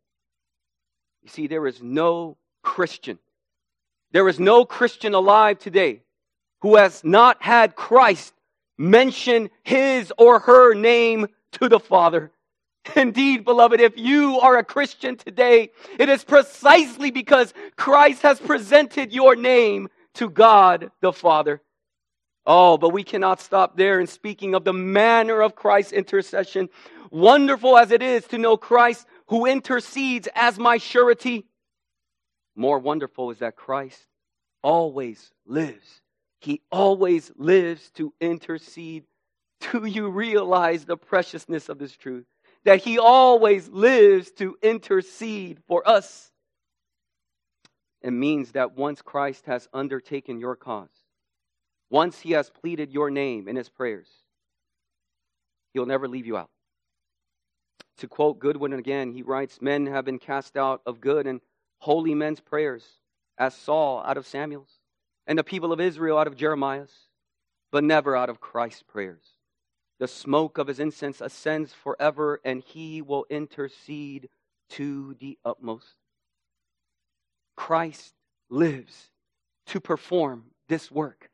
You 1.23 1.29
see, 1.29 1.47
there 1.47 1.65
is 1.65 1.81
no 1.81 2.37
Christian, 2.61 3.17
there 4.11 4.27
is 4.27 4.39
no 4.39 4.65
Christian 4.65 5.15
alive 5.15 5.57
today 5.57 6.01
who 6.61 6.75
has 6.75 7.03
not 7.05 7.41
had 7.41 7.75
Christ 7.75 8.33
mention 8.77 9.49
his 9.63 10.11
or 10.17 10.39
her 10.39 10.73
name 10.73 11.27
to 11.53 11.69
the 11.69 11.79
Father. 11.79 12.31
Indeed, 12.95 13.45
beloved, 13.45 13.79
if 13.79 13.97
you 13.97 14.39
are 14.41 14.57
a 14.57 14.63
Christian 14.63 15.15
today, 15.15 15.71
it 15.97 16.09
is 16.09 16.25
precisely 16.25 17.11
because 17.11 17.53
Christ 17.77 18.23
has 18.23 18.41
presented 18.41 19.13
your 19.13 19.37
name 19.37 19.87
to 20.15 20.29
God 20.29 20.91
the 20.99 21.13
Father. 21.13 21.61
Oh, 22.51 22.79
but 22.79 22.89
we 22.89 23.03
cannot 23.03 23.39
stop 23.39 23.77
there 23.77 23.99
in 23.99 24.07
speaking 24.07 24.55
of 24.55 24.63
the 24.63 24.73
manner 24.73 25.39
of 25.39 25.55
Christ's 25.55 25.93
intercession. 25.93 26.69
Wonderful 27.11 27.77
as 27.77 27.91
it 27.91 28.01
is 28.01 28.25
to 28.29 28.39
know 28.39 28.57
Christ 28.57 29.05
who 29.27 29.45
intercedes 29.45 30.27
as 30.33 30.57
my 30.57 30.77
surety, 30.77 31.45
more 32.55 32.79
wonderful 32.79 33.29
is 33.29 33.37
that 33.37 33.55
Christ 33.55 34.03
always 34.63 35.31
lives. 35.45 36.01
He 36.39 36.61
always 36.71 37.31
lives 37.35 37.91
to 37.91 38.13
intercede. 38.19 39.03
Do 39.71 39.85
you 39.85 40.09
realize 40.09 40.85
the 40.85 40.97
preciousness 40.97 41.69
of 41.69 41.77
this 41.77 41.95
truth? 41.95 42.25
That 42.65 42.83
He 42.83 42.97
always 42.97 43.69
lives 43.69 44.31
to 44.37 44.57
intercede 44.63 45.59
for 45.67 45.87
us. 45.87 46.31
It 48.01 48.11
means 48.11 48.53
that 48.53 48.75
once 48.75 49.03
Christ 49.03 49.45
has 49.45 49.69
undertaken 49.71 50.39
your 50.39 50.55
cause, 50.55 50.89
once 51.89 52.19
he 52.19 52.31
has 52.31 52.49
pleaded 52.49 52.91
your 52.91 53.09
name 53.09 53.47
in 53.47 53.55
his 53.55 53.69
prayers, 53.69 54.07
he'll 55.73 55.85
never 55.85 56.07
leave 56.07 56.25
you 56.25 56.37
out. 56.37 56.49
To 57.97 58.07
quote 58.07 58.39
Goodwin 58.39 58.73
again, 58.73 59.11
he 59.11 59.23
writes 59.23 59.61
Men 59.61 59.87
have 59.87 60.05
been 60.05 60.19
cast 60.19 60.55
out 60.55 60.81
of 60.85 61.01
good 61.01 61.27
and 61.27 61.41
holy 61.79 62.13
men's 62.13 62.39
prayers, 62.39 62.85
as 63.37 63.53
Saul 63.53 64.01
out 64.05 64.17
of 64.17 64.27
Samuel's, 64.27 64.79
and 65.27 65.37
the 65.37 65.43
people 65.43 65.73
of 65.73 65.81
Israel 65.81 66.17
out 66.17 66.27
of 66.27 66.35
Jeremiah's, 66.35 66.93
but 67.71 67.83
never 67.83 68.15
out 68.15 68.29
of 68.29 68.39
Christ's 68.39 68.83
prayers. 68.83 69.23
The 69.99 70.07
smoke 70.07 70.57
of 70.57 70.67
his 70.67 70.79
incense 70.79 71.19
ascends 71.19 71.73
forever, 71.73 72.39
and 72.45 72.63
he 72.63 73.01
will 73.01 73.25
intercede 73.29 74.29
to 74.69 75.15
the 75.19 75.37
utmost. 75.43 75.95
Christ 77.57 78.13
lives 78.49 79.11
to 79.67 79.81
perform 79.81 80.45
this 80.69 80.89
work. 80.89 81.28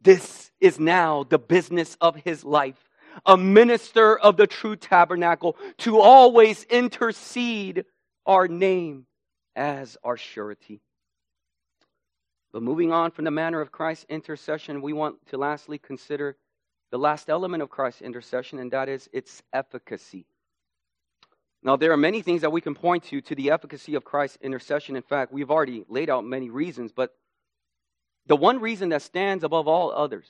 This 0.00 0.50
is 0.60 0.78
now 0.78 1.24
the 1.24 1.38
business 1.38 1.96
of 2.00 2.16
his 2.16 2.44
life. 2.44 2.88
A 3.26 3.36
minister 3.36 4.18
of 4.18 4.36
the 4.36 4.46
true 4.46 4.76
tabernacle 4.76 5.56
to 5.78 5.98
always 5.98 6.64
intercede 6.64 7.84
our 8.24 8.46
name 8.48 9.06
as 9.56 9.96
our 10.04 10.16
surety. 10.16 10.80
But 12.52 12.62
moving 12.62 12.92
on 12.92 13.10
from 13.10 13.24
the 13.24 13.30
manner 13.30 13.60
of 13.60 13.72
Christ's 13.72 14.06
intercession, 14.08 14.82
we 14.82 14.92
want 14.92 15.16
to 15.28 15.38
lastly 15.38 15.78
consider 15.78 16.36
the 16.90 16.98
last 16.98 17.28
element 17.28 17.62
of 17.62 17.70
Christ's 17.70 18.02
intercession, 18.02 18.58
and 18.58 18.70
that 18.72 18.88
is 18.88 19.08
its 19.12 19.42
efficacy. 19.52 20.26
Now, 21.62 21.76
there 21.76 21.92
are 21.92 21.96
many 21.96 22.22
things 22.22 22.40
that 22.40 22.50
we 22.50 22.60
can 22.60 22.74
point 22.74 23.04
to 23.04 23.20
to 23.20 23.34
the 23.34 23.50
efficacy 23.50 23.94
of 23.94 24.04
Christ's 24.04 24.38
intercession. 24.40 24.96
In 24.96 25.02
fact, 25.02 25.32
we've 25.32 25.50
already 25.50 25.84
laid 25.88 26.10
out 26.10 26.24
many 26.24 26.48
reasons, 26.48 26.90
but 26.90 27.14
the 28.26 28.36
one 28.36 28.60
reason 28.60 28.90
that 28.90 29.02
stands 29.02 29.44
above 29.44 29.66
all 29.66 29.92
others 29.92 30.28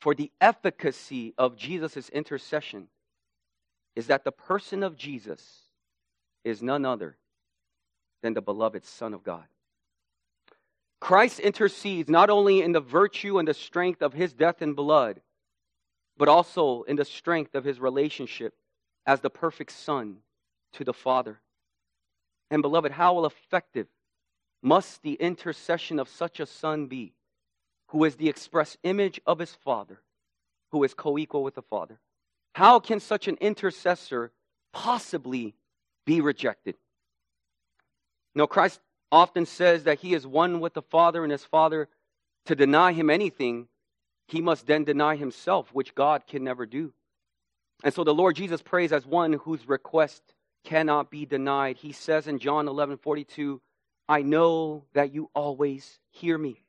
for 0.00 0.14
the 0.14 0.30
efficacy 0.40 1.34
of 1.38 1.56
Jesus' 1.56 2.08
intercession 2.08 2.88
is 3.94 4.08
that 4.08 4.24
the 4.24 4.32
person 4.32 4.82
of 4.82 4.96
Jesus 4.96 5.62
is 6.44 6.62
none 6.62 6.84
other 6.84 7.16
than 8.22 8.34
the 8.34 8.42
beloved 8.42 8.84
Son 8.84 9.14
of 9.14 9.24
God. 9.24 9.44
Christ 11.00 11.40
intercedes 11.40 12.08
not 12.08 12.30
only 12.30 12.62
in 12.62 12.72
the 12.72 12.80
virtue 12.80 13.38
and 13.38 13.46
the 13.46 13.54
strength 13.54 14.02
of 14.02 14.12
his 14.12 14.32
death 14.32 14.62
and 14.62 14.74
blood, 14.74 15.20
but 16.16 16.28
also 16.28 16.82
in 16.82 16.96
the 16.96 17.04
strength 17.04 17.54
of 17.54 17.64
his 17.64 17.78
relationship 17.78 18.54
as 19.06 19.20
the 19.20 19.30
perfect 19.30 19.72
Son 19.72 20.18
to 20.72 20.84
the 20.84 20.92
Father. 20.92 21.40
And 22.50 22.62
beloved, 22.62 22.92
how 22.92 23.24
effective 23.24 23.86
must 24.66 25.00
the 25.04 25.12
intercession 25.12 26.00
of 26.00 26.08
such 26.08 26.40
a 26.40 26.44
Son 26.44 26.88
be, 26.88 27.12
who 27.90 28.02
is 28.02 28.16
the 28.16 28.28
express 28.28 28.76
image 28.82 29.20
of 29.24 29.38
his 29.38 29.54
Father, 29.54 30.00
who 30.72 30.82
is 30.82 30.92
co 30.92 31.16
equal 31.16 31.44
with 31.44 31.54
the 31.54 31.62
Father? 31.62 32.00
How 32.52 32.80
can 32.80 32.98
such 32.98 33.28
an 33.28 33.36
intercessor 33.40 34.32
possibly 34.72 35.54
be 36.04 36.20
rejected? 36.20 36.74
No, 38.34 38.48
Christ 38.48 38.80
often 39.12 39.46
says 39.46 39.84
that 39.84 40.00
he 40.00 40.14
is 40.14 40.26
one 40.26 40.58
with 40.58 40.74
the 40.74 40.82
Father, 40.82 41.22
and 41.22 41.30
his 41.30 41.44
Father, 41.44 41.88
to 42.46 42.56
deny 42.56 42.92
him 42.92 43.08
anything, 43.08 43.68
he 44.26 44.40
must 44.40 44.66
then 44.66 44.82
deny 44.82 45.14
himself, 45.14 45.68
which 45.72 45.94
God 45.94 46.26
can 46.26 46.42
never 46.42 46.66
do. 46.66 46.92
And 47.84 47.94
so 47.94 48.02
the 48.02 48.12
Lord 48.12 48.34
Jesus 48.34 48.62
prays 48.62 48.92
as 48.92 49.06
one 49.06 49.34
whose 49.34 49.68
request 49.68 50.34
cannot 50.64 51.08
be 51.08 51.24
denied. 51.24 51.76
He 51.76 51.92
says 51.92 52.26
in 52.26 52.40
John 52.40 52.66
11 52.66 52.96
42, 52.98 53.60
I 54.08 54.22
know 54.22 54.84
that 54.94 55.12
you 55.12 55.30
always 55.34 55.98
hear 56.10 56.38
me. 56.38 56.62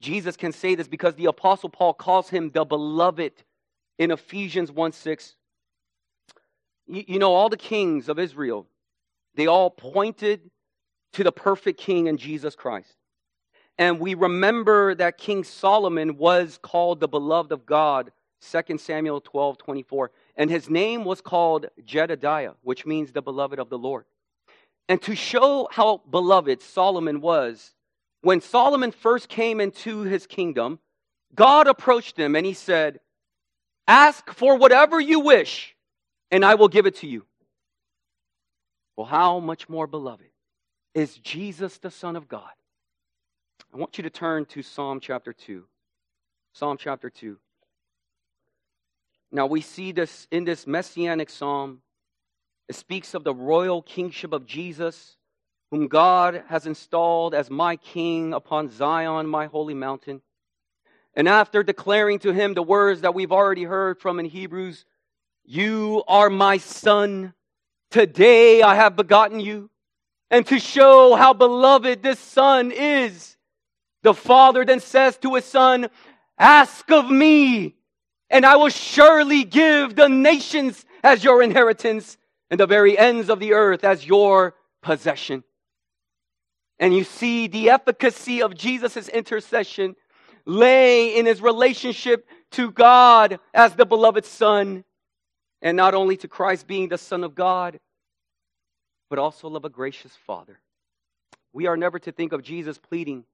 Jesus 0.00 0.36
can 0.36 0.52
say 0.52 0.74
this 0.74 0.88
because 0.88 1.14
the 1.14 1.26
Apostle 1.26 1.68
Paul 1.68 1.94
calls 1.94 2.28
him 2.28 2.50
the 2.50 2.64
beloved 2.64 3.32
in 3.98 4.10
Ephesians 4.10 4.70
1 4.70 4.92
6. 4.92 5.34
You, 6.88 7.18
know, 7.18 7.34
all 7.34 7.48
the 7.48 7.56
kings 7.56 8.08
of 8.08 8.18
Israel, 8.18 8.66
they 9.34 9.48
all 9.48 9.70
pointed 9.70 10.50
to 11.14 11.24
the 11.24 11.32
perfect 11.32 11.80
king 11.80 12.06
in 12.06 12.16
Jesus 12.16 12.54
Christ. 12.54 12.94
And 13.78 13.98
we 13.98 14.14
remember 14.14 14.94
that 14.94 15.18
King 15.18 15.42
Solomon 15.42 16.16
was 16.16 16.58
called 16.62 17.00
the 17.00 17.08
beloved 17.08 17.50
of 17.50 17.66
God, 17.66 18.12
2 18.40 18.78
Samuel 18.78 19.20
12 19.20 19.58
24. 19.58 20.10
And 20.36 20.48
his 20.48 20.70
name 20.70 21.04
was 21.04 21.20
called 21.20 21.66
Jedidiah, 21.84 22.54
which 22.62 22.86
means 22.86 23.12
the 23.12 23.22
beloved 23.22 23.58
of 23.58 23.68
the 23.68 23.78
Lord. 23.78 24.04
And 24.88 25.02
to 25.02 25.16
show 25.16 25.68
how 25.70 26.02
beloved 26.10 26.62
Solomon 26.62 27.20
was, 27.20 27.74
when 28.20 28.40
Solomon 28.40 28.92
first 28.92 29.28
came 29.28 29.60
into 29.60 30.02
his 30.02 30.26
kingdom, 30.26 30.78
God 31.34 31.66
approached 31.66 32.18
him 32.18 32.36
and 32.36 32.46
he 32.46 32.54
said, 32.54 33.00
Ask 33.88 34.32
for 34.32 34.56
whatever 34.56 35.00
you 35.00 35.20
wish, 35.20 35.76
and 36.30 36.44
I 36.44 36.56
will 36.56 36.68
give 36.68 36.86
it 36.86 36.96
to 36.96 37.06
you. 37.06 37.24
Well, 38.96 39.06
how 39.06 39.40
much 39.40 39.68
more 39.68 39.86
beloved 39.86 40.26
is 40.94 41.18
Jesus 41.18 41.76
the 41.78 41.90
Son 41.90 42.16
of 42.16 42.26
God. 42.26 42.50
I 43.72 43.76
want 43.76 43.98
you 43.98 44.04
to 44.04 44.10
turn 44.10 44.46
to 44.46 44.62
Psalm 44.62 44.98
chapter 45.00 45.34
2. 45.34 45.64
Psalm 46.54 46.78
chapter 46.80 47.10
2. 47.10 47.36
Now 49.30 49.44
we 49.44 49.60
see 49.60 49.92
this 49.92 50.26
in 50.30 50.44
this 50.44 50.66
messianic 50.66 51.28
psalm. 51.28 51.82
It 52.68 52.74
speaks 52.74 53.14
of 53.14 53.22
the 53.22 53.34
royal 53.34 53.80
kingship 53.80 54.32
of 54.32 54.46
Jesus, 54.46 55.16
whom 55.70 55.86
God 55.86 56.42
has 56.48 56.66
installed 56.66 57.34
as 57.34 57.50
my 57.50 57.76
king 57.76 58.32
upon 58.32 58.70
Zion, 58.70 59.26
my 59.26 59.46
holy 59.46 59.74
mountain. 59.74 60.20
And 61.14 61.28
after 61.28 61.62
declaring 61.62 62.18
to 62.20 62.32
him 62.32 62.54
the 62.54 62.62
words 62.62 63.02
that 63.02 63.14
we've 63.14 63.32
already 63.32 63.64
heard 63.64 64.00
from 64.00 64.18
in 64.18 64.26
Hebrews, 64.26 64.84
You 65.44 66.02
are 66.08 66.28
my 66.28 66.58
son. 66.58 67.34
Today 67.90 68.62
I 68.62 68.74
have 68.74 68.96
begotten 68.96 69.40
you. 69.40 69.70
And 70.30 70.44
to 70.48 70.58
show 70.58 71.14
how 71.14 71.32
beloved 71.32 72.02
this 72.02 72.18
son 72.18 72.72
is, 72.72 73.36
the 74.02 74.12
father 74.12 74.64
then 74.64 74.80
says 74.80 75.16
to 75.18 75.36
his 75.36 75.44
son, 75.44 75.88
Ask 76.36 76.90
of 76.90 77.08
me, 77.08 77.76
and 78.28 78.44
I 78.44 78.56
will 78.56 78.68
surely 78.68 79.44
give 79.44 79.94
the 79.94 80.08
nations 80.08 80.84
as 81.02 81.22
your 81.22 81.42
inheritance 81.42 82.18
and 82.50 82.60
the 82.60 82.66
very 82.66 82.96
ends 82.96 83.28
of 83.28 83.40
the 83.40 83.52
earth 83.52 83.84
as 83.84 84.06
your 84.06 84.54
possession. 84.82 85.44
And 86.78 86.94
you 86.94 87.04
see 87.04 87.46
the 87.46 87.70
efficacy 87.70 88.42
of 88.42 88.54
Jesus' 88.54 89.08
intercession 89.08 89.96
lay 90.44 91.16
in 91.16 91.26
his 91.26 91.40
relationship 91.40 92.28
to 92.52 92.70
God 92.70 93.40
as 93.52 93.74
the 93.74 93.86
beloved 93.86 94.24
Son, 94.24 94.84
and 95.62 95.76
not 95.76 95.94
only 95.94 96.16
to 96.18 96.28
Christ 96.28 96.66
being 96.66 96.88
the 96.88 96.98
Son 96.98 97.24
of 97.24 97.34
God, 97.34 97.80
but 99.08 99.18
also 99.18 99.54
of 99.54 99.64
a 99.64 99.70
gracious 99.70 100.14
Father. 100.26 100.60
We 101.52 101.66
are 101.66 101.76
never 101.76 101.98
to 102.00 102.12
think 102.12 102.32
of 102.32 102.42
Jesus 102.42 102.78
pleading 102.78 103.24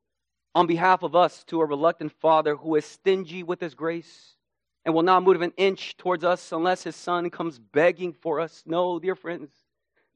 on 0.55 0.67
behalf 0.67 1.03
of 1.03 1.17
us 1.17 1.45
to 1.45 1.61
a 1.61 1.67
reluctant 1.67 2.13
Father 2.13 2.57
who 2.57 2.77
is 2.77 2.85
stingy 2.85 3.43
with 3.43 3.61
his 3.61 3.75
grace 3.75 4.37
and 4.85 4.95
will 4.95 5.03
not 5.03 5.23
move 5.23 5.43
an 5.43 5.53
inch 5.57 5.97
towards 5.97 6.25
us 6.25 6.53
unless 6.53 6.83
his 6.83 6.97
Son 6.97 7.31
comes 7.31 7.59
begging 7.59 8.13
for 8.13 8.41
us. 8.41 8.63
No, 8.67 8.99
dear 8.99 9.15
friends. 9.15 9.51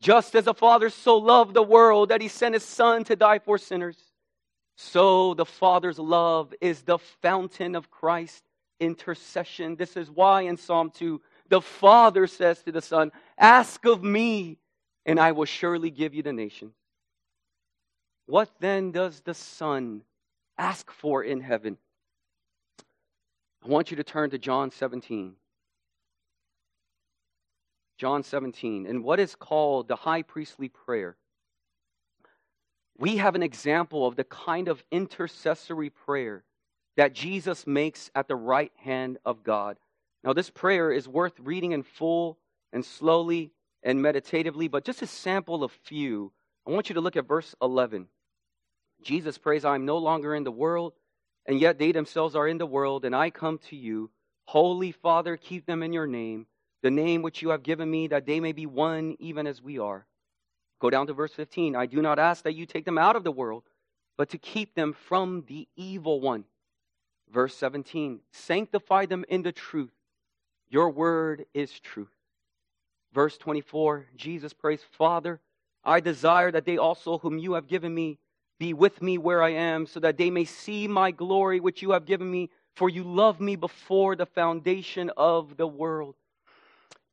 Just 0.01 0.35
as 0.35 0.45
the 0.45 0.55
Father 0.55 0.91
so 0.91 1.17
loved 1.17 1.55
the 1.55 1.63
world 1.63 2.11
that 2.11 2.21
he 2.21 2.29
sent 2.29 2.55
his 2.55 2.65
Son 2.65 3.05
to 3.05 3.17
die 3.17 3.39
for 3.39 3.59
sinners, 3.59 3.97
so 4.77 5.35
the 5.35 5.47
Father's 5.47 5.99
love 5.99 6.53
is 6.61 6.83
the 6.83 6.99
fountain 6.99 7.75
of 7.75 7.91
Christ's 7.91 8.43
intercession. 8.79 9.77
This 9.77 9.97
is 9.97 10.11
why 10.11 10.43
in 10.43 10.57
Psalm 10.57 10.91
2, 10.91 11.21
the 11.49 11.63
Father 11.63 12.27
says 12.27 12.63
to 12.63 12.73
the 12.73 12.83
Son, 12.83 13.11
Ask 13.39 13.87
of 13.87 14.03
me, 14.03 14.59
and 15.07 15.19
I 15.19 15.33
will 15.33 15.47
surely 15.47 15.91
give 15.91 16.15
you 16.15 16.23
the 16.23 16.33
nation. 16.33 16.73
What 18.27 18.51
then 18.61 18.91
does 18.91 19.21
the 19.21 19.35
Son 19.35 20.03
ask 20.59 20.91
for 20.91 21.23
in 21.23 21.41
heaven? 21.41 21.79
I 23.67 23.69
want 23.69 23.91
you 23.91 23.97
to 23.97 24.05
turn 24.05 24.31
to 24.31 24.39
John 24.39 24.71
17. 24.71 25.35
John 27.99 28.23
17, 28.23 28.87
and 28.87 29.03
what 29.03 29.19
is 29.19 29.35
called 29.35 29.89
the 29.89 29.97
high 29.97 30.23
priestly 30.23 30.69
prayer. 30.69 31.17
We 32.97 33.17
have 33.17 33.35
an 33.35 33.43
example 33.43 34.07
of 34.07 34.15
the 34.15 34.23
kind 34.23 34.69
of 34.69 34.85
intercessory 34.93 35.91
prayer 35.91 36.45
that 36.97 37.13
Jesus 37.13 37.67
makes 37.67 38.09
at 38.15 38.29
the 38.29 38.37
right 38.37 38.71
hand 38.77 39.19
of 39.25 39.43
God. 39.43 39.79
Now, 40.23 40.33
this 40.33 40.51
prayer 40.51 40.93
is 40.93 41.09
worth 41.09 41.35
reading 41.41 41.73
in 41.73 41.83
full 41.83 42.39
and 42.73 42.85
slowly 42.85 43.51
and 43.83 44.01
meditatively, 44.01 44.69
but 44.69 44.85
just 44.85 45.03
a 45.03 45.09
sample 45.09 45.65
of 45.65 45.73
few. 45.73 46.31
I 46.69 46.71
want 46.71 46.89
you 46.89 46.95
to 46.95 47.01
look 47.01 47.17
at 47.17 47.27
verse 47.27 47.55
11. 47.61 48.07
Jesus 49.03 49.39
prays, 49.39 49.65
I 49.65 49.75
am 49.75 49.85
no 49.85 49.99
longer 49.99 50.37
in 50.37 50.45
the 50.45 50.53
world, 50.53 50.93
and 51.47 51.61
yet 51.61 51.79
they 51.79 51.93
themselves 51.93 52.35
are 52.35 52.49
in 52.49 52.59
the 52.59 52.67
world, 52.67 53.05
and 53.05 53.15
I 53.15 53.31
come 53.31 53.59
to 53.69 53.77
you. 53.77 54.11
Holy 54.47 54.93
Father, 54.93 55.37
keep 55.37 55.67
them 55.67 55.83
in 55.83 55.93
your 55.93 56.07
name, 56.07 56.47
the 56.83 56.91
name 56.91 57.23
which 57.23 57.43
you 57.43 57.51
have 57.51 57.63
given 57.63 57.91
me, 57.91 58.09
that 58.09 58.27
they 58.27 58.41
may 58.41 58.53
be 58.53 58.67
one 58.67 59.17
even 59.19 59.47
as 59.47 59.63
we 59.63 59.79
are. 59.79 60.07
Go 60.79 60.91
down 60.91 61.07
to 61.07 61.15
verse 61.15 61.33
15. 61.33 61.75
I 61.75 61.87
do 61.87 62.03
not 62.03 62.19
ask 62.19 62.45
that 62.45 62.55
you 62.55 62.67
take 62.67 62.85
them 62.85 62.99
out 62.99 63.17
of 63.17 63.25
the 63.25 63.33
world, 63.33 63.65
but 64.17 64.31
to 64.31 64.39
keep 64.39 64.75
them 64.75 64.93
from 64.93 65.45
the 65.47 65.67
evil 65.77 66.21
one. 66.21 66.45
Verse 67.33 67.57
17. 67.57 68.21
Sanctify 68.31 69.07
them 69.07 69.25
in 69.29 69.43
the 69.43 69.53
truth. 69.53 69.93
Your 70.69 70.91
word 70.91 71.47
is 71.55 71.81
truth. 71.81 72.13
Verse 73.13 73.39
24, 73.39 74.07
Jesus 74.17 74.53
prays, 74.53 74.81
Father, 74.99 75.41
I 75.83 76.01
desire 76.01 76.51
that 76.51 76.67
they 76.67 76.77
also, 76.77 77.19
whom 77.19 77.39
you 77.39 77.55
have 77.55 77.69
given 77.69 77.95
me, 77.95 78.19
be 78.59 78.73
with 78.73 79.03
me 79.03 79.19
where 79.19 79.43
I 79.43 79.51
am, 79.51 79.87
so 79.87 80.01
that 80.01 80.17
they 80.17 80.31
may 80.31 80.45
see 80.45 80.89
my 80.89 81.11
glory 81.11 81.61
which 81.61 81.83
you 81.83 81.91
have 81.93 82.07
given 82.07 82.31
me, 82.31 82.51
for 82.75 82.89
you 82.89 83.05
loved 83.05 83.41
me 83.41 83.57
before 83.57 84.17
the 84.17 84.27
foundation 84.27 85.11
of 85.17 85.57
the 85.57 85.67
world. 85.67 86.15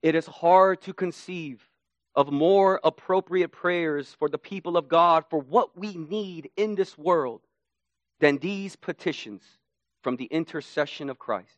It 0.02 0.16
is 0.16 0.26
hard 0.26 0.82
to 0.82 0.94
conceive 0.94 1.68
of 2.16 2.32
more 2.32 2.80
appropriate 2.84 3.52
prayers 3.52 4.16
for 4.20 4.30
the 4.30 4.38
people 4.38 4.78
of 4.78 4.88
God 4.88 5.26
for 5.30 5.39
what 5.39 5.78
we 5.78 5.96
need 5.96 6.50
in 6.56 6.76
this 6.76 6.98
world 6.98 7.41
than 8.20 8.38
these 8.38 8.76
petitions 8.76 9.44
from 10.02 10.18
the 10.18 10.26
intercession 10.26 11.10
of 11.10 11.18
Christ. 11.18 11.58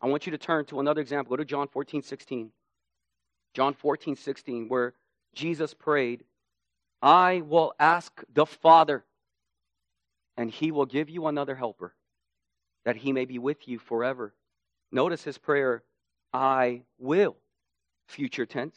I 0.00 0.06
want 0.06 0.26
you 0.26 0.32
to 0.32 0.38
turn 0.38 0.64
to 0.66 0.80
another 0.80 1.00
example. 1.00 1.30
Go 1.30 1.36
to 1.36 1.44
John 1.44 1.68
14, 1.68 2.02
16. 2.02 2.50
John 3.54 3.74
14, 3.74 4.16
16, 4.16 4.68
where 4.68 4.94
Jesus 5.34 5.74
prayed, 5.74 6.24
I 7.00 7.42
will 7.46 7.74
ask 7.78 8.22
the 8.32 8.46
Father, 8.46 9.04
and 10.36 10.50
he 10.50 10.72
will 10.72 10.86
give 10.86 11.08
you 11.08 11.26
another 11.26 11.54
helper, 11.54 11.94
that 12.84 12.96
he 12.96 13.12
may 13.12 13.24
be 13.24 13.38
with 13.38 13.68
you 13.68 13.78
forever. 13.78 14.34
Notice 14.90 15.24
his 15.24 15.38
prayer, 15.38 15.82
I 16.32 16.82
will, 16.98 17.36
future 18.06 18.46
tense. 18.46 18.76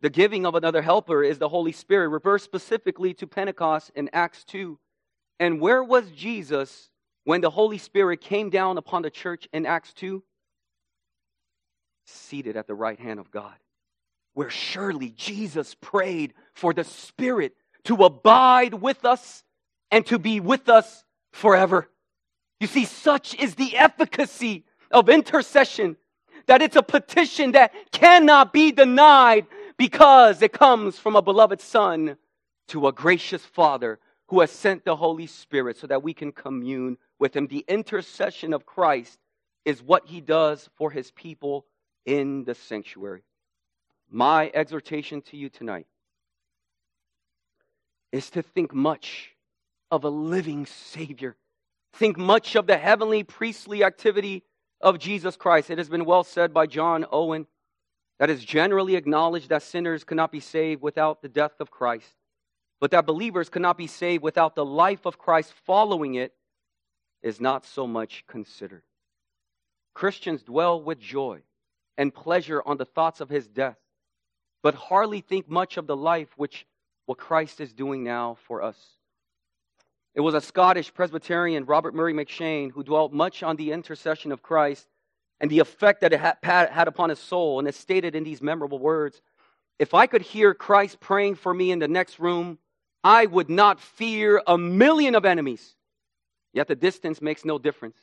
The 0.00 0.10
giving 0.10 0.44
of 0.44 0.54
another 0.54 0.82
helper 0.82 1.22
is 1.22 1.38
the 1.38 1.48
Holy 1.48 1.72
Spirit, 1.72 2.08
reversed 2.08 2.44
specifically 2.44 3.14
to 3.14 3.26
Pentecost 3.26 3.90
in 3.94 4.10
Acts 4.12 4.44
2. 4.44 4.78
And 5.38 5.60
where 5.60 5.82
was 5.82 6.10
Jesus 6.10 6.90
when 7.24 7.40
the 7.40 7.50
Holy 7.50 7.78
Spirit 7.78 8.20
came 8.20 8.50
down 8.50 8.78
upon 8.78 9.02
the 9.02 9.10
church 9.10 9.48
in 9.52 9.66
Acts 9.66 9.92
2? 9.94 10.22
seated 12.06 12.56
at 12.56 12.66
the 12.66 12.74
right 12.74 12.98
hand 12.98 13.20
of 13.20 13.30
God, 13.30 13.54
where 14.34 14.50
surely 14.50 15.10
Jesus 15.10 15.74
prayed 15.74 16.34
for 16.56 16.72
the 16.72 16.84
Spirit 16.84 17.54
to 17.84 17.94
abide 18.04 18.74
with 18.74 19.04
us 19.04 19.44
and 19.90 20.04
to 20.06 20.18
be 20.18 20.40
with 20.40 20.68
us 20.68 21.04
forever. 21.32 21.88
You 22.58 22.66
see, 22.66 22.86
such 22.86 23.34
is 23.34 23.54
the 23.54 23.76
efficacy 23.76 24.64
of 24.90 25.08
intercession 25.08 25.96
that 26.46 26.62
it's 26.62 26.76
a 26.76 26.82
petition 26.82 27.52
that 27.52 27.72
cannot 27.92 28.52
be 28.52 28.72
denied 28.72 29.46
because 29.76 30.40
it 30.40 30.52
comes 30.52 30.98
from 30.98 31.14
a 31.14 31.22
beloved 31.22 31.60
Son 31.60 32.16
to 32.68 32.86
a 32.86 32.92
gracious 32.92 33.44
Father 33.44 33.98
who 34.28 34.40
has 34.40 34.50
sent 34.50 34.84
the 34.84 34.96
Holy 34.96 35.26
Spirit 35.26 35.76
so 35.76 35.86
that 35.86 36.02
we 36.02 36.14
can 36.14 36.32
commune 36.32 36.96
with 37.18 37.36
Him. 37.36 37.46
The 37.46 37.64
intercession 37.68 38.52
of 38.54 38.64
Christ 38.64 39.18
is 39.64 39.82
what 39.82 40.06
He 40.06 40.20
does 40.20 40.68
for 40.76 40.90
His 40.90 41.10
people 41.10 41.66
in 42.06 42.44
the 42.44 42.54
sanctuary. 42.54 43.22
My 44.10 44.50
exhortation 44.54 45.20
to 45.22 45.36
you 45.36 45.48
tonight 45.48 45.86
is 48.12 48.30
to 48.30 48.42
think 48.42 48.74
much 48.74 49.34
of 49.90 50.04
a 50.04 50.08
living 50.08 50.66
Savior. 50.66 51.36
Think 51.92 52.16
much 52.18 52.56
of 52.56 52.66
the 52.66 52.76
heavenly 52.76 53.22
priestly 53.22 53.82
activity 53.84 54.42
of 54.80 54.98
Jesus 54.98 55.36
Christ. 55.36 55.70
It 55.70 55.78
has 55.78 55.88
been 55.88 56.04
well 56.04 56.24
said 56.24 56.52
by 56.52 56.66
John 56.66 57.06
Owen 57.10 57.46
that 58.18 58.30
is 58.30 58.44
generally 58.44 58.96
acknowledged 58.96 59.48
that 59.50 59.62
sinners 59.62 60.04
cannot 60.04 60.32
be 60.32 60.40
saved 60.40 60.82
without 60.82 61.22
the 61.22 61.28
death 61.28 61.60
of 61.60 61.70
Christ, 61.70 62.14
but 62.80 62.90
that 62.90 63.06
believers 63.06 63.48
cannot 63.48 63.76
be 63.76 63.86
saved 63.86 64.22
without 64.22 64.54
the 64.54 64.64
life 64.64 65.06
of 65.06 65.18
Christ 65.18 65.52
following 65.64 66.14
it 66.14 66.32
is 67.22 67.40
not 67.40 67.64
so 67.64 67.86
much 67.86 68.24
considered. 68.26 68.82
Christians 69.94 70.42
dwell 70.42 70.82
with 70.82 71.00
joy 71.00 71.40
and 71.98 72.14
pleasure 72.14 72.62
on 72.64 72.76
the 72.76 72.84
thoughts 72.84 73.20
of 73.20 73.28
his 73.28 73.48
death, 73.48 73.78
but 74.62 74.74
hardly 74.74 75.20
think 75.20 75.48
much 75.48 75.76
of 75.76 75.86
the 75.86 75.96
life 75.96 76.28
which 76.36 76.66
what 77.06 77.18
Christ 77.18 77.60
is 77.60 77.72
doing 77.72 78.04
now 78.04 78.36
for 78.46 78.62
us. 78.62 78.76
It 80.14 80.20
was 80.20 80.34
a 80.34 80.40
Scottish 80.40 80.92
Presbyterian, 80.92 81.64
Robert 81.66 81.94
Murray 81.94 82.12
M'Cheyne, 82.12 82.72
who 82.72 82.82
dwelt 82.82 83.12
much 83.12 83.42
on 83.42 83.56
the 83.56 83.72
intercession 83.72 84.32
of 84.32 84.42
Christ 84.42 84.86
and 85.40 85.50
the 85.50 85.58
effect 85.58 86.00
that 86.00 86.12
it 86.12 86.20
had 86.42 86.88
upon 86.88 87.10
his 87.10 87.18
soul, 87.18 87.58
and 87.58 87.68
it 87.68 87.74
stated 87.74 88.14
in 88.14 88.24
these 88.24 88.40
memorable 88.40 88.78
words 88.78 89.20
If 89.78 89.94
I 89.94 90.06
could 90.06 90.22
hear 90.22 90.54
Christ 90.54 91.00
praying 91.00 91.34
for 91.36 91.52
me 91.52 91.70
in 91.70 91.78
the 91.78 91.88
next 91.88 92.18
room, 92.18 92.58
I 93.04 93.26
would 93.26 93.50
not 93.50 93.80
fear 93.80 94.42
a 94.46 94.56
million 94.56 95.14
of 95.14 95.24
enemies. 95.24 95.74
Yet 96.52 96.68
the 96.68 96.74
distance 96.74 97.20
makes 97.20 97.44
no 97.44 97.58
difference. 97.58 97.98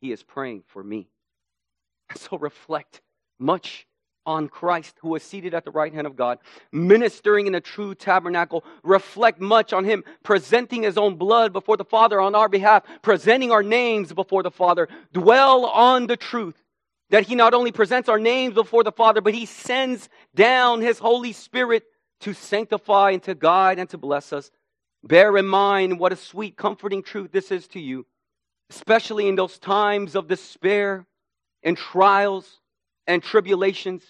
He 0.00 0.12
is 0.12 0.22
praying 0.22 0.62
for 0.68 0.82
me. 0.82 1.08
So 2.16 2.36
reflect 2.36 3.00
much 3.38 3.86
on 4.26 4.48
Christ 4.48 4.96
who 5.00 5.14
is 5.14 5.22
seated 5.22 5.54
at 5.54 5.64
the 5.64 5.70
right 5.70 5.92
hand 5.92 6.06
of 6.06 6.16
God, 6.16 6.38
ministering 6.70 7.46
in 7.46 7.54
a 7.54 7.60
true 7.60 7.94
tabernacle. 7.94 8.64
Reflect 8.82 9.40
much 9.40 9.72
on 9.72 9.84
him, 9.84 10.04
presenting 10.22 10.82
his 10.82 10.98
own 10.98 11.16
blood 11.16 11.52
before 11.52 11.76
the 11.76 11.84
Father 11.84 12.20
on 12.20 12.34
our 12.34 12.48
behalf, 12.48 12.84
presenting 13.02 13.52
our 13.52 13.62
names 13.62 14.12
before 14.12 14.42
the 14.42 14.50
Father. 14.50 14.88
Dwell 15.12 15.66
on 15.66 16.06
the 16.06 16.16
truth 16.16 16.56
that 17.10 17.26
he 17.26 17.34
not 17.34 17.52
only 17.52 17.72
presents 17.72 18.08
our 18.08 18.18
names 18.18 18.54
before 18.54 18.84
the 18.84 18.92
Father, 18.92 19.20
but 19.20 19.34
he 19.34 19.44
sends 19.44 20.08
down 20.34 20.80
his 20.80 20.98
Holy 20.98 21.32
Spirit 21.32 21.84
to 22.20 22.32
sanctify 22.32 23.10
and 23.10 23.22
to 23.24 23.34
guide 23.34 23.78
and 23.78 23.90
to 23.90 23.98
bless 23.98 24.32
us. 24.32 24.50
Bear 25.04 25.36
in 25.36 25.46
mind 25.46 25.98
what 25.98 26.12
a 26.12 26.16
sweet, 26.16 26.56
comforting 26.56 27.02
truth 27.02 27.32
this 27.32 27.50
is 27.50 27.66
to 27.68 27.80
you, 27.80 28.06
especially 28.70 29.28
in 29.28 29.34
those 29.34 29.58
times 29.58 30.14
of 30.14 30.28
despair 30.28 31.04
and 31.62 31.76
trials 31.76 32.60
and 33.06 33.22
tribulations, 33.22 34.02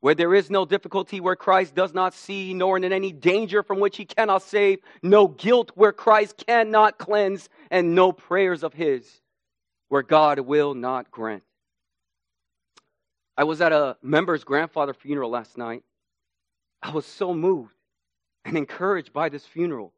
where 0.00 0.14
there 0.14 0.34
is 0.34 0.50
no 0.50 0.64
difficulty 0.64 1.20
where 1.20 1.36
Christ 1.36 1.74
does 1.74 1.92
not 1.92 2.14
see, 2.14 2.54
nor 2.54 2.76
in 2.76 2.84
any 2.92 3.12
danger 3.12 3.62
from 3.62 3.80
which 3.80 3.96
he 3.96 4.04
cannot 4.04 4.42
save, 4.42 4.78
no 5.02 5.26
guilt 5.28 5.72
where 5.74 5.92
Christ 5.92 6.44
cannot 6.46 6.98
cleanse, 6.98 7.48
and 7.70 7.94
no 7.94 8.12
prayers 8.12 8.62
of 8.62 8.74
his 8.74 9.20
where 9.88 10.02
God 10.02 10.40
will 10.40 10.74
not 10.74 11.10
grant. 11.10 11.42
I 13.36 13.44
was 13.44 13.60
at 13.60 13.72
a 13.72 13.96
member's 14.02 14.44
grandfather 14.44 14.92
funeral 14.92 15.30
last 15.30 15.56
night. 15.56 15.82
I 16.82 16.90
was 16.90 17.06
so 17.06 17.32
moved 17.32 17.72
and 18.44 18.56
encouraged 18.56 19.12
by 19.12 19.28
this 19.28 19.44
funeral 19.44 19.92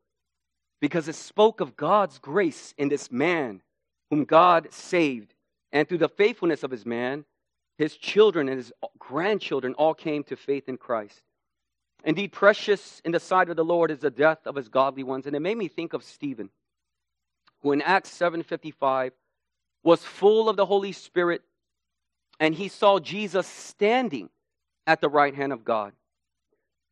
because 0.81 1.09
it 1.09 1.15
spoke 1.15 1.61
of 1.61 1.77
God's 1.77 2.19
grace 2.19 2.75
in 2.79 2.89
this 2.89 3.11
man 3.11 3.63
whom 4.11 4.25
God 4.25 4.69
saved. 4.73 5.35
And 5.73 5.89
through 5.89 5.99
the 5.99 6.09
faithfulness 6.09 6.63
of 6.63 6.71
his 6.71 6.85
man, 6.85 7.25
his 7.81 7.97
children 7.97 8.51
and 8.51 8.59
his 8.59 8.75
grandchildren 8.99 9.73
all 9.73 9.95
came 9.95 10.23
to 10.23 10.37
faith 10.37 10.69
in 10.69 10.77
Christ. 10.77 11.23
Indeed, 12.05 12.31
precious 12.31 13.01
in 13.07 13.13
the 13.13 13.19
sight 13.19 13.49
of 13.49 13.57
the 13.57 13.65
Lord 13.65 13.91
is 13.91 14.01
the 14.01 14.11
death 14.11 14.41
of 14.45 14.55
his 14.55 14.69
godly 14.69 15.03
ones. 15.03 15.27
And 15.27 15.35
it 15.35 15.41
made 15.41 15.57
me 15.57 15.67
think 15.67 15.95
of 15.95 16.05
Stephen, 16.05 16.51
who 17.63 17.73
in 17.73 17.81
Acts 17.81 18.11
7:55 18.11 19.15
was 19.83 20.05
full 20.05 20.51
of 20.51 20.57
the 20.57 20.67
Holy 20.67 20.93
Spirit, 20.93 21.43
and 22.39 22.55
he 22.55 22.69
saw 22.69 22.99
Jesus 22.99 23.47
standing 23.47 24.29
at 24.87 25.01
the 25.01 25.09
right 25.09 25.35
hand 25.35 25.55
of 25.55 25.65
God. 25.65 25.95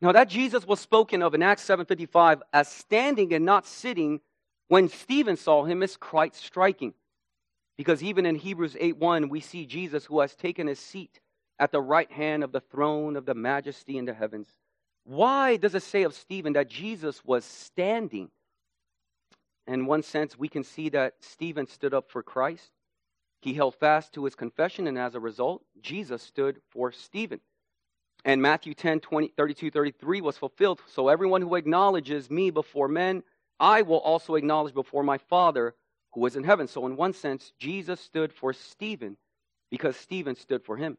Now 0.00 0.12
that 0.12 0.30
Jesus 0.30 0.66
was 0.66 0.80
spoken 0.80 1.20
of 1.20 1.34
in 1.34 1.42
Acts 1.42 1.64
7:55 1.64 2.42
as 2.50 2.66
standing 2.66 3.34
and 3.34 3.44
not 3.44 3.66
sitting 3.66 4.22
when 4.68 4.88
Stephen 4.88 5.36
saw 5.36 5.64
him 5.64 5.82
is 5.82 5.98
quite 5.98 6.34
striking. 6.34 6.94
Because 7.78 8.02
even 8.02 8.26
in 8.26 8.34
Hebrews 8.34 8.76
8:1 8.78 9.30
we 9.30 9.40
see 9.40 9.64
Jesus 9.64 10.04
who 10.04 10.20
has 10.20 10.34
taken 10.34 10.66
his 10.66 10.80
seat 10.80 11.20
at 11.58 11.72
the 11.72 11.80
right 11.80 12.10
hand 12.10 12.44
of 12.44 12.52
the 12.52 12.60
throne 12.60 13.16
of 13.16 13.24
the 13.24 13.34
majesty 13.34 13.96
in 13.96 14.04
the 14.04 14.12
heavens. 14.12 14.48
Why 15.04 15.56
does 15.56 15.74
it 15.74 15.84
say 15.84 16.02
of 16.02 16.12
Stephen 16.12 16.52
that 16.52 16.68
Jesus 16.68 17.24
was 17.24 17.44
standing? 17.44 18.30
In 19.66 19.86
one 19.86 20.02
sense, 20.02 20.38
we 20.38 20.48
can 20.48 20.64
see 20.64 20.88
that 20.90 21.14
Stephen 21.20 21.66
stood 21.66 21.94
up 21.94 22.10
for 22.10 22.22
Christ. 22.22 22.72
He 23.40 23.54
held 23.54 23.76
fast 23.76 24.12
to 24.14 24.24
his 24.24 24.34
confession, 24.34 24.86
and 24.86 24.98
as 24.98 25.14
a 25.14 25.20
result, 25.20 25.62
Jesus 25.80 26.22
stood 26.22 26.60
for 26.70 26.90
Stephen. 26.90 27.40
And 28.24 28.42
Matthew 28.42 28.74
10, 28.74 29.00
20, 29.00 29.28
32, 29.36 29.70
33 29.70 30.20
was 30.20 30.36
fulfilled. 30.36 30.80
So 30.86 31.08
everyone 31.08 31.42
who 31.42 31.54
acknowledges 31.54 32.30
me 32.30 32.50
before 32.50 32.88
men, 32.88 33.22
I 33.60 33.82
will 33.82 34.00
also 34.00 34.34
acknowledge 34.34 34.74
before 34.74 35.04
my 35.04 35.18
Father 35.18 35.74
who 36.12 36.20
was 36.20 36.36
in 36.36 36.44
heaven. 36.44 36.68
So, 36.68 36.86
in 36.86 36.96
one 36.96 37.12
sense, 37.12 37.52
Jesus 37.58 38.00
stood 38.00 38.32
for 38.32 38.52
Stephen 38.52 39.16
because 39.70 39.96
Stephen 39.96 40.36
stood 40.36 40.64
for 40.64 40.76
him. 40.76 40.96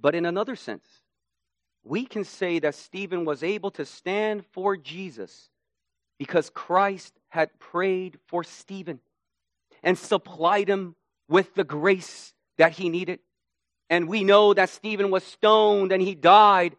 But 0.00 0.14
in 0.14 0.26
another 0.26 0.56
sense, 0.56 0.86
we 1.84 2.04
can 2.06 2.24
say 2.24 2.58
that 2.60 2.74
Stephen 2.74 3.24
was 3.24 3.42
able 3.42 3.70
to 3.72 3.84
stand 3.84 4.44
for 4.52 4.76
Jesus 4.76 5.48
because 6.18 6.50
Christ 6.50 7.14
had 7.28 7.58
prayed 7.58 8.18
for 8.26 8.44
Stephen 8.44 9.00
and 9.82 9.96
supplied 9.96 10.68
him 10.68 10.96
with 11.28 11.54
the 11.54 11.64
grace 11.64 12.32
that 12.56 12.72
he 12.72 12.88
needed. 12.88 13.20
And 13.90 14.08
we 14.08 14.24
know 14.24 14.54
that 14.54 14.70
Stephen 14.70 15.10
was 15.10 15.24
stoned 15.24 15.92
and 15.92 16.02
he 16.02 16.14
died. 16.14 16.76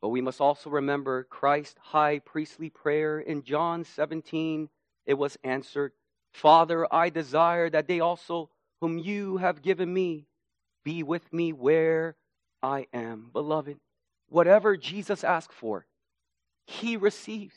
But 0.00 0.08
we 0.08 0.20
must 0.20 0.40
also 0.40 0.70
remember 0.70 1.24
Christ's 1.24 1.78
high 1.80 2.18
priestly 2.20 2.70
prayer 2.70 3.18
in 3.18 3.42
John 3.42 3.84
17 3.84 4.68
it 5.06 5.14
was 5.14 5.38
answered, 5.44 5.92
Father, 6.32 6.86
I 6.92 7.08
desire 7.10 7.70
that 7.70 7.88
they 7.88 8.00
also, 8.00 8.50
whom 8.80 8.98
you 8.98 9.38
have 9.38 9.62
given 9.62 9.92
me, 9.92 10.26
be 10.84 11.02
with 11.02 11.32
me 11.32 11.52
where 11.52 12.16
I 12.62 12.86
am. 12.92 13.30
Beloved, 13.32 13.78
whatever 14.28 14.76
Jesus 14.76 15.24
asked 15.24 15.52
for, 15.52 15.86
he 16.66 16.96
receives. 16.96 17.56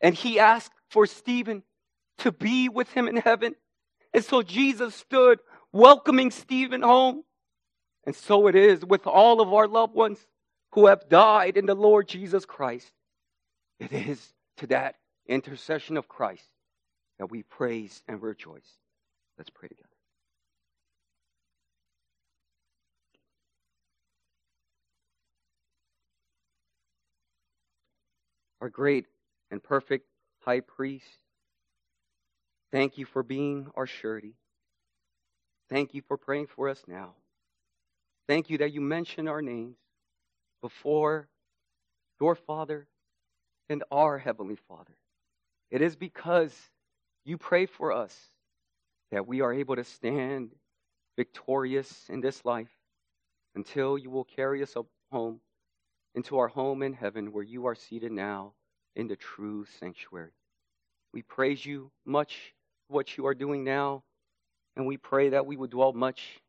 And 0.00 0.14
he 0.14 0.40
asked 0.40 0.74
for 0.88 1.06
Stephen 1.06 1.62
to 2.18 2.32
be 2.32 2.68
with 2.68 2.90
him 2.92 3.06
in 3.06 3.16
heaven. 3.16 3.54
And 4.12 4.24
so 4.24 4.42
Jesus 4.42 4.94
stood 4.94 5.38
welcoming 5.72 6.30
Stephen 6.30 6.82
home. 6.82 7.22
And 8.04 8.16
so 8.16 8.46
it 8.48 8.56
is 8.56 8.84
with 8.84 9.06
all 9.06 9.40
of 9.40 9.52
our 9.52 9.68
loved 9.68 9.94
ones 9.94 10.18
who 10.72 10.86
have 10.86 11.08
died 11.08 11.56
in 11.56 11.66
the 11.66 11.74
Lord 11.74 12.08
Jesus 12.08 12.46
Christ. 12.46 12.90
It 13.78 13.92
is 13.92 14.32
to 14.56 14.66
that 14.68 14.96
intercession 15.26 15.96
of 15.96 16.08
Christ 16.08 16.48
that 17.20 17.30
we 17.30 17.42
praise 17.42 18.02
and 18.08 18.22
rejoice. 18.22 18.78
Let's 19.36 19.50
pray 19.50 19.68
together. 19.68 19.88
Our 28.62 28.70
great 28.70 29.04
and 29.50 29.62
perfect 29.62 30.06
high 30.40 30.60
priest, 30.60 31.04
thank 32.72 32.96
you 32.96 33.04
for 33.04 33.22
being 33.22 33.66
our 33.76 33.86
surety. 33.86 34.32
Thank 35.68 35.92
you 35.92 36.00
for 36.08 36.16
praying 36.16 36.46
for 36.46 36.70
us 36.70 36.82
now. 36.88 37.10
Thank 38.28 38.48
you 38.48 38.56
that 38.58 38.72
you 38.72 38.80
mention 38.80 39.28
our 39.28 39.42
names 39.42 39.76
before 40.62 41.28
your 42.18 42.34
Father 42.34 42.86
and 43.68 43.84
our 43.90 44.16
Heavenly 44.16 44.56
Father. 44.66 44.94
It 45.70 45.82
is 45.82 45.96
because 45.96 46.54
you 47.24 47.38
pray 47.38 47.66
for 47.66 47.92
us 47.92 48.16
that 49.10 49.26
we 49.26 49.40
are 49.40 49.52
able 49.52 49.76
to 49.76 49.84
stand 49.84 50.50
victorious 51.16 52.06
in 52.08 52.20
this 52.20 52.44
life 52.44 52.70
until 53.54 53.98
you 53.98 54.10
will 54.10 54.24
carry 54.24 54.62
us 54.62 54.74
home 55.12 55.40
into 56.14 56.38
our 56.38 56.48
home 56.48 56.82
in 56.82 56.92
heaven 56.92 57.32
where 57.32 57.44
you 57.44 57.66
are 57.66 57.74
seated 57.74 58.12
now 58.12 58.52
in 58.96 59.08
the 59.08 59.16
true 59.16 59.64
sanctuary. 59.78 60.32
We 61.12 61.22
praise 61.22 61.64
you 61.64 61.90
much 62.04 62.54
for 62.86 62.94
what 62.94 63.16
you 63.16 63.26
are 63.26 63.34
doing 63.34 63.64
now, 63.64 64.02
and 64.76 64.86
we 64.86 64.96
pray 64.96 65.30
that 65.30 65.46
we 65.46 65.56
would 65.56 65.70
dwell 65.70 65.92
much 65.92 66.40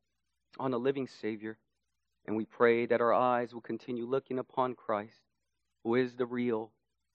on 0.59 0.71
the 0.71 0.79
living 0.79 1.07
Savior, 1.07 1.57
and 2.25 2.35
we 2.35 2.45
pray 2.45 2.85
that 2.85 3.01
our 3.01 3.13
eyes 3.13 3.53
will 3.53 3.61
continue 3.61 4.05
looking 4.05 4.39
upon 4.39 4.75
Christ, 4.75 5.21
who 5.83 5.95
is 5.95 6.15
the 6.15 6.25
real 6.25 6.71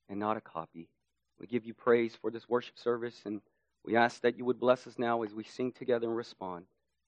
and 0.09 0.19
not 0.19 0.37
a 0.37 0.41
copy. 0.41 0.89
We 1.41 1.47
give 1.47 1.65
you 1.67 1.75
praise 1.75 2.17
for 2.17 2.31
this 2.31 2.49
worship 2.49 2.79
service, 2.79 3.23
and 3.27 3.41
we 3.85 3.97
ask 3.97 4.23
that 4.23 4.39
you 4.39 4.45
would 4.45 4.61
bless 4.61 4.87
us 4.87 4.99
now 4.99 5.23
as 5.23 5.35
we 5.35 5.45
sing 5.45 5.73
together 5.73 6.09
and 6.09 6.17
respond. 6.17 6.67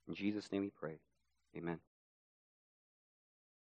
In 0.08 0.14
Jesus' 0.14 0.50
name 0.52 0.62
we 0.62 0.70
pray. 0.70 0.98
Amen. 1.56 1.78